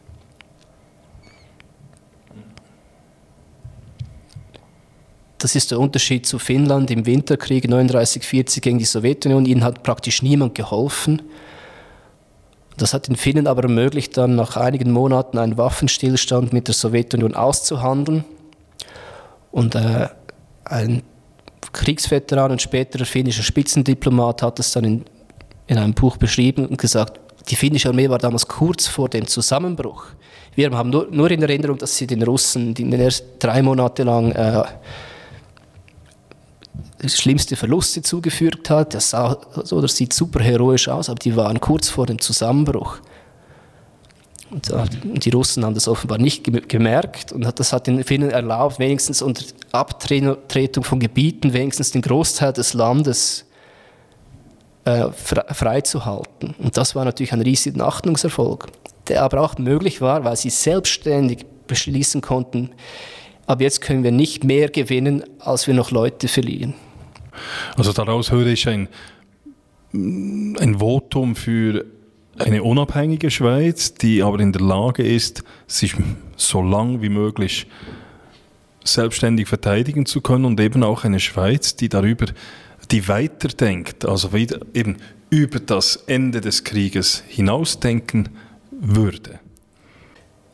Das 5.41 5.55
ist 5.55 5.71
der 5.71 5.81
Unterschied 5.81 6.27
zu 6.27 6.39
Finnland 6.39 6.91
im 6.91 7.07
Winterkrieg 7.07 7.65
39-40 7.65 8.61
gegen 8.61 8.79
die 8.79 8.85
Sowjetunion. 8.85 9.47
Ihnen 9.47 9.65
hat 9.65 9.83
praktisch 9.83 10.23
niemand 10.23 10.55
geholfen. 10.55 11.23
Das 12.77 12.93
hat 12.93 13.09
den 13.09 13.17
Finnen 13.17 13.47
aber 13.47 13.63
ermöglicht, 13.63 14.19
dann 14.19 14.37
nach 14.37 14.59
einigen 14.59 14.91
Monaten 14.91 15.39
einen 15.39 15.57
Waffenstillstand 15.57 16.53
mit 16.53 16.69
der 16.69 16.75
Sowjetunion 16.75 17.35
auszuhandeln. 17.35 18.25
Und 19.51 19.75
äh, 19.75 20.09
ein 20.65 21.03
Kriegsveteran 21.73 22.51
und 22.53 22.61
späterer 22.61 23.07
finnischer 23.07 23.43
Spitzendiplomat 23.43 24.43
hat 24.43 24.61
es 24.61 24.73
dann 24.73 24.85
in, 24.85 25.05
in 25.67 25.79
einem 25.79 25.95
Buch 25.95 26.19
beschrieben 26.19 26.67
und 26.67 26.77
gesagt, 26.77 27.19
die 27.49 27.57
finnische 27.57 27.89
Armee 27.89 28.11
war 28.11 28.19
damals 28.19 28.47
kurz 28.47 28.87
vor 28.87 29.09
dem 29.09 29.27
Zusammenbruch. 29.27 30.05
Wir 30.55 30.71
haben 30.71 30.91
nur, 30.91 31.09
nur 31.11 31.31
in 31.31 31.41
Erinnerung, 31.41 31.79
dass 31.79 31.97
sie 31.97 32.07
den 32.07 32.23
Russen 32.23 32.75
die 32.75 33.09
drei 33.39 33.63
Monate 33.63 34.03
lang 34.03 34.33
äh, 34.33 34.65
schlimmste 37.09 37.57
Verluste 37.57 38.03
zugefügt 38.03 38.71
hat. 38.71 38.95
Das, 38.95 39.11
sah, 39.11 39.39
so, 39.65 39.85
sieht 39.87 40.13
super 40.13 40.43
heroisch 40.43 40.89
aus, 40.89 41.09
aber 41.09 41.19
die 41.19 41.37
waren 41.37 41.61
kurz 41.61 41.89
vor 41.89 42.07
dem 42.07 42.21
Zusammenbruch. 42.21 42.99
Und 44.51 45.25
die 45.25 45.31
Russen 45.31 45.65
haben 45.65 45.75
das 45.75 45.87
offenbar 45.87 46.19
nicht 46.19 46.45
gemerkt 46.69 47.31
und 47.31 47.47
das 47.61 47.73
hat 47.73 47.87
den 47.87 48.03
Finnen 48.03 48.31
erlaubt, 48.31 48.81
wenigstens 48.81 49.23
unter 49.23 49.45
Abtretung 49.71 50.83
von 50.83 50.99
Gebieten, 50.99 51.53
wenigstens 51.53 51.93
den 51.93 52.03
Großteil 52.03 52.53
des 52.53 52.75
Landes 52.75 53.45
äh, 54.85 55.07
freizuhalten. 55.13 56.57
Und 56.59 56.77
das 56.77 56.97
war 56.97 57.05
natürlich 57.05 57.33
ein 57.33 57.43
riesiger 57.43 57.87
Achtungserfolg, 57.87 58.67
der 59.07 59.23
aber 59.23 59.41
auch 59.41 59.57
möglich 59.59 60.01
war, 60.01 60.25
weil 60.25 60.37
sie 60.37 60.51
selbstständig 60.51 61.47
beschließen 61.69 62.21
konnten, 62.21 62.71
ab 63.47 63.61
jetzt 63.61 63.81
können 63.81 64.03
wir 64.03 64.11
nicht 64.11 64.43
mehr 64.43 64.69
gewinnen, 64.69 65.23
als 65.39 65.69
wir 65.69 65.75
noch 65.75 65.93
Leute 65.93 66.27
verlieren. 66.27 66.75
Also 67.77 67.93
daraus 67.93 68.31
höre 68.31 68.47
ich 68.47 68.69
ein, 68.69 68.89
ein 69.93 70.77
Votum 70.79 71.37
für 71.37 71.85
eine 72.39 72.63
unabhängige 72.63 73.31
Schweiz, 73.31 73.95
die 73.95 74.23
aber 74.23 74.41
in 74.41 74.53
der 74.53 74.63
Lage 74.63 75.03
ist, 75.03 75.45
sich 75.67 75.95
so 76.37 76.63
lang 76.63 77.03
wie 77.03 77.09
möglich 77.09 77.67
selbstständig 78.85 79.47
verteidigen 79.47 80.07
zu 80.07 80.21
können 80.21 80.45
und 80.45 80.59
eben 80.61 80.83
auch 80.83 81.05
eine 81.05 81.21
Schweiz, 81.21 81.77
die 81.77 81.89
darüber, 81.89 82.27
die 82.91 83.09
weiterdenkt, 83.09 84.05
also 84.07 84.33
wieder 84.33 84.61
eben 84.75 84.97
über 85.29 85.61
das 85.61 85.97
Ende 86.07 86.41
des 86.41 86.65
Krieges 86.65 87.23
hinausdenken 87.29 88.31
würde. 88.71 89.39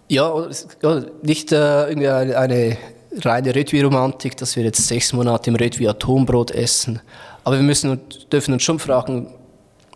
Ja, 0.08 0.48
nicht 1.22 1.52
äh, 1.52 1.88
irgendwie 1.88 2.08
eine, 2.08 2.38
eine 2.38 2.76
reine 3.22 3.54
Redwi-Romantik, 3.54 4.36
dass 4.36 4.56
wir 4.56 4.64
jetzt 4.64 4.86
sechs 4.86 5.12
Monate 5.12 5.50
im 5.50 5.56
Redwi 5.56 5.88
Atombrot 5.88 6.50
essen. 6.50 7.00
Aber 7.44 7.56
wir 7.56 7.62
müssen, 7.62 8.00
dürfen 8.30 8.54
uns 8.54 8.62
schon 8.62 8.78
fragen, 8.78 9.32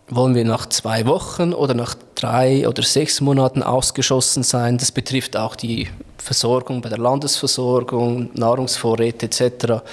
wollen 0.09 0.35
wir 0.35 0.43
nach 0.45 0.67
zwei 0.67 1.05
Wochen 1.05 1.53
oder 1.53 1.73
nach 1.73 1.95
drei 2.15 2.67
oder 2.67 2.83
sechs 2.83 3.21
Monaten 3.21 3.63
ausgeschossen 3.63 4.43
sein? 4.43 4.77
Das 4.77 4.91
betrifft 4.91 5.37
auch 5.37 5.55
die 5.55 5.87
Versorgung 6.17 6.81
bei 6.81 6.89
der 6.89 6.97
Landesversorgung, 6.97 8.29
Nahrungsvorräte 8.33 9.25
etc. 9.27 9.83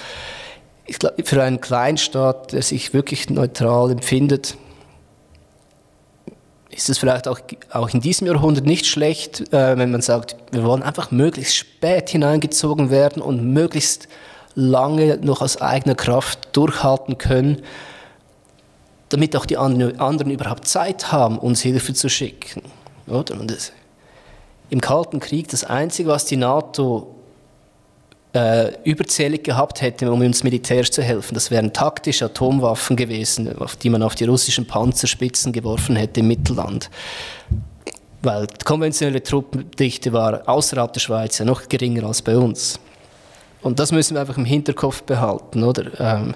Ich 0.85 0.99
glaube, 0.99 1.23
für 1.23 1.41
einen 1.41 1.61
Kleinstaat, 1.61 2.51
der 2.51 2.61
sich 2.61 2.93
wirklich 2.93 3.29
neutral 3.29 3.91
empfindet, 3.91 4.57
ist 6.79 6.89
es 6.89 6.97
vielleicht 6.97 7.27
auch, 7.27 7.39
auch 7.71 7.89
in 7.89 8.01
diesem 8.01 8.27
Jahrhundert 8.27 8.65
nicht 8.65 8.85
schlecht, 8.85 9.53
äh, 9.53 9.77
wenn 9.77 9.91
man 9.91 10.01
sagt, 10.01 10.35
wir 10.51 10.63
wollen 10.63 10.81
einfach 10.81 11.11
möglichst 11.11 11.55
spät 11.55 12.09
hineingezogen 12.09 12.89
werden 12.89 13.21
und 13.21 13.53
möglichst 13.53 14.07
lange 14.55 15.17
noch 15.17 15.41
aus 15.41 15.61
eigener 15.61 15.95
Kraft 15.95 16.49
durchhalten 16.53 17.17
können 17.17 17.61
damit 19.09 19.35
auch 19.35 19.45
die 19.45 19.57
anderen 19.57 20.31
überhaupt 20.31 20.67
Zeit 20.67 21.11
haben, 21.11 21.37
uns 21.39 21.61
Hilfe 21.61 21.93
zu 21.93 22.09
schicken. 22.09 22.61
Oder? 23.07 23.39
Und 23.39 23.51
das, 23.51 23.73
Im 24.69 24.81
Kalten 24.81 25.19
Krieg, 25.19 25.49
das 25.49 25.63
Einzige, 25.63 26.09
was 26.09 26.25
die 26.25 26.37
NATO 26.37 27.15
äh, 28.33 28.73
überzählig 28.83 29.43
gehabt 29.43 29.81
hätte, 29.81 30.11
um 30.11 30.21
uns 30.21 30.43
militärisch 30.43 30.91
zu 30.91 31.01
helfen, 31.01 31.33
das 31.33 31.49
wären 31.49 31.73
taktische 31.73 32.25
Atomwaffen 32.25 32.95
gewesen, 32.95 33.49
die 33.81 33.89
man 33.89 34.03
auf 34.03 34.15
die 34.15 34.25
russischen 34.25 34.67
Panzerspitzen 34.67 35.51
geworfen 35.51 35.95
hätte 35.95 36.19
im 36.19 36.27
Mittelland. 36.27 36.89
Weil 38.21 38.47
die 38.47 38.65
konventionelle 38.65 39.23
Truppendichte 39.23 40.13
war 40.13 40.47
außerhalb 40.47 40.93
der 40.93 40.99
Schweiz 40.99 41.37
ja 41.37 41.45
noch 41.45 41.67
geringer 41.69 42.03
als 42.03 42.21
bei 42.21 42.37
uns. 42.37 42.79
Und 43.61 43.79
das 43.79 43.91
müssen 43.91 44.13
wir 44.13 44.21
einfach 44.21 44.37
im 44.37 44.45
Hinterkopf 44.45 45.03
behalten, 45.03 45.63
oder? 45.63 45.99
Ähm, 45.99 46.35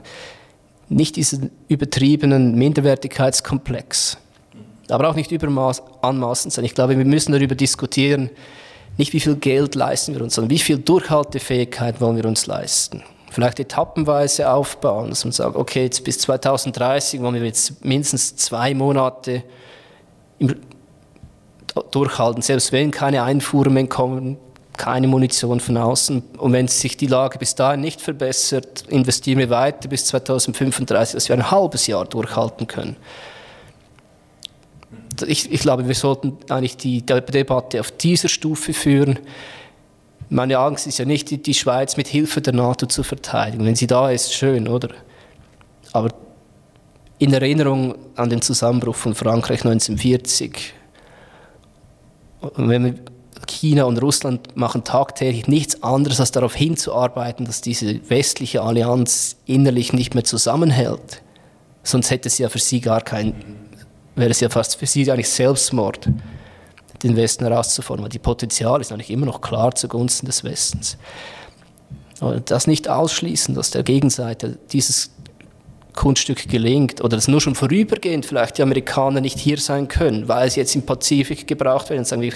nicht 0.90 1.16
diesen 1.16 1.52
übertriebenen 1.68 2.56
Minderwertigkeitskomplex, 2.56 4.18
aber 4.90 5.10
auch 5.10 5.16
nicht 5.16 5.32
übermaß, 5.32 5.82
anmaßend 6.02 6.54
sein. 6.54 6.66
Ich 6.66 6.76
glaube, 6.76 6.98
wir 6.98 7.06
müssen 7.06 7.32
darüber 7.32 7.56
diskutieren, 7.56 8.30
nicht 8.98 9.14
wie 9.14 9.20
viel 9.20 9.36
Geld 9.36 9.76
leisten 9.76 10.14
wir 10.14 10.22
uns, 10.22 10.36
sondern 10.36 10.52
wie 10.52 10.60
viel 10.60 10.78
Durchhaltefähigkeit 10.78 12.00
wollen 12.00 12.16
wir 12.16 12.26
uns 12.26 12.46
leisten. 12.46 13.04
Vielleicht 13.32 13.60
etappenweise 13.60 14.52
aufbauen, 14.52 15.10
dass 15.10 15.26
man 15.26 15.32
sagt, 15.32 15.56
okay, 15.56 15.84
jetzt 15.84 16.04
bis 16.04 16.20
2030 16.20 17.22
wollen 17.22 17.36
wir 17.36 17.44
jetzt 17.44 17.84
mindestens 17.84 18.36
zwei 18.36 18.76
Monate 18.76 19.44
durchhalten, 21.90 22.44
selbst 22.44 22.72
wenn 22.72 22.92
keine 22.92 23.24
Einfuhren 23.24 23.74
mehr 23.74 23.88
kommen, 23.88 24.38
keine 24.78 25.08
Munition 25.08 25.60
von 25.60 25.78
außen. 25.78 26.22
Und 26.38 26.54
wenn 26.54 26.68
sich 26.68 26.98
die 26.98 27.08
Lage 27.08 27.40
bis 27.40 27.56
dahin 27.56 27.82
nicht 27.82 28.02
verbessert, 28.02 28.84
investieren 28.88 29.40
wir 29.40 29.50
weiter 29.50 29.88
bis 29.88 30.06
2035, 30.06 31.16
dass 31.16 31.30
wir 31.30 31.36
ein 31.36 31.50
halbes 31.50 31.88
Jahr 31.88 32.06
durchhalten 32.06 32.68
können. 32.68 32.98
Ich, 35.28 35.52
ich 35.52 35.62
glaube, 35.62 35.88
wir 35.88 35.96
sollten 35.96 36.38
eigentlich 36.50 36.78
die 36.78 37.06
Debatte 37.06 37.80
auf 37.80 37.92
dieser 37.92 38.30
Stufe 38.30 38.74
führen. 38.74 39.20
Meine 40.30 40.58
Angst 40.58 40.88
ist 40.88 40.98
ja 40.98 41.06
nicht, 41.06 41.46
die, 41.46 41.54
Schweiz 41.54 41.98
mit 41.98 42.08
Hilfe 42.08 42.42
der 42.42 42.54
NATO 42.54 42.88
zu 42.88 43.04
verteidigen. 43.04 43.66
Wenn 43.66 43.76
sie 43.76 43.88
da 43.88 44.10
ist, 44.10 44.34
schön, 44.34 44.68
oder? 44.68 44.90
Aber 45.92 46.10
in 47.20 47.34
Erinnerung 47.34 47.96
an 48.16 48.30
den 48.30 48.42
Zusammenbruch 48.42 48.96
von 48.96 49.16
Frankreich 49.16 49.64
1940, 49.64 50.74
wenn 52.56 52.86
wir 52.86 52.96
China 53.48 53.84
und 53.84 54.02
Russland 54.02 54.56
machen 54.56 54.84
tagtäglich 54.84 55.48
nichts 55.48 55.84
anderes, 55.84 56.20
als 56.20 56.32
darauf 56.32 56.56
hinzuarbeiten, 56.56 57.46
dass 57.46 57.62
diese 57.62 58.10
westliche 58.10 58.62
Allianz 58.62 59.38
innerlich 59.46 59.94
nicht 59.94 60.16
mehr 60.16 60.24
zusammenhält. 60.24 61.22
Sonst 61.84 62.12
hätte 62.12 62.28
es 62.28 62.38
ja 62.38 62.50
für 62.50 62.60
sie 62.60 62.82
gar 62.82 63.02
kein, 63.02 63.36
wäre 64.16 64.30
es 64.30 64.40
ja 64.40 64.50
fast 64.50 64.76
für 64.76 64.86
sie 64.86 65.10
eigentlich 65.12 65.30
Selbstmord, 65.30 66.08
den 67.02 67.16
Westen 67.16 67.46
herauszufordern. 67.46 68.10
Die 68.10 68.20
Potenzial 68.20 68.82
ist 68.82 68.92
eigentlich 68.92 69.12
immer 69.12 69.26
noch 69.26 69.42
klar 69.42 69.76
zugunsten 69.76 70.26
des 70.26 70.44
Westens. 70.44 70.98
Aber 72.20 72.40
das 72.40 72.68
nicht 72.68 72.88
ausschließen, 72.88 73.56
dass 73.56 73.72
der 73.72 73.84
Gegenseite 73.84 74.58
dieses 74.72 75.12
Kunststück 75.94 76.48
gelingt 76.48 77.02
oder 77.02 77.18
dass 77.18 77.28
nur 77.28 77.42
schon 77.42 77.56
vorübergehend 77.56 78.26
vielleicht 78.26 78.58
die 78.58 78.64
Amerikaner 78.64 79.22
nicht 79.22 79.38
hier 79.38 79.58
sein 79.58 79.88
können, 79.88 80.28
weil 80.28 80.50
sie 80.50 80.60
jetzt 80.60 80.76
im 80.76 80.84
Pazifik 80.84 81.48
gebraucht 81.48 81.90
werden. 81.90 82.06
Sagen 82.06 82.22
wir, 82.22 82.34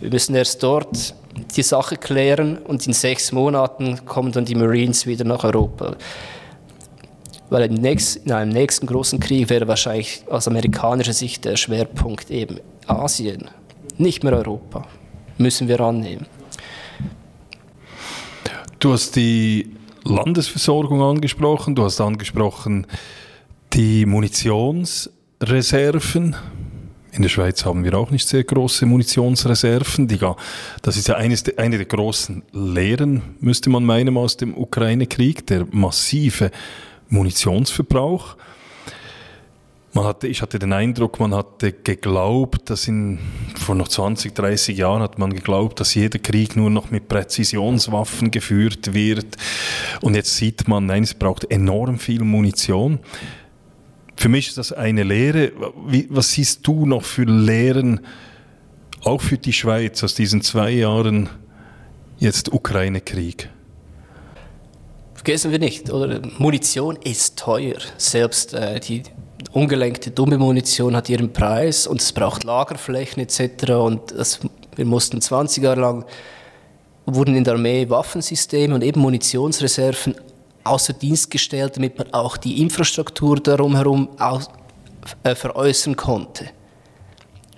wir 0.00 0.10
müssen 0.10 0.34
erst 0.34 0.62
dort 0.62 1.14
die 1.56 1.62
Sache 1.62 1.96
klären 1.96 2.58
und 2.58 2.86
in 2.86 2.92
sechs 2.92 3.32
Monaten 3.32 4.04
kommen 4.04 4.32
dann 4.32 4.44
die 4.44 4.54
Marines 4.54 5.06
wieder 5.06 5.24
nach 5.24 5.44
Europa. 5.44 5.96
Weil 7.52 7.70
in 7.70 7.86
einem 8.32 8.48
nächsten 8.48 8.86
großen 8.86 9.20
Krieg 9.20 9.50
wäre 9.50 9.68
wahrscheinlich 9.68 10.22
aus 10.30 10.48
amerikanischer 10.48 11.12
Sicht 11.12 11.44
der 11.44 11.56
Schwerpunkt 11.56 12.30
eben 12.30 12.60
Asien, 12.86 13.50
nicht 13.98 14.24
mehr 14.24 14.32
Europa. 14.32 14.86
Müssen 15.36 15.68
wir 15.68 15.78
annehmen. 15.82 16.24
Du 18.78 18.94
hast 18.94 19.16
die 19.16 19.70
Landesversorgung 20.02 21.02
angesprochen, 21.02 21.74
du 21.74 21.84
hast 21.84 22.00
angesprochen 22.00 22.86
die 23.74 24.06
Munitionsreserven. 24.06 26.34
In 27.12 27.20
der 27.20 27.28
Schweiz 27.28 27.66
haben 27.66 27.84
wir 27.84 27.92
auch 27.98 28.10
nicht 28.10 28.26
sehr 28.26 28.44
große 28.44 28.86
Munitionsreserven. 28.86 30.08
Das 30.80 30.96
ist 30.96 31.06
ja 31.06 31.16
eines, 31.16 31.44
eine 31.58 31.76
der 31.76 31.84
großen 31.84 32.44
Lehren, 32.52 33.20
müsste 33.40 33.68
man 33.68 33.84
meinen, 33.84 34.16
aus 34.16 34.38
dem 34.38 34.56
Ukraine-Krieg, 34.56 35.46
der 35.46 35.66
massive 35.70 36.50
Munitionsverbrauch. 37.12 38.36
Man 39.94 40.06
hatte, 40.06 40.26
ich 40.26 40.40
hatte 40.40 40.58
den 40.58 40.72
Eindruck, 40.72 41.20
man 41.20 41.34
hatte 41.34 41.72
geglaubt, 41.72 42.70
dass 42.70 42.88
in, 42.88 43.18
vor 43.54 43.74
noch 43.74 43.88
20, 43.88 44.34
30 44.34 44.78
Jahren 44.78 45.02
hat 45.02 45.18
man 45.18 45.34
geglaubt, 45.34 45.80
dass 45.80 45.94
jeder 45.94 46.18
Krieg 46.18 46.56
nur 46.56 46.70
noch 46.70 46.90
mit 46.90 47.08
Präzisionswaffen 47.08 48.30
geführt 48.30 48.94
wird. 48.94 49.36
Und 50.00 50.14
jetzt 50.14 50.34
sieht 50.36 50.66
man, 50.66 50.86
nein, 50.86 51.02
es 51.02 51.12
braucht 51.12 51.50
enorm 51.50 51.98
viel 51.98 52.24
Munition. 52.24 53.00
Für 54.16 54.30
mich 54.30 54.48
ist 54.48 54.56
das 54.56 54.72
eine 54.72 55.02
Lehre. 55.02 55.52
Wie, 55.86 56.06
was 56.08 56.32
siehst 56.32 56.66
du 56.66 56.86
noch 56.86 57.04
für 57.04 57.24
Lehren, 57.24 58.00
auch 59.04 59.20
für 59.20 59.36
die 59.36 59.52
Schweiz 59.52 60.02
aus 60.02 60.14
diesen 60.14 60.40
zwei 60.40 60.70
Jahren 60.70 61.28
jetzt 62.18 62.50
Ukraine-Krieg? 62.50 63.50
Vergessen 65.24 65.52
wir 65.52 65.60
nicht, 65.60 65.88
oder? 65.88 66.20
Munition 66.38 66.96
ist 66.96 67.38
teuer. 67.38 67.76
Selbst 67.96 68.54
äh, 68.54 68.80
die 68.80 69.04
ungelenkte, 69.52 70.10
dumme 70.10 70.36
Munition 70.36 70.96
hat 70.96 71.08
ihren 71.08 71.32
Preis 71.32 71.86
und 71.86 72.02
es 72.02 72.12
braucht 72.12 72.42
Lagerflächen 72.42 73.22
etc. 73.22 73.70
Und 73.70 74.10
das, 74.10 74.40
wir 74.74 74.84
mussten 74.84 75.20
20 75.20 75.62
Jahre 75.62 75.80
lang, 75.80 76.04
wurden 77.06 77.36
in 77.36 77.44
der 77.44 77.54
Armee 77.54 77.88
Waffensysteme 77.88 78.74
und 78.74 78.82
eben 78.82 79.00
Munitionsreserven 79.00 80.16
außer 80.64 80.92
Dienst 80.92 81.30
gestellt, 81.30 81.76
damit 81.76 81.98
man 81.98 82.12
auch 82.12 82.36
die 82.36 82.60
Infrastruktur 82.60 83.38
darum 83.38 83.76
herum 83.76 84.08
aus, 84.18 84.48
äh, 85.22 85.36
veräußern 85.36 85.94
konnte. 85.94 86.46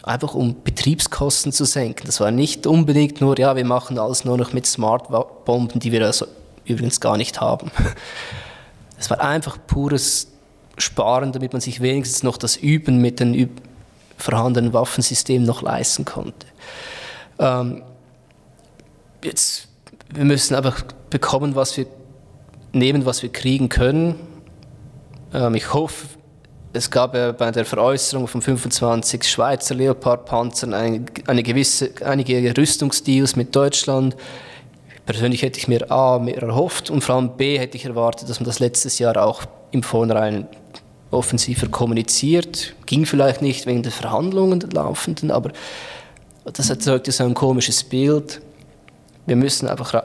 Einfach 0.02 0.34
um 0.34 0.62
Betriebskosten 0.62 1.50
zu 1.50 1.64
senken. 1.64 2.02
Das 2.04 2.20
war 2.20 2.30
nicht 2.30 2.66
unbedingt 2.66 3.22
nur, 3.22 3.38
ja, 3.38 3.56
wir 3.56 3.64
machen 3.64 3.98
alles 3.98 4.26
nur 4.26 4.36
noch 4.36 4.52
mit 4.52 4.66
Smart-Bomben, 4.66 5.80
die 5.80 5.90
wir 5.90 6.04
also 6.04 6.26
übrigens 6.64 7.00
gar 7.00 7.16
nicht 7.16 7.40
haben. 7.40 7.70
Es 8.96 9.10
war 9.10 9.20
einfach 9.20 9.58
pures 9.66 10.28
Sparen, 10.78 11.32
damit 11.32 11.52
man 11.52 11.60
sich 11.60 11.80
wenigstens 11.80 12.22
noch 12.22 12.38
das 12.38 12.56
Üben 12.56 13.02
mit 13.02 13.20
den 13.20 13.50
vorhandenen 14.16 14.72
Waffensystemen 14.72 15.46
noch 15.46 15.62
leisten 15.62 16.04
konnte. 16.04 16.46
Ähm, 17.38 17.82
jetzt, 19.22 19.68
wir 20.14 20.24
müssen 20.24 20.54
einfach 20.54 20.82
bekommen, 21.10 21.54
was 21.54 21.76
wir 21.76 21.86
nehmen, 22.72 23.04
was 23.04 23.22
wir 23.22 23.30
kriegen 23.30 23.68
können. 23.68 24.14
Ähm, 25.32 25.54
ich 25.54 25.72
hoffe, 25.74 26.06
es 26.72 26.90
gab 26.90 27.14
ja 27.14 27.32
bei 27.32 27.50
der 27.52 27.64
Veräußerung 27.64 28.26
von 28.26 28.42
25 28.42 29.22
Schweizer 29.24 29.74
Leopard-Panzern 29.76 30.74
eine, 30.74 31.04
eine 31.26 31.44
einige 32.04 32.56
Rüstungsdeals 32.56 33.36
mit 33.36 33.54
Deutschland. 33.54 34.16
Persönlich 35.06 35.42
hätte 35.42 35.58
ich 35.58 35.68
mir 35.68 35.90
A 35.90 36.18
mehr 36.18 36.42
erhofft 36.42 36.90
und 36.90 37.04
vor 37.04 37.16
allem 37.16 37.36
B 37.36 37.58
hätte 37.58 37.76
ich 37.76 37.84
erwartet, 37.84 38.28
dass 38.28 38.40
man 38.40 38.46
das 38.46 38.58
letztes 38.58 38.98
Jahr 38.98 39.22
auch 39.22 39.42
im 39.70 39.82
Vornherein 39.82 40.48
offensiver 41.10 41.68
kommuniziert. 41.68 42.74
Ging 42.86 43.04
vielleicht 43.04 43.42
nicht 43.42 43.66
wegen 43.66 43.82
der 43.82 43.92
Verhandlungen 43.92 44.60
der 44.60 44.70
laufenden, 44.70 45.30
aber 45.30 45.52
das 46.44 46.70
erzeugt 46.70 47.10
so 47.12 47.24
ein 47.24 47.34
komisches 47.34 47.84
Bild. 47.84 48.40
Wir 49.26 49.36
müssen 49.36 49.68
einfach 49.68 50.02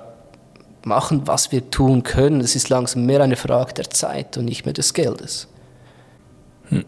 machen, 0.84 1.22
was 1.26 1.52
wir 1.52 1.70
tun 1.70 2.04
können. 2.04 2.42
Es 2.42 2.56
ist 2.56 2.70
langsam 2.70 3.06
mehr 3.06 3.22
eine 3.22 3.36
Frage 3.36 3.74
der 3.74 3.90
Zeit 3.90 4.38
und 4.38 4.46
nicht 4.46 4.66
mehr 4.66 4.74
des 4.74 4.94
Geldes. 4.94 5.48
Hm. 6.70 6.86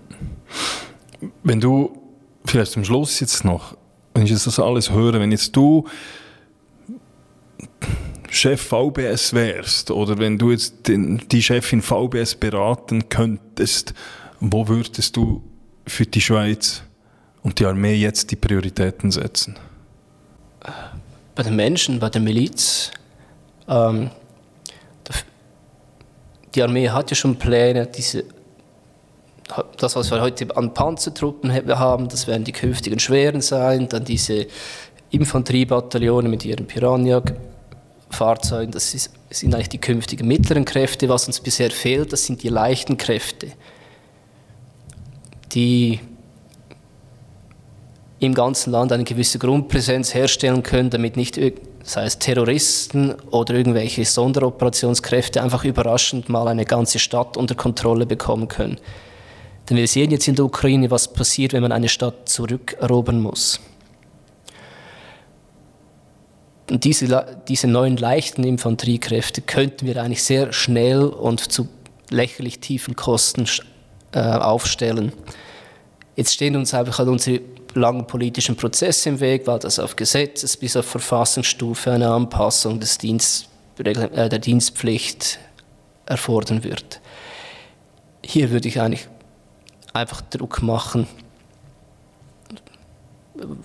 Wenn 1.44 1.60
du, 1.60 1.98
vielleicht 2.46 2.72
zum 2.72 2.84
Schluss 2.84 3.20
jetzt 3.20 3.46
noch, 3.46 3.78
wenn 4.14 4.24
ich 4.26 4.32
das 4.32 4.60
alles 4.60 4.92
höre, 4.92 5.20
wenn 5.20 5.32
jetzt 5.32 5.56
du 5.56 5.86
Chef 8.34 8.62
VBS 8.62 9.34
wärst 9.34 9.92
oder 9.92 10.18
wenn 10.18 10.38
du 10.38 10.52
jetzt 10.52 10.88
den, 10.88 11.22
die 11.28 11.44
Chefin 11.44 11.82
VBS 11.82 12.36
beraten 12.36 13.10
könntest, 13.10 13.94
wo 14.40 14.70
würdest 14.70 15.18
du 15.18 15.44
für 15.86 16.06
die 16.06 16.22
Schweiz 16.22 16.82
und 17.44 17.60
die 17.60 17.66
Armee 17.66 17.96
jetzt 17.96 18.32
die 18.32 18.38
Prioritäten 18.38 19.12
setzen? 19.12 19.60
Bei 21.36 21.44
den 21.44 21.58
Menschen, 21.58 22.00
bei 22.00 22.10
der 22.10 22.22
Miliz. 22.22 22.92
Ähm, 23.68 24.10
die 26.56 26.64
Armee 26.64 26.88
hat 26.88 27.10
ja 27.10 27.16
schon 27.18 27.36
Pläne, 27.36 27.86
diese, 27.88 28.24
das, 29.76 29.98
was 29.98 30.10
wir 30.10 30.22
heute 30.22 30.56
an 30.56 30.74
Panzertruppen 30.74 31.52
haben, 31.52 32.08
das 32.08 32.28
werden 32.28 32.46
die 32.46 32.54
künftigen 32.54 33.00
schweren 33.00 33.42
sein, 33.42 33.90
dann 33.90 34.06
diese 34.06 34.48
Infanteriebataillone 35.10 36.30
mit 36.30 36.46
ihren 36.46 36.66
Piranha 36.66 37.22
Fahrzeugen, 38.12 38.72
das 38.72 38.94
ist, 38.94 39.12
sind 39.30 39.54
eigentlich 39.54 39.70
die 39.70 39.78
künftigen 39.80 40.28
mittleren 40.28 40.66
Kräfte. 40.66 41.10
Was 41.10 41.28
uns 41.28 41.40
bisher 41.40 41.72
fehlt, 41.72 42.14
das 42.14 42.26
sind 42.26 42.44
die 42.44 42.50
leichten 42.50 42.98
Kräfte, 42.98 43.48
die 45.54 46.00
im 48.20 48.36
ganzen 48.36 48.72
Land 48.72 48.92
eine 48.92 49.04
gewisse 49.04 49.40
Grundpräsenz 49.40 50.14
herstellen 50.14 50.62
können, 50.62 50.92
damit 50.92 51.18
nicht, 51.18 51.40
sei 51.84 52.06
es 52.06 52.20
Terroristen 52.20 53.16
oder 53.32 53.56
irgendwelche 53.56 54.06
Sonderoperationskräfte, 54.06 55.42
einfach 55.42 55.64
überraschend 55.64 56.30
mal 56.30 56.48
eine 56.48 56.66
ganze 56.66 57.00
Stadt 57.00 57.36
unter 57.36 57.56
Kontrolle 57.56 58.06
bekommen 58.06 58.48
können. 58.48 58.78
Denn 59.70 59.78
wir 59.78 59.88
sehen 59.88 60.12
jetzt 60.12 60.28
in 60.28 60.36
der 60.36 60.46
Ukraine, 60.46 60.92
was 60.92 61.12
passiert, 61.12 61.54
wenn 61.54 61.64
man 61.64 61.72
eine 61.72 61.90
Stadt 61.90 62.30
zurückerobern 62.30 63.20
muss. 63.20 63.60
Diese, 66.70 67.38
diese 67.48 67.68
neuen 67.68 67.98
leichten 67.98 68.44
Infanteriekräfte 68.44 69.42
könnten 69.42 69.86
wir 69.86 70.02
eigentlich 70.02 70.24
sehr 70.24 70.54
schnell 70.54 71.04
und 71.04 71.52
zu 71.52 71.68
lächerlich 72.10 72.60
tiefen 72.60 72.96
Kosten 72.96 73.46
äh, 74.14 74.20
aufstellen. 74.20 75.12
Jetzt 76.16 76.34
stehen 76.34 76.56
uns 76.56 76.74
einfach 76.74 77.00
halt 77.00 77.10
unsere 77.10 77.42
langen 77.74 78.06
politischen 78.06 78.56
Prozesse 78.56 79.10
im 79.10 79.20
Weg, 79.20 79.48
weil 79.48 79.60
das 79.60 79.80
auf 79.80 79.96
Gesetzes- 79.96 80.58
bis 80.58 80.76
auf 80.76 80.86
Verfassungsstufe 80.86 81.92
eine 81.92 82.10
Anpassung 82.12 82.80
des 82.80 82.98
Dienst, 82.98 83.50
äh, 83.78 84.30
der 84.30 84.40
Dienstpflicht 84.40 85.40
erfordern 86.06 86.64
wird. 86.64 87.00
Hier 88.24 88.52
würde 88.52 88.68
ich 88.68 88.80
eigentlich 88.80 89.08
einfach 89.94 90.22
Druck 90.22 90.62
machen, 90.62 91.08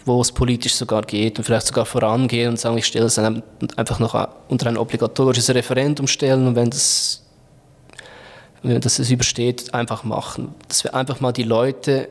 wo 0.05 0.21
es 0.21 0.33
politisch 0.33 0.75
sogar 0.75 1.03
geht 1.03 1.39
und 1.39 1.45
vielleicht 1.45 1.67
sogar 1.67 1.87
vorangehen 1.87 2.51
und 2.51 2.61
sagen, 2.61 2.79
ich 2.79 2.87
stelle 2.87 3.07
es 3.07 3.19
einfach 3.19 3.99
noch 3.99 4.29
unter 4.49 4.69
ein 4.69 4.77
obligatorisches 4.77 5.51
Referendum 5.51 6.07
stellen 6.07 6.47
und 6.47 6.57
wenn 6.57 6.71
das, 6.71 7.25
wenn 8.63 8.81
das 8.81 8.99
es 8.99 9.11
übersteht, 9.11 9.73
einfach 9.75 10.05
machen. 10.05 10.55
Dass 10.69 10.85
wir 10.85 10.95
einfach 10.95 11.21
mal 11.21 11.33
die 11.33 11.45
Leute 11.45 12.09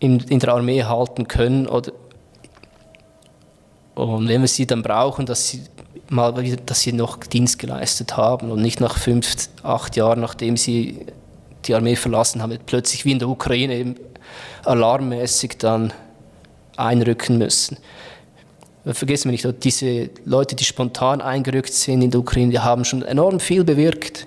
in, 0.00 0.20
in 0.20 0.38
der 0.38 0.54
Armee 0.54 0.84
halten 0.84 1.28
können 1.28 1.66
oder 1.66 1.92
und 3.94 4.28
wenn 4.28 4.42
wir 4.42 4.48
sie 4.48 4.64
dann 4.64 4.82
brauchen, 4.82 5.26
dass 5.26 5.48
sie 5.48 5.62
mal 6.08 6.32
dass 6.32 6.80
sie 6.82 6.92
noch 6.92 7.16
Dienst 7.16 7.58
geleistet 7.58 8.16
haben 8.16 8.52
und 8.52 8.62
nicht 8.62 8.80
nach 8.80 8.96
fünf, 8.96 9.48
acht 9.64 9.96
Jahren, 9.96 10.20
nachdem 10.20 10.56
sie 10.56 11.06
die 11.64 11.74
Armee 11.74 11.96
verlassen 11.96 12.40
haben, 12.40 12.56
plötzlich 12.64 13.04
wie 13.04 13.12
in 13.12 13.18
der 13.18 13.28
Ukraine 13.28 13.74
eben 13.74 13.96
alarmmäßig 14.64 15.58
dann 15.58 15.92
einrücken 16.76 17.38
müssen. 17.38 17.78
Vergessen 18.84 19.24
wir 19.24 19.32
nicht, 19.32 19.64
diese 19.64 20.10
Leute, 20.24 20.56
die 20.56 20.64
spontan 20.64 21.20
eingerückt 21.20 21.72
sind 21.72 22.00
in 22.02 22.10
der 22.10 22.20
Ukraine, 22.20 22.52
die 22.52 22.58
haben 22.58 22.84
schon 22.84 23.02
enorm 23.02 23.40
viel 23.40 23.64
bewirkt. 23.64 24.26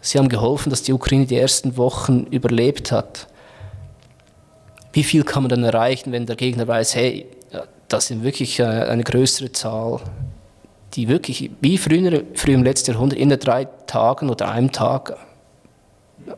Sie 0.00 0.18
haben 0.18 0.28
geholfen, 0.28 0.70
dass 0.70 0.82
die 0.82 0.92
Ukraine 0.92 1.26
die 1.26 1.36
ersten 1.36 1.76
Wochen 1.76 2.24
überlebt 2.30 2.92
hat. 2.92 3.26
Wie 4.92 5.02
viel 5.02 5.24
kann 5.24 5.42
man 5.42 5.50
dann 5.50 5.64
erreichen, 5.64 6.12
wenn 6.12 6.26
der 6.26 6.36
Gegner 6.36 6.68
weiß, 6.68 6.94
hey, 6.94 7.26
das 7.88 8.06
sind 8.06 8.22
wirklich 8.22 8.60
äh, 8.60 8.64
eine 8.64 9.02
größere 9.02 9.50
Zahl, 9.52 10.00
die 10.94 11.08
wirklich, 11.08 11.50
wie 11.60 11.78
früher, 11.78 12.22
früher 12.34 12.54
im 12.54 12.62
letzten 12.62 12.92
Jahrhundert, 12.92 13.18
in 13.18 13.30
drei 13.30 13.64
Tagen 13.86 14.30
oder 14.30 14.50
einem 14.50 14.72
Tag 14.72 15.16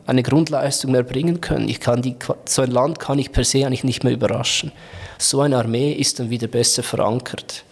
eine 0.05 0.23
Grundleistung 0.23 0.91
mehr 0.91 1.03
bringen 1.03 1.41
können. 1.41 1.69
Ich 1.69 1.79
kann 1.79 2.01
die, 2.01 2.15
so 2.45 2.61
ein 2.61 2.71
Land 2.71 2.99
kann 2.99 3.19
ich 3.19 3.31
per 3.31 3.43
se 3.43 3.65
eigentlich 3.65 3.83
nicht 3.83 4.03
mehr 4.03 4.13
überraschen. 4.13 4.71
So 5.17 5.41
eine 5.41 5.57
Armee 5.57 5.93
ist 5.93 6.19
dann 6.19 6.29
wieder 6.29 6.47
besser 6.47 6.83
verankert. 6.83 7.63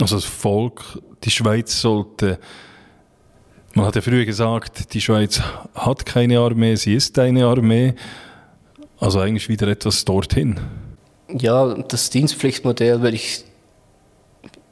Also 0.00 0.16
das 0.16 0.24
Volk, 0.24 1.00
die 1.24 1.30
Schweiz 1.30 1.80
sollte, 1.80 2.38
man 3.74 3.86
hat 3.86 3.96
ja 3.96 4.00
früher 4.00 4.24
gesagt, 4.24 4.94
die 4.94 5.00
Schweiz 5.00 5.40
hat 5.74 6.06
keine 6.06 6.38
Armee, 6.38 6.76
sie 6.76 6.94
ist 6.94 7.18
eine 7.18 7.46
Armee. 7.46 7.94
Also 9.00 9.20
eigentlich 9.20 9.48
wieder 9.48 9.68
etwas 9.68 10.04
dorthin. 10.04 10.58
Ja, 11.32 11.74
das 11.74 12.10
Dienstpflichtmodell 12.10 13.02
würde 13.02 13.16
ich 13.16 13.44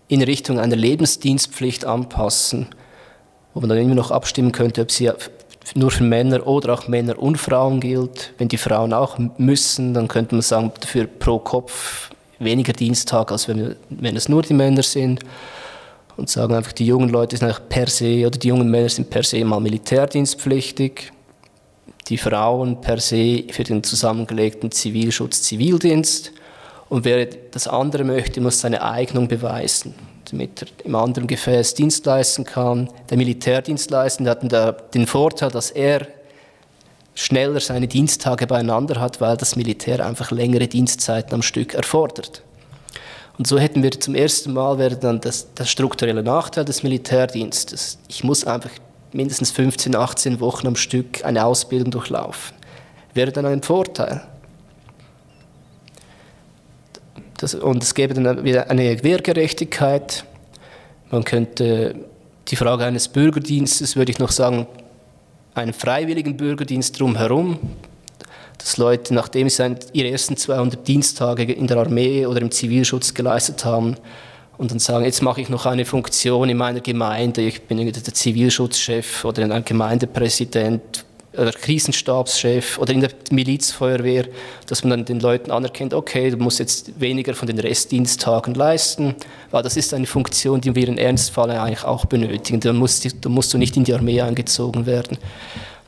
in 0.08 0.22
Richtung 0.22 0.58
einer 0.58 0.76
Lebensdienstpflicht 0.76 1.84
anpassen, 1.84 2.68
wo 3.54 3.60
man 3.60 3.68
dann 3.68 3.78
immer 3.78 3.94
noch 3.94 4.10
abstimmen 4.10 4.52
könnte, 4.52 4.82
ob 4.82 4.90
sie 4.90 5.10
nur 5.74 5.90
für 5.90 6.04
Männer 6.04 6.46
oder 6.46 6.74
auch 6.74 6.88
Männer 6.88 7.18
und 7.18 7.38
Frauen 7.38 7.80
gilt. 7.80 8.32
Wenn 8.38 8.48
die 8.48 8.56
Frauen 8.56 8.92
auch 8.92 9.18
müssen, 9.38 9.94
dann 9.94 10.08
könnte 10.08 10.34
man 10.34 10.42
sagen, 10.42 10.72
dafür 10.80 11.06
pro 11.06 11.38
Kopf 11.38 12.10
weniger 12.38 12.72
Dienstag, 12.72 13.32
als 13.32 13.48
wenn, 13.48 13.74
wenn 13.88 14.16
es 14.16 14.28
nur 14.28 14.42
die 14.42 14.54
Männer 14.54 14.82
sind. 14.82 15.20
Und 16.16 16.30
sagen 16.30 16.54
einfach, 16.54 16.72
die 16.72 16.86
jungen 16.86 17.10
Leute 17.10 17.36
sind 17.36 17.68
per 17.68 17.88
se, 17.88 18.26
oder 18.26 18.38
die 18.38 18.48
jungen 18.48 18.70
Männer 18.70 18.88
sind 18.88 19.10
per 19.10 19.22
se 19.22 19.44
mal 19.44 19.60
militärdienstpflichtig. 19.60 21.12
Die 22.08 22.16
Frauen 22.16 22.80
per 22.80 23.00
se 23.00 23.44
für 23.50 23.64
den 23.64 23.82
zusammengelegten 23.82 24.70
Zivilschutz, 24.70 25.42
Zivildienst. 25.42 26.32
Und 26.88 27.04
wer 27.04 27.26
das 27.26 27.66
andere 27.66 28.04
möchte, 28.04 28.40
muss 28.40 28.60
seine 28.60 28.82
Eignung 28.82 29.26
beweisen 29.26 29.94
er 30.32 30.84
im 30.84 30.94
anderen 30.94 31.26
Gefäß 31.26 31.74
Dienst 31.74 32.06
leisten 32.06 32.44
kann. 32.44 32.88
Der 33.10 33.16
Militärdienst 33.16 33.90
leisten 33.90 34.28
hat 34.28 34.94
den 34.94 35.06
Vorteil, 35.06 35.50
dass 35.50 35.70
er 35.70 36.06
schneller 37.14 37.60
seine 37.60 37.88
Dienstage 37.88 38.46
beieinander 38.46 39.00
hat, 39.00 39.20
weil 39.20 39.36
das 39.36 39.56
Militär 39.56 40.04
einfach 40.04 40.30
längere 40.30 40.68
Dienstzeiten 40.68 41.34
am 41.34 41.42
Stück 41.42 41.74
erfordert. 41.74 42.42
Und 43.38 43.46
so 43.46 43.58
hätten 43.58 43.82
wir 43.82 43.90
zum 43.92 44.14
ersten 44.14 44.52
Mal 44.52 44.78
wäre 44.78 44.96
dann 44.96 45.20
das, 45.20 45.48
das 45.54 45.70
strukturelle 45.70 46.22
Nachteil 46.22 46.64
des 46.64 46.82
Militärdienstes. 46.82 47.98
Ich 48.08 48.24
muss 48.24 48.44
einfach 48.44 48.70
mindestens 49.12 49.50
15, 49.50 49.94
18 49.94 50.40
Wochen 50.40 50.66
am 50.66 50.76
Stück 50.76 51.24
eine 51.24 51.44
Ausbildung 51.44 51.90
durchlaufen. 51.90 52.54
Wäre 53.14 53.32
dann 53.32 53.46
ein 53.46 53.62
Vorteil. 53.62 54.22
Das, 57.38 57.54
und 57.54 57.82
es 57.82 57.94
gäbe 57.94 58.14
dann 58.14 58.44
wieder 58.44 58.70
eine 58.70 59.02
Wehrgerechtigkeit. 59.02 60.24
Man 61.10 61.24
könnte 61.24 61.94
die 62.48 62.56
Frage 62.56 62.84
eines 62.84 63.08
Bürgerdienstes, 63.08 63.96
würde 63.96 64.12
ich 64.12 64.18
noch 64.18 64.30
sagen, 64.30 64.66
einen 65.54 65.72
freiwilligen 65.72 66.36
Bürgerdienst 66.36 66.98
drumherum, 66.98 67.58
dass 68.58 68.76
Leute, 68.76 69.14
nachdem 69.14 69.48
sie 69.48 69.76
ihre 69.92 70.10
ersten 70.10 70.36
200 70.36 70.86
Dienstage 70.86 71.52
in 71.52 71.66
der 71.66 71.78
Armee 71.78 72.26
oder 72.26 72.40
im 72.40 72.50
Zivilschutz 72.50 73.14
geleistet 73.14 73.64
haben 73.64 73.96
und 74.58 74.70
dann 74.70 74.78
sagen, 74.78 75.04
jetzt 75.04 75.22
mache 75.22 75.40
ich 75.40 75.48
noch 75.48 75.66
eine 75.66 75.84
Funktion 75.84 76.48
in 76.48 76.56
meiner 76.56 76.80
Gemeinde, 76.80 77.42
ich 77.42 77.62
bin 77.62 77.78
der 77.78 77.92
Zivilschutzchef 78.02 79.24
oder 79.24 79.42
ein 79.42 79.64
Gemeindepräsident 79.64 81.04
oder 81.36 81.52
Krisenstabschef 81.52 82.78
oder 82.78 82.92
in 82.92 83.00
der 83.00 83.10
Milizfeuerwehr, 83.30 84.26
dass 84.66 84.82
man 84.82 84.90
dann 84.90 85.04
den 85.04 85.20
Leuten 85.20 85.50
anerkennt, 85.50 85.94
okay, 85.94 86.30
du 86.30 86.36
musst 86.36 86.58
jetzt 86.58 87.00
weniger 87.00 87.34
von 87.34 87.46
den 87.46 87.58
Restdiensttagen 87.58 88.54
leisten, 88.54 89.14
weil 89.50 89.62
das 89.62 89.76
ist 89.76 89.94
eine 89.94 90.06
Funktion, 90.06 90.60
die 90.60 90.74
wir 90.74 90.88
in 90.88 90.98
Ernstfall 90.98 91.50
eigentlich 91.50 91.84
auch 91.84 92.06
benötigen. 92.06 92.60
Da 92.60 92.72
musst, 92.72 93.24
da 93.24 93.28
musst 93.28 93.52
du 93.54 93.58
nicht 93.58 93.76
in 93.76 93.84
die 93.84 93.94
Armee 93.94 94.20
eingezogen 94.20 94.86
werden. 94.86 95.18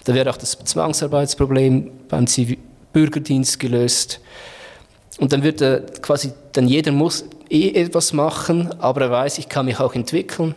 Da 0.04 0.14
wäre 0.14 0.30
auch 0.30 0.36
das 0.36 0.52
Zwangsarbeitsproblem 0.52 1.90
beim 2.08 2.26
Zivil 2.26 2.58
Bürgerdienst 2.92 3.60
gelöst. 3.60 4.20
Und 5.18 5.32
dann 5.32 5.42
wird 5.42 5.60
er 5.60 5.80
quasi, 5.80 6.32
dann 6.52 6.68
jeder 6.68 6.92
muss 6.92 7.24
eh 7.50 7.70
etwas 7.70 8.12
machen, 8.12 8.70
aber 8.80 9.02
er 9.02 9.10
weiß, 9.10 9.38
ich 9.38 9.48
kann 9.48 9.66
mich 9.66 9.78
auch 9.80 9.94
entwickeln. 9.94 10.54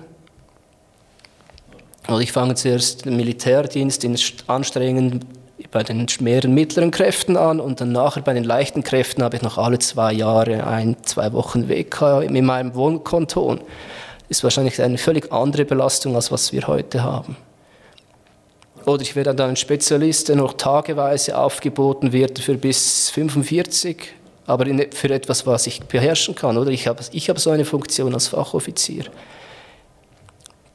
Und 2.08 2.22
ich 2.22 2.32
fange 2.32 2.56
zuerst 2.56 3.06
den 3.06 3.16
Militärdienst 3.16 4.04
in 4.04 4.18
anstrengend 4.48 5.26
bei 5.70 5.84
den 5.84 6.08
schweren 6.10 6.54
mittleren 6.54 6.92
Kräften 6.92 7.38
an 7.38 7.60
und 7.60 7.80
dann 7.80 7.92
nachher 7.92 8.22
bei 8.22 8.34
den 8.34 8.44
leichten 8.44 8.84
Kräften 8.84 9.24
habe 9.24 9.38
ich 9.38 9.42
noch 9.42 9.58
alle 9.58 9.80
zwei 9.80 10.12
Jahre 10.12 10.68
ein, 10.68 10.98
zwei 11.04 11.32
Wochen 11.32 11.70
weg 11.70 12.02
in 12.02 12.46
meinem 12.46 12.76
Wohnkonton. 12.76 13.60
Das 14.28 14.38
ist 14.38 14.44
wahrscheinlich 14.44 14.82
eine 14.82 14.98
völlig 14.98 15.32
andere 15.32 15.64
Belastung, 15.64 16.16
als 16.16 16.32
was 16.32 16.52
wir 16.52 16.68
heute 16.68 17.04
haben. 17.04 17.38
Oder 18.86 19.02
ich 19.04 19.16
werde 19.16 19.36
dann 19.36 19.52
ein 19.52 19.56
Spezialist, 19.56 20.28
der 20.28 20.36
noch 20.36 20.54
tageweise 20.54 21.38
aufgeboten 21.38 22.12
wird 22.12 22.40
für 22.40 22.56
bis 22.56 23.10
45 23.12 24.16
aber 24.52 24.66
für 24.94 25.10
etwas, 25.10 25.46
was 25.48 25.68
ich 25.68 25.82
beherrschen 25.84 26.36
kann. 26.36 26.58
Oder 26.58 26.72
ich 26.72 26.88
habe, 26.88 27.02
ich 27.12 27.30
habe 27.30 27.40
so 27.40 27.52
eine 27.52 27.64
Funktion 27.64 28.14
als 28.14 28.28
Fachoffizier. 28.28 29.06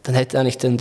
Dann 0.03 0.15
hätte 0.15 0.39
eigentlich 0.39 0.59
dann 0.59 0.78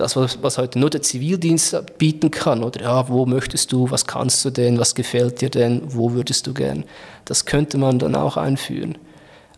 das, 0.00 0.16
was 0.16 0.58
heute 0.58 0.78
nur 0.78 0.90
der 0.90 1.02
Zivildienst 1.02 1.98
bieten 1.98 2.30
kann, 2.30 2.64
oder 2.64 2.80
ja, 2.80 3.08
wo 3.08 3.26
möchtest 3.26 3.72
du, 3.72 3.90
was 3.90 4.06
kannst 4.06 4.44
du 4.44 4.50
denn, 4.50 4.78
was 4.78 4.94
gefällt 4.94 5.40
dir 5.40 5.50
denn, 5.50 5.82
wo 5.86 6.12
würdest 6.12 6.46
du 6.46 6.54
gern, 6.54 6.84
das 7.24 7.44
könnte 7.44 7.78
man 7.78 7.98
dann 7.98 8.14
auch 8.14 8.36
einführen. 8.36 8.98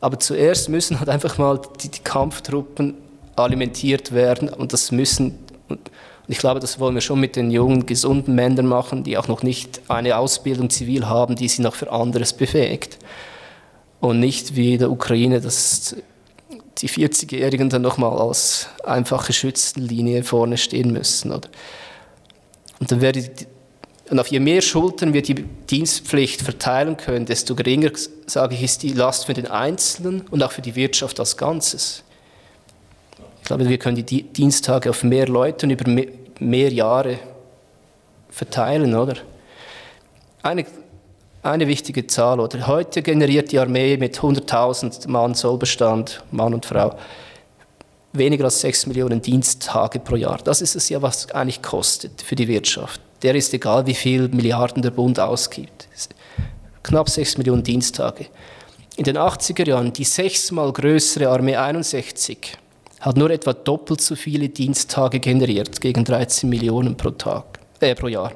Aber 0.01 0.19
zuerst 0.19 0.69
müssen 0.69 0.98
halt 0.98 1.09
einfach 1.09 1.39
mal 1.39 1.60
die, 1.81 1.89
die 1.89 2.01
Kampftruppen 2.01 2.94
alimentiert 3.36 4.12
werden 4.12 4.48
und 4.48 4.73
das 4.73 4.93
müssen 4.93 5.39
und 5.69 5.90
ich 6.28 6.39
glaube, 6.39 6.60
das 6.60 6.78
wollen 6.78 6.94
wir 6.94 7.01
schon 7.01 7.19
mit 7.19 7.35
den 7.35 7.51
jungen, 7.51 7.85
gesunden 7.85 8.35
Männern 8.35 8.66
machen, 8.66 9.02
die 9.02 9.19
auch 9.19 9.27
noch 9.27 9.43
nicht 9.43 9.81
eine 9.89 10.16
Ausbildung 10.16 10.70
zivil 10.70 11.09
haben, 11.09 11.35
die 11.35 11.48
sie 11.48 11.62
noch 11.62 11.74
für 11.74 11.90
anderes 11.90 12.32
befähigt. 12.32 12.98
Und 14.01 14.20
nicht 14.20 14.55
wie 14.55 14.74
in 14.74 14.78
der 14.78 14.90
Ukraine, 14.90 15.40
dass 15.40 15.97
die 16.78 16.89
40-Jährigen 16.89 17.69
dann 17.69 17.82
nochmal 17.82 18.19
als 18.19 18.69
einfache 18.85 19.32
Schützenlinie 19.32 20.24
vorne 20.24 20.57
stehen 20.59 20.93
müssen. 20.93 21.32
Oder? 21.32 21.49
Und 22.81 22.90
dann 22.90 23.01
werde 23.01 23.23
die, 23.23 23.47
und 24.11 24.19
auf 24.19 24.27
je 24.27 24.40
mehr 24.40 24.61
Schultern 24.61 25.15
wir 25.15 25.23
die 25.23 25.35
Dienstpflicht 25.35 26.43
verteilen 26.43 26.97
können, 26.97 27.24
desto 27.24 27.55
geringer, 27.55 27.90
sage 28.27 28.55
ich, 28.55 28.62
ist 28.62 28.82
die 28.82 28.93
Last 28.93 29.27
für 29.27 29.35
den 29.35 29.47
Einzelnen 29.47 30.23
und 30.31 30.43
auch 30.43 30.53
für 30.53 30.62
die 30.62 30.74
Wirtschaft 30.74 31.19
als 31.20 31.36
Ganzes. 31.36 32.03
Ich 33.40 33.47
glaube, 33.47 33.69
wir 33.69 33.78
können 33.78 34.05
die 34.05 34.23
Diensttage 34.23 34.90
auf 34.90 35.03
mehr 35.03 35.28
Leute 35.28 35.66
und 35.66 35.70
über 35.70 36.05
mehr 36.39 36.73
Jahre 36.73 37.19
verteilen, 38.28 38.94
oder? 38.94 39.15
Eine, 40.43 40.66
eine 41.43 41.66
wichtige 41.66 42.06
Zahl, 42.06 42.39
oder? 42.40 42.66
Heute 42.66 43.02
generiert 43.02 43.51
die 43.52 43.59
Armee 43.59 43.97
mit 43.97 44.19
100.000 44.19 45.09
Mann 45.09 45.35
Sollbestand, 45.35 46.23
Mann 46.31 46.55
und 46.55 46.66
Frau, 46.66 46.97
weniger 48.12 48.44
als 48.44 48.60
6 48.60 48.86
Millionen 48.86 49.20
Diensttage 49.20 49.98
pro 49.98 50.16
Jahr. 50.16 50.39
Das 50.44 50.62
ist 50.62 50.77
es 50.77 50.89
ja, 50.89 51.02
was 51.02 51.31
eigentlich 51.32 51.62
kostet 51.62 52.23
für 52.23 52.36
die 52.36 52.47
Wirtschaft. 52.47 53.01
Der 53.23 53.35
ist 53.35 53.52
egal, 53.55 53.86
wie 53.86 53.94
viel 53.94 54.28
Milliarden 54.28 54.82
der 54.82 54.90
Bund 54.90 55.19
ausgibt. 55.19 55.89
Knapp 56.82 57.09
6 57.09 57.39
Millionen 57.39 57.62
Diensttage. 57.62 58.27
In 58.97 59.05
den 59.05 59.16
80er 59.16 59.66
Jahren 59.66 59.93
die 59.93 60.05
sechsmal 60.05 60.73
größere 60.73 61.28
Armee 61.28 61.56
61 61.56 62.59
hat 63.01 63.16
nur 63.16 63.31
etwa 63.31 63.52
doppelt 63.52 64.01
so 64.01 64.14
viele 64.14 64.48
Diensttage 64.48 65.19
generiert, 65.19 65.81
gegen 65.81 66.05
13 66.05 66.48
Millionen 66.48 66.97
pro, 66.97 67.10
Tag, 67.10 67.59
äh, 67.81 67.94
pro 67.94 68.06
Jahr. 68.09 68.32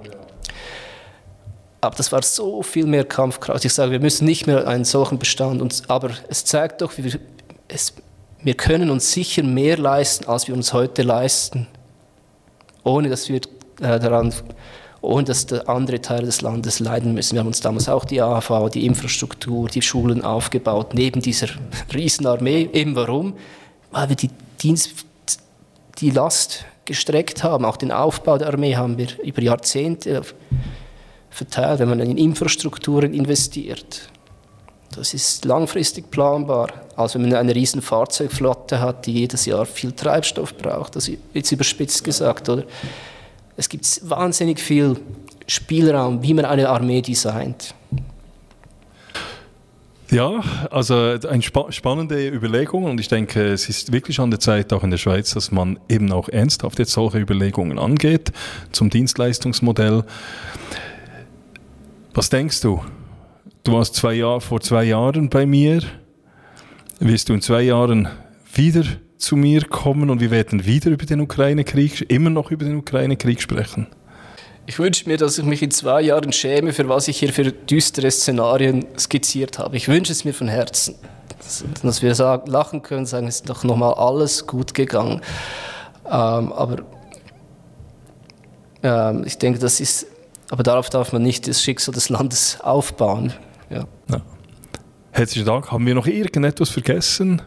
Aber 1.87 1.97
das 1.97 2.11
war 2.11 2.23
so 2.23 2.63
viel 2.63 2.87
mehr 2.87 3.05
Kampfkraft. 3.05 3.65
Ich 3.65 3.73
sage, 3.73 3.93
wir 3.93 4.01
müssen 4.01 4.25
nicht 4.25 4.47
mehr 4.47 4.67
einen 4.67 4.85
solchen 4.85 5.19
Bestand, 5.19 5.63
uns, 5.63 5.89
aber 5.89 6.11
es 6.29 6.45
zeigt 6.45 6.83
doch, 6.83 6.93
wir, 6.97 7.19
es, 7.69 7.95
wir 8.43 8.55
können 8.55 8.91
uns 8.91 9.13
sicher 9.13 9.45
mehr 9.45 9.79
leisten, 9.79 10.27
als 10.27 10.49
wir 10.49 10.55
uns 10.55 10.73
heute 10.73 11.03
leisten, 11.03 11.69
ohne 12.83 13.09
dass 13.09 13.29
wir 13.29 13.41
äh, 13.81 14.01
daran 14.01 14.35
ohne 15.03 15.25
dass 15.25 15.53
andere 15.69 16.01
Teile 16.01 16.27
des 16.27 16.41
Landes 16.41 16.81
leiden 16.81 17.15
müssen. 17.15 17.35
Wir 17.35 17.41
haben 17.41 17.47
uns 17.47 17.61
damals 17.61 17.89
auch 17.89 18.05
die 18.05 18.21
AHV, 18.21 18.71
die 18.71 18.87
Infrastruktur, 18.87 19.69
die 19.69 19.83
Schulen 19.83 20.25
aufgebaut, 20.25 20.95
neben 20.95 21.23
dieser 21.23 21.47
Riesenarmee. 21.95 22.69
Eben 22.73 22.97
warum? 22.97 23.35
Weil 23.93 24.09
wir 24.09 24.17
die 24.17 24.31
Dienst, 24.61 25.07
die 26.01 26.11
Last 26.11 26.65
gestreckt 26.87 27.45
haben. 27.45 27.65
Auch 27.65 27.77
den 27.77 27.93
Aufbau 27.93 28.39
der 28.39 28.49
Armee 28.49 28.75
haben 28.75 28.99
wir 28.99 29.07
über 29.23 29.43
Jahrzehnte 29.43 30.23
verteilt, 31.37 31.81
wenn 31.81 31.91
man 31.91 32.01
in 32.01 32.17
Infrastrukturen 32.17 33.13
investiert. 33.13 34.09
Das 34.95 35.13
ist 35.13 35.45
langfristig 35.45 36.11
planbar, 36.11 36.69
als 36.97 37.15
wenn 37.15 37.23
man 37.23 37.35
eine 37.35 37.55
riesen 37.55 37.83
Fahrzeugflotte 37.83 38.81
hat, 38.81 39.05
die 39.05 39.13
jedes 39.13 39.45
Jahr 39.45 39.67
viel 39.67 39.93
Treibstoff 39.93 40.57
braucht. 40.57 40.97
Das 40.97 41.09
ist 41.09 41.53
überspitzt 41.53 42.03
gesagt, 42.03 42.49
oder? 42.49 42.65
Es 43.59 43.69
gibt 43.69 43.87
wahnsinnig 44.09 44.61
viel 44.61 44.97
Spielraum, 45.47 46.23
wie 46.23 46.33
man 46.33 46.47
eine 46.47 46.71
Armee 46.71 47.03
designt. 47.03 47.75
Ja, 50.11 50.41
also 50.71 51.19
eine 51.29 51.43
spa 51.43 51.71
spannende 51.73 52.29
Überlegung 52.29 52.85
und 52.85 53.01
ich 53.01 53.09
denke, 53.09 53.53
es 53.53 53.69
ist 53.69 53.93
wirklich 53.93 54.21
an 54.21 54.31
der 54.31 54.39
Zeit 54.41 54.73
auch 54.73 54.85
in 54.85 54.91
der 54.91 54.99
Schweiz, 54.99 55.35
dass 55.35 55.51
man 55.51 55.81
eben 55.89 56.13
auch 56.13 56.29
ernsthaft 56.29 56.79
jetzt 56.79 56.93
solche 56.93 57.19
Überlegungen 57.19 57.79
angeht 57.79 58.33
zum 58.73 58.89
Dienstleistungsmodell. 58.89 60.05
Was 62.17 62.31
denkst 62.31 62.63
du? 62.63 62.83
Du 63.63 63.75
warst 63.75 63.95
zwei 63.95 64.15
Jahr, 64.15 64.41
vor 64.41 64.63
zwei 64.63 64.85
Jahren 64.85 65.29
bei 65.29 65.45
mir. 65.45 65.83
Wirst 66.99 67.29
du 67.29 67.35
in 67.35 67.43
zwei 67.43 67.61
Jahren 67.61 68.09
wieder 68.55 68.85
zu 69.19 69.37
mir 69.37 69.67
kommen 69.67 70.09
und 70.09 70.19
wir 70.23 70.31
werden 70.31 70.65
wieder 70.65 70.91
über 70.91 71.05
den 71.05 71.21
Ukraine-Krieg, 71.21 72.11
immer 72.11 72.31
noch 72.31 72.51
über 72.51 72.65
den 72.65 72.77
Ukraine-Krieg 72.77 73.43
sprechen? 73.43 73.89
Ich 74.65 74.79
wünsche 74.79 75.07
mir, 75.07 75.19
dass 75.19 75.37
ich 75.37 75.45
mich 75.45 75.63
in 75.63 75.71
zwei 75.71 76.01
Jahren 76.01 76.33
schäme, 76.33 76.73
für 76.73 76.89
was 76.89 77.07
ich 77.07 77.19
hier 77.19 77.35
für 77.35 77.53
düstere 77.53 78.11
Szenarien 78.11 78.87
skizziert 78.99 79.59
habe. 79.59 79.77
Ich 79.77 79.87
wünsche 79.87 80.13
es 80.13 80.25
mir 80.25 80.33
von 80.33 80.49
Herzen. 80.49 80.95
Dass 81.83 82.01
wir 82.01 82.15
sagen, 82.15 82.51
lachen 82.51 82.81
können, 82.81 83.05
sagen, 83.05 83.27
es 83.27 83.41
ist 83.41 83.51
doch 83.51 83.63
nochmal 83.63 83.93
alles 83.93 84.47
gut 84.47 84.73
gegangen. 84.73 85.21
Ähm, 86.07 86.51
aber 86.51 86.79
ähm, 88.83 89.25
ich 89.27 89.37
denke, 89.37 89.59
das 89.59 89.81
ist, 89.81 90.07
aber 90.51 90.62
darauf 90.62 90.90
darf 90.90 91.12
man 91.12 91.23
nicht 91.23 91.48
das 91.48 91.62
Schicksal 91.62 91.94
des 91.94 92.09
Landes 92.09 92.60
aufbauen. 92.60 93.32
Ja. 93.70 93.85
ja. 94.10 94.20
Herzlichen 95.10 95.47
Dank. 95.47 95.70
Haben 95.73 95.86
wir 95.86 95.94
noch 95.94 96.06
irgendetwas 96.06 96.70
vergessen? 96.70 97.43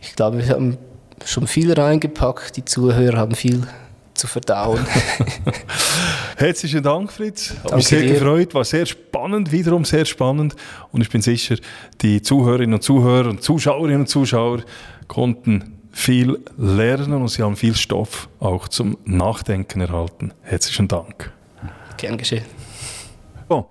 Ich 0.00 0.16
glaube, 0.16 0.38
wir 0.38 0.48
haben 0.48 0.78
schon 1.24 1.46
viel 1.46 1.72
reingepackt. 1.72 2.56
Die 2.56 2.64
Zuhörer 2.64 3.18
haben 3.18 3.34
viel 3.34 3.66
zu 4.14 4.26
verdauen. 4.26 4.84
Herzlichen 6.36 6.82
Dank, 6.82 7.12
Fritz. 7.12 7.54
Hat 7.62 7.76
mich 7.76 7.88
sehr 7.88 8.00
dir. 8.00 8.14
gefreut. 8.14 8.54
War 8.54 8.64
sehr 8.64 8.86
spannend, 8.86 9.52
wiederum 9.52 9.84
sehr 9.84 10.04
spannend. 10.04 10.56
Und 10.90 11.02
ich 11.02 11.10
bin 11.10 11.22
sicher, 11.22 11.56
die 12.00 12.22
Zuhörerinnen 12.22 12.74
und 12.74 12.82
Zuhörer 12.82 13.28
und 13.28 13.42
Zuschauerinnen 13.42 14.00
und 14.00 14.06
Zuschauer 14.08 14.62
konnten 15.06 15.79
viel 15.90 16.42
lernen 16.56 17.22
und 17.22 17.28
sie 17.28 17.42
haben 17.42 17.56
viel 17.56 17.74
Stoff 17.74 18.28
auch 18.38 18.68
zum 18.68 18.96
Nachdenken 19.04 19.80
erhalten. 19.80 20.32
Herzlichen 20.42 20.88
Dank. 20.88 21.32
Gern 21.96 22.16
geschehen. 22.16 22.44
So, 23.48 23.70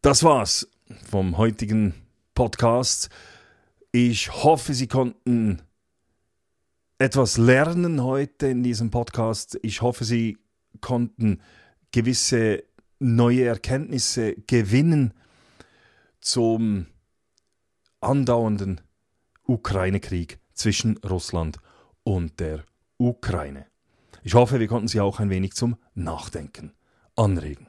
das 0.00 0.22
war's 0.24 0.68
vom 1.08 1.38
heutigen 1.38 1.94
Podcast. 2.34 3.08
Ich 3.92 4.32
hoffe, 4.32 4.74
Sie 4.74 4.86
konnten 4.88 5.62
etwas 6.98 7.36
lernen 7.36 8.02
heute 8.02 8.48
in 8.48 8.62
diesem 8.62 8.90
Podcast. 8.90 9.58
Ich 9.62 9.82
hoffe, 9.82 10.04
Sie 10.04 10.38
konnten 10.80 11.40
gewisse 11.92 12.64
neue 12.98 13.44
Erkenntnisse 13.44 14.34
gewinnen 14.46 15.12
zum 16.20 16.86
andauernden 18.00 18.80
Ukraine-Krieg 19.46 20.38
zwischen 20.54 20.96
Russland 20.98 21.58
und 22.04 22.38
der 22.40 22.64
Ukraine. 22.98 23.66
Ich 24.22 24.34
hoffe, 24.34 24.60
wir 24.60 24.68
konnten 24.68 24.88
Sie 24.88 25.00
auch 25.00 25.20
ein 25.20 25.30
wenig 25.30 25.54
zum 25.54 25.76
Nachdenken 25.94 26.72
anregen. 27.16 27.68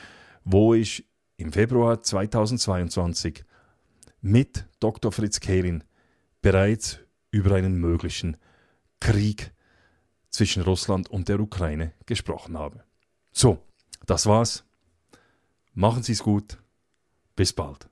wo 0.50 0.72
ich 0.72 1.04
im 1.36 1.52
Februar 1.52 2.00
2022 2.00 3.44
mit 4.22 4.64
Dr. 4.80 5.12
Fritz 5.12 5.40
Kehrin 5.40 5.84
bereits 6.40 7.00
über 7.30 7.54
einen 7.54 7.78
möglichen 7.78 8.38
Krieg 8.98 9.52
zwischen 10.30 10.62
Russland 10.62 11.10
und 11.10 11.28
der 11.28 11.38
Ukraine 11.38 11.92
gesprochen 12.06 12.58
habe. 12.58 12.82
So, 13.30 13.58
das 14.06 14.24
war's. 14.24 14.64
Machen 15.74 16.02
Sie 16.02 16.12
es 16.12 16.22
gut. 16.22 16.56
Bis 17.36 17.52
bald. 17.52 17.86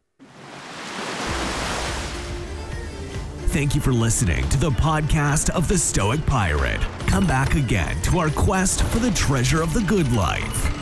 Thank 3.53 3.75
you 3.75 3.83
for 3.83 3.93
listening 3.93 4.49
to 4.49 4.59
the 4.59 4.71
podcast 4.71 5.51
of 5.51 5.69
the 5.69 5.77
Stoic 5.77 6.25
Pirate. 6.25 6.81
Come 7.07 7.27
back 7.27 7.55
again 7.55 8.01
to 8.03 8.19
our 8.19 8.31
quest 8.31 8.83
for 8.83 8.99
the 8.99 9.11
treasure 9.13 9.63
of 9.63 9.75
the 9.75 9.83
good 9.83 10.11
life. 10.13 10.73